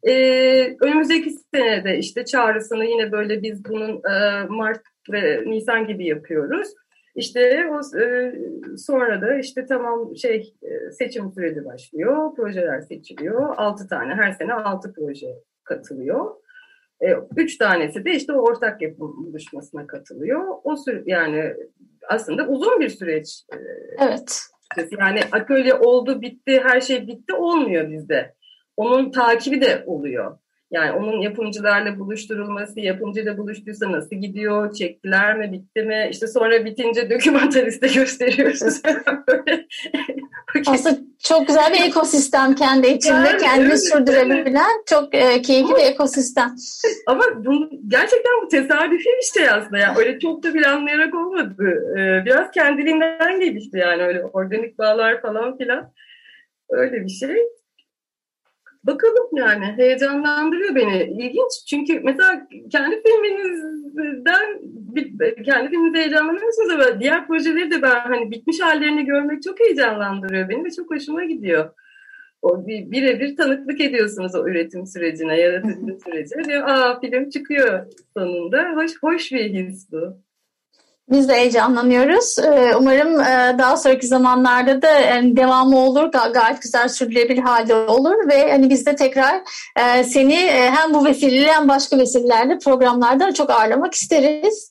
Ee, 0.08 0.76
önümüzdeki 0.80 1.30
senede 1.54 1.98
işte 1.98 2.24
çağrısını 2.24 2.84
yine 2.84 3.12
böyle 3.12 3.42
biz 3.42 3.64
bunun 3.64 4.02
e, 4.12 4.44
Mart 4.48 4.82
ve 5.12 5.44
Nisan 5.46 5.86
gibi 5.86 6.06
yapıyoruz. 6.06 6.68
İşte 7.14 7.70
o 7.70 7.98
e, 7.98 8.32
sonra 8.76 9.22
da 9.22 9.34
işte 9.34 9.66
tamam 9.66 10.16
şey 10.16 10.54
e, 10.62 10.90
seçim 10.90 11.32
süreci 11.32 11.64
başlıyor, 11.64 12.34
projeler 12.34 12.80
seçiliyor. 12.80 13.54
Altı 13.56 13.88
tane 13.88 14.14
her 14.14 14.32
sene 14.32 14.54
altı 14.54 14.92
proje 14.92 15.26
katılıyor. 15.64 16.30
E, 17.00 17.14
üç 17.36 17.58
tanesi 17.58 18.04
de 18.04 18.10
işte 18.10 18.32
o 18.32 18.42
ortak 18.42 18.82
yapım 18.82 19.26
buluşmasına 19.26 19.86
katılıyor. 19.86 20.44
O 20.64 20.76
süre 20.76 21.02
yani 21.06 21.54
aslında 22.08 22.48
uzun 22.48 22.80
bir 22.80 22.88
süreç. 22.88 23.44
E, 23.52 23.56
evet. 24.04 24.40
Yani 24.98 25.20
atölye 25.32 25.74
oldu 25.74 26.22
bitti 26.22 26.60
her 26.64 26.80
şey 26.80 27.06
bitti 27.06 27.34
olmuyor 27.34 27.90
bizde. 27.90 28.34
Onun 28.76 29.10
takibi 29.10 29.60
de 29.60 29.84
oluyor. 29.86 30.38
Yani 30.72 30.92
onun 30.92 31.20
yapımcılarla 31.20 31.98
buluşturulması, 31.98 32.80
yapımcıyla 32.80 33.38
buluştuysa 33.38 33.92
nasıl 33.92 34.16
gidiyor, 34.16 34.74
çektiler 34.74 35.38
mi, 35.38 35.52
bitti 35.52 35.82
mi? 35.82 36.08
İşte 36.10 36.26
sonra 36.26 36.64
bitince 36.64 37.10
dokümentariste 37.10 37.86
gösteriyoruz. 37.86 38.62
Aslında 40.66 40.98
çok 41.18 41.46
güzel 41.46 41.72
bir 41.72 41.88
ekosistem 41.88 42.54
kendi 42.54 42.86
içinde, 42.86 43.28
yani, 43.28 43.40
kendini 43.42 43.68
evet, 43.68 43.88
sürdürebilen 43.88 44.76
evet. 44.76 44.86
çok 44.86 45.14
e, 45.14 45.42
keyifli 45.42 45.74
bir 45.74 45.92
ekosistem. 45.92 46.54
Ama 47.06 47.24
bu, 47.36 47.70
gerçekten 47.88 48.32
bu 48.44 48.48
tesadüfi 48.48 49.08
bir 49.18 49.38
şey 49.38 49.48
aslında. 49.50 49.78
Yani 49.78 49.98
öyle 49.98 50.18
çok 50.18 50.42
da 50.42 50.52
planlayarak 50.52 51.14
olmadı. 51.14 51.54
Ee, 51.98 52.24
biraz 52.24 52.50
kendiliğinden 52.50 53.40
gelişti 53.40 53.78
yani 53.78 54.02
öyle 54.02 54.24
organik 54.24 54.78
bağlar 54.78 55.22
falan 55.22 55.58
filan. 55.58 55.92
Öyle 56.70 57.04
bir 57.04 57.08
şey. 57.08 57.36
Bakalım 58.84 59.28
yani 59.36 59.64
heyecanlandırıyor 59.76 60.74
beni. 60.74 61.02
İlginç 61.02 61.66
çünkü 61.68 62.00
mesela 62.00 62.46
kendi 62.72 63.02
filminizden 63.02 64.60
kendi 65.44 65.70
filminizde 65.70 65.98
heyecanlanıyorsunuz 65.98 66.70
ama 66.70 67.00
diğer 67.00 67.26
projeleri 67.26 67.70
de 67.70 67.82
ben 67.82 68.00
hani 68.00 68.30
bitmiş 68.30 68.60
hallerini 68.60 69.04
görmek 69.04 69.42
çok 69.42 69.60
heyecanlandırıyor 69.60 70.48
beni 70.48 70.64
ve 70.64 70.70
çok 70.70 70.90
hoşuma 70.90 71.24
gidiyor. 71.24 71.70
O 72.42 72.66
bir, 72.66 72.90
birebir 72.90 73.36
tanıklık 73.36 73.80
ediyorsunuz 73.80 74.34
o 74.34 74.48
üretim 74.48 74.86
sürecine, 74.86 75.40
yaratıcı 75.40 75.98
sürecine. 76.04 76.44
Diyor, 76.44 76.68
aa 76.68 77.00
film 77.00 77.30
çıkıyor 77.30 77.86
sonunda. 78.16 78.72
Hoş, 78.74 78.92
hoş 79.02 79.32
bir 79.32 79.54
his 79.54 79.92
bu. 79.92 80.16
Biz 81.10 81.28
de 81.28 81.34
heyecanlanıyoruz. 81.34 82.38
Ee, 82.38 82.72
umarım 82.78 83.20
e, 83.20 83.58
daha 83.58 83.76
sonraki 83.76 84.06
zamanlarda 84.06 84.82
da 84.82 84.88
devamı 85.36 85.78
olur, 85.78 86.12
gayet 86.12 86.62
güzel 86.62 86.88
sürdürülebilir 86.88 87.42
halde 87.42 87.74
olur 87.74 88.28
ve 88.28 88.52
hani 88.52 88.70
biz 88.70 88.86
de 88.86 88.96
tekrar 88.96 89.40
e, 89.76 90.04
seni 90.04 90.34
e, 90.34 90.70
hem 90.70 90.94
bu 90.94 91.04
vesileyle 91.04 91.52
hem 91.52 91.68
başka 91.68 91.98
vesilelerle 91.98 92.58
programlarda 92.58 93.34
çok 93.34 93.50
ağırlamak 93.50 93.94
isteriz. 93.94 94.70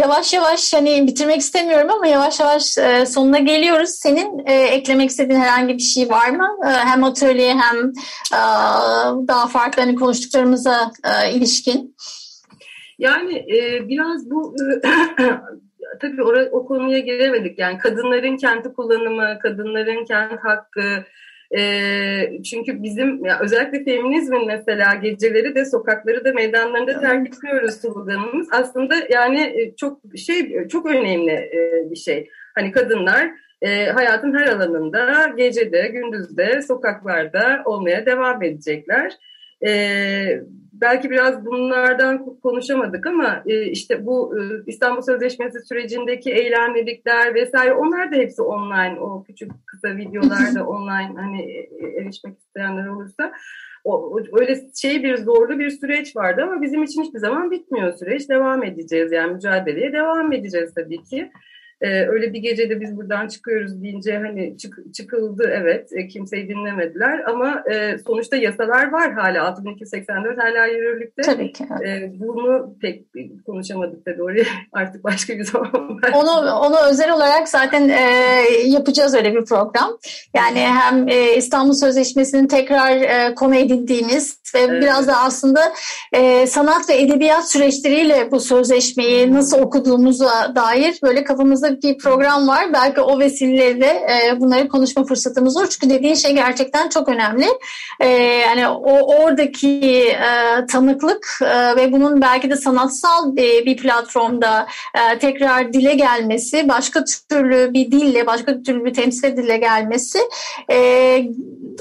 Yavaş 0.00 0.32
yavaş 0.32 0.74
hani 0.74 1.06
bitirmek 1.06 1.40
istemiyorum 1.40 1.90
ama 1.90 2.06
yavaş 2.06 2.40
yavaş 2.40 2.62
sonuna 3.08 3.38
geliyoruz. 3.38 3.90
Senin 3.90 4.46
eklemek 4.46 5.10
istediğin 5.10 5.40
herhangi 5.40 5.74
bir 5.74 5.82
şey 5.82 6.10
var 6.10 6.30
mı? 6.30 6.48
Hem 6.64 7.04
atölye 7.04 7.54
hem 7.54 7.92
daha 9.28 9.46
farklı 9.46 9.82
hani 9.82 9.94
konuştuklarımıza 9.94 10.92
ilişkin. 11.34 11.96
Yani 13.02 13.36
e, 13.56 13.88
biraz 13.88 14.30
bu 14.30 14.54
tabii 16.00 16.22
or- 16.22 16.50
o 16.50 16.66
konuya 16.66 16.98
giremedik. 16.98 17.58
Yani 17.58 17.78
kadınların 17.78 18.36
kenti 18.36 18.72
kullanımı, 18.72 19.38
kadınların 19.42 20.04
kent 20.04 20.40
hakkı, 20.40 21.04
e, 21.58 21.62
çünkü 22.42 22.82
bizim 22.82 23.24
ya 23.24 23.38
özellikle 23.40 23.84
feminizmin 23.84 24.46
mesela 24.46 24.94
geceleri 24.94 25.54
de 25.54 25.64
sokakları 25.64 26.24
da 26.24 26.32
meydanlarında 26.32 27.00
terk 27.00 27.28
etmiyoruz 27.28 27.74
sloganımız. 27.74 28.48
Aslında 28.52 28.94
yani 29.10 29.40
e, 29.40 29.76
çok 29.76 30.00
şey 30.16 30.68
çok 30.68 30.86
önemli 30.86 31.32
e, 31.32 31.90
bir 31.90 31.96
şey. 31.96 32.28
Hani 32.54 32.72
kadınlar 32.72 33.30
e, 33.62 33.86
hayatın 33.86 34.34
her 34.34 34.46
alanında 34.46 35.32
gecede, 35.36 35.88
gündüzde, 35.88 36.62
sokaklarda 36.62 37.62
olmaya 37.64 38.06
devam 38.06 38.42
edecekler. 38.42 39.12
E, 39.66 39.72
belki 40.82 41.10
biraz 41.10 41.46
bunlardan 41.46 42.40
konuşamadık 42.42 43.06
ama 43.06 43.42
e, 43.46 43.64
işte 43.64 44.06
bu 44.06 44.38
e, 44.38 44.40
İstanbul 44.66 45.02
Sözleşmesi 45.02 45.60
sürecindeki 45.60 46.32
eylemlilikler 46.32 47.34
vesaire 47.34 47.74
onlar 47.74 48.12
da 48.12 48.16
hepsi 48.16 48.42
online. 48.42 49.00
O 49.00 49.22
küçük 49.24 49.50
kısa 49.66 49.96
videolar 49.96 50.54
da 50.54 50.66
online 50.68 51.20
hani 51.20 51.42
e, 51.42 51.68
erişmek 52.00 52.38
isteyenler 52.38 52.86
olursa 52.86 53.32
o, 53.84 54.20
öyle 54.32 54.60
şey 54.74 55.02
bir 55.02 55.16
zorlu 55.16 55.58
bir 55.58 55.70
süreç 55.70 56.16
vardı 56.16 56.42
ama 56.42 56.62
bizim 56.62 56.82
için 56.82 57.02
hiçbir 57.02 57.18
zaman 57.18 57.50
bitmiyor 57.50 57.92
süreç. 57.92 58.28
Devam 58.28 58.64
edeceğiz 58.64 59.12
yani 59.12 59.32
mücadeleye 59.32 59.92
devam 59.92 60.32
edeceğiz 60.32 60.74
tabii 60.74 61.02
ki. 61.02 61.32
Ee, 61.82 62.06
öyle 62.06 62.32
bir 62.32 62.38
gecede 62.38 62.80
biz 62.80 62.96
buradan 62.96 63.28
çıkıyoruz 63.28 63.82
deyince 63.82 64.18
hani 64.18 64.58
çık, 64.58 64.94
çıkıldı 64.94 65.50
evet 65.52 65.92
e, 65.92 66.08
kimseyi 66.08 66.48
dinlemediler 66.48 67.24
ama 67.26 67.64
e, 67.72 67.98
sonuçta 68.06 68.36
yasalar 68.36 68.92
var 68.92 69.12
hala 69.12 69.46
6284 69.46 70.38
hala 70.38 70.66
yürürlükte. 70.66 71.22
Tabii 71.22 71.52
ki. 71.52 71.64
E, 71.86 72.12
bunu 72.18 72.74
pek 72.80 73.04
konuşamadık 73.46 74.04
tabii 74.04 74.22
oraya 74.22 74.44
artık 74.72 75.04
başka 75.04 75.38
bir 75.38 75.44
zaman. 75.44 75.98
Onu, 76.14 76.50
onu 76.54 76.76
özel 76.90 77.12
olarak 77.12 77.48
zaten 77.48 77.88
e, 77.88 78.00
yapacağız 78.66 79.14
öyle 79.14 79.34
bir 79.34 79.44
program. 79.44 79.98
Yani 80.34 80.60
hem 80.60 81.08
e, 81.08 81.36
İstanbul 81.36 81.74
Sözleşmesi'nin 81.74 82.46
tekrar 82.46 82.96
e, 82.96 83.34
konu 83.34 83.54
edindiğimiz 83.54 84.42
ve 84.54 84.58
evet. 84.58 84.82
biraz 84.82 85.08
da 85.08 85.16
aslında 85.16 85.72
e, 86.12 86.46
sanat 86.46 86.88
ve 86.88 87.00
edebiyat 87.00 87.50
süreçleriyle 87.50 88.30
bu 88.30 88.40
sözleşmeyi 88.40 89.34
nasıl 89.34 89.58
okuduğumuza 89.58 90.52
dair 90.56 90.98
böyle 91.02 91.24
kafamızda 91.24 91.71
haftalık 91.72 91.82
bir 91.82 91.98
program 91.98 92.48
var. 92.48 92.72
Belki 92.72 93.00
o 93.00 93.18
vesileyle 93.18 93.86
e, 93.86 94.40
bunları 94.40 94.68
konuşma 94.68 95.04
fırsatımız 95.04 95.56
olur. 95.56 95.68
Çünkü 95.70 95.94
dediğin 95.94 96.14
şey 96.14 96.34
gerçekten 96.34 96.88
çok 96.88 97.08
önemli. 97.08 97.46
E, 98.00 98.08
yani 98.08 98.68
o 98.68 99.22
oradaki 99.22 99.68
e, 100.08 100.66
tanıklık 100.66 101.38
e, 101.42 101.76
ve 101.76 101.92
bunun 101.92 102.20
belki 102.20 102.50
de 102.50 102.56
sanatsal 102.56 103.36
bir, 103.36 103.66
bir 103.66 103.76
platformda 103.76 104.66
e, 104.94 105.18
tekrar 105.18 105.72
dile 105.72 105.94
gelmesi, 105.94 106.68
başka 106.68 107.04
türlü 107.04 107.74
bir 107.74 107.92
dille, 107.92 108.26
başka 108.26 108.62
türlü 108.62 108.84
bir 108.84 108.94
temsil 108.94 109.36
dile 109.36 109.56
gelmesi 109.56 110.18
e, 110.70 110.78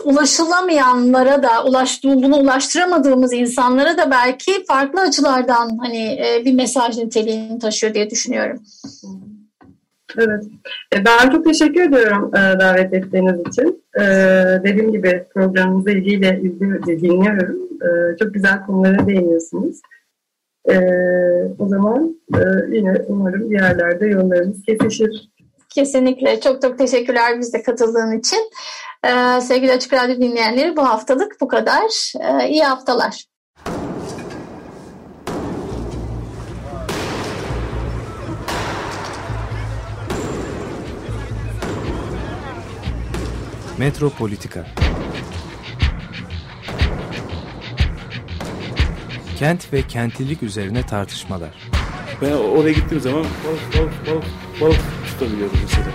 ulaşılamayanlara 0.04 1.44
da 1.44 1.64
ulaş, 1.66 2.02
ulaştıramadığımız 2.04 3.34
insanlara 3.34 3.98
da 3.98 4.12
belki 4.12 4.66
farklı 4.68 5.02
açılardan 5.02 5.78
hani 5.82 6.04
e, 6.04 6.46
bir 6.46 6.54
mesaj 6.54 6.98
niteliğini 6.98 7.60
taşıyor 7.60 7.94
diye 7.94 8.10
düşünüyorum. 8.10 8.64
Evet. 10.18 10.44
E, 10.96 11.06
ben 11.06 11.30
çok 11.30 11.46
teşekkür 11.46 11.82
ediyorum 11.82 12.32
e, 12.36 12.60
davet 12.60 12.94
ettiğiniz 12.94 13.40
için. 13.48 13.84
E, 14.00 14.04
dediğim 14.64 14.92
gibi 14.92 15.26
programımızı 15.34 15.92
ilgiyle 15.92 16.42
dinliyorum. 16.88 17.72
Çok 18.20 18.34
güzel 18.34 18.66
konulara 18.66 19.08
değiniyorsunuz. 19.08 19.82
O 21.60 21.68
zaman 21.68 22.16
yine 22.72 23.06
umarım 23.08 23.50
bir 23.50 23.60
yerlerde 23.60 24.08
yollarımız 24.08 24.62
kesişir. 24.66 25.32
Kesinlikle. 25.70 26.40
Çok 26.40 26.62
çok 26.62 26.78
teşekkürler 26.78 27.40
bizde 27.40 27.64
katıldığın 27.64 28.20
için. 28.20 28.40
Sevgili 29.42 29.72
Açık 29.72 29.94
Radyo 29.94 30.16
dinleyenleri 30.16 30.78
bu 30.78 30.82
haftalık 30.82 31.42
bu 31.42 31.48
kadar. 31.48 32.14
İyi 32.50 32.64
haftalar. 32.64 33.31
Metropolitika 43.82 44.66
Kent 49.40 49.74
ve 49.74 49.82
kentlilik 49.82 50.44
üzerine 50.44 50.84
tartışmalar. 50.86 51.50
Ben 52.22 52.32
oraya 52.32 52.72
gittiğim 52.72 53.02
zaman 53.02 53.24
balık 53.24 53.78
balık 53.78 54.08
balık 54.08 54.24
balık 54.62 54.80
tutabiliyordum 55.08 55.60
mesela. 55.64 55.88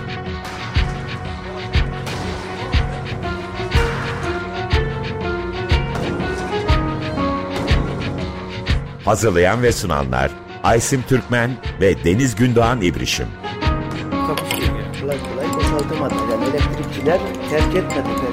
Hazırlayan 9.05 9.63
ve 9.63 9.71
sunanlar 9.71 10.31
Aysim 10.63 11.01
Türkmen 11.01 11.51
ve 11.81 12.03
Deniz 12.03 12.35
Gündoğan 12.35 12.81
İbrişim. 12.81 13.27
Kapışıyor 14.27 14.67
yani. 14.67 15.01
Kolay 15.01 15.17
kolay 15.19 15.53
boşaltamadı. 15.53 16.15
Yani 16.31 16.45
elektrikçiler 16.45 17.19
terk 17.49 17.75
etmedi. 17.75 18.26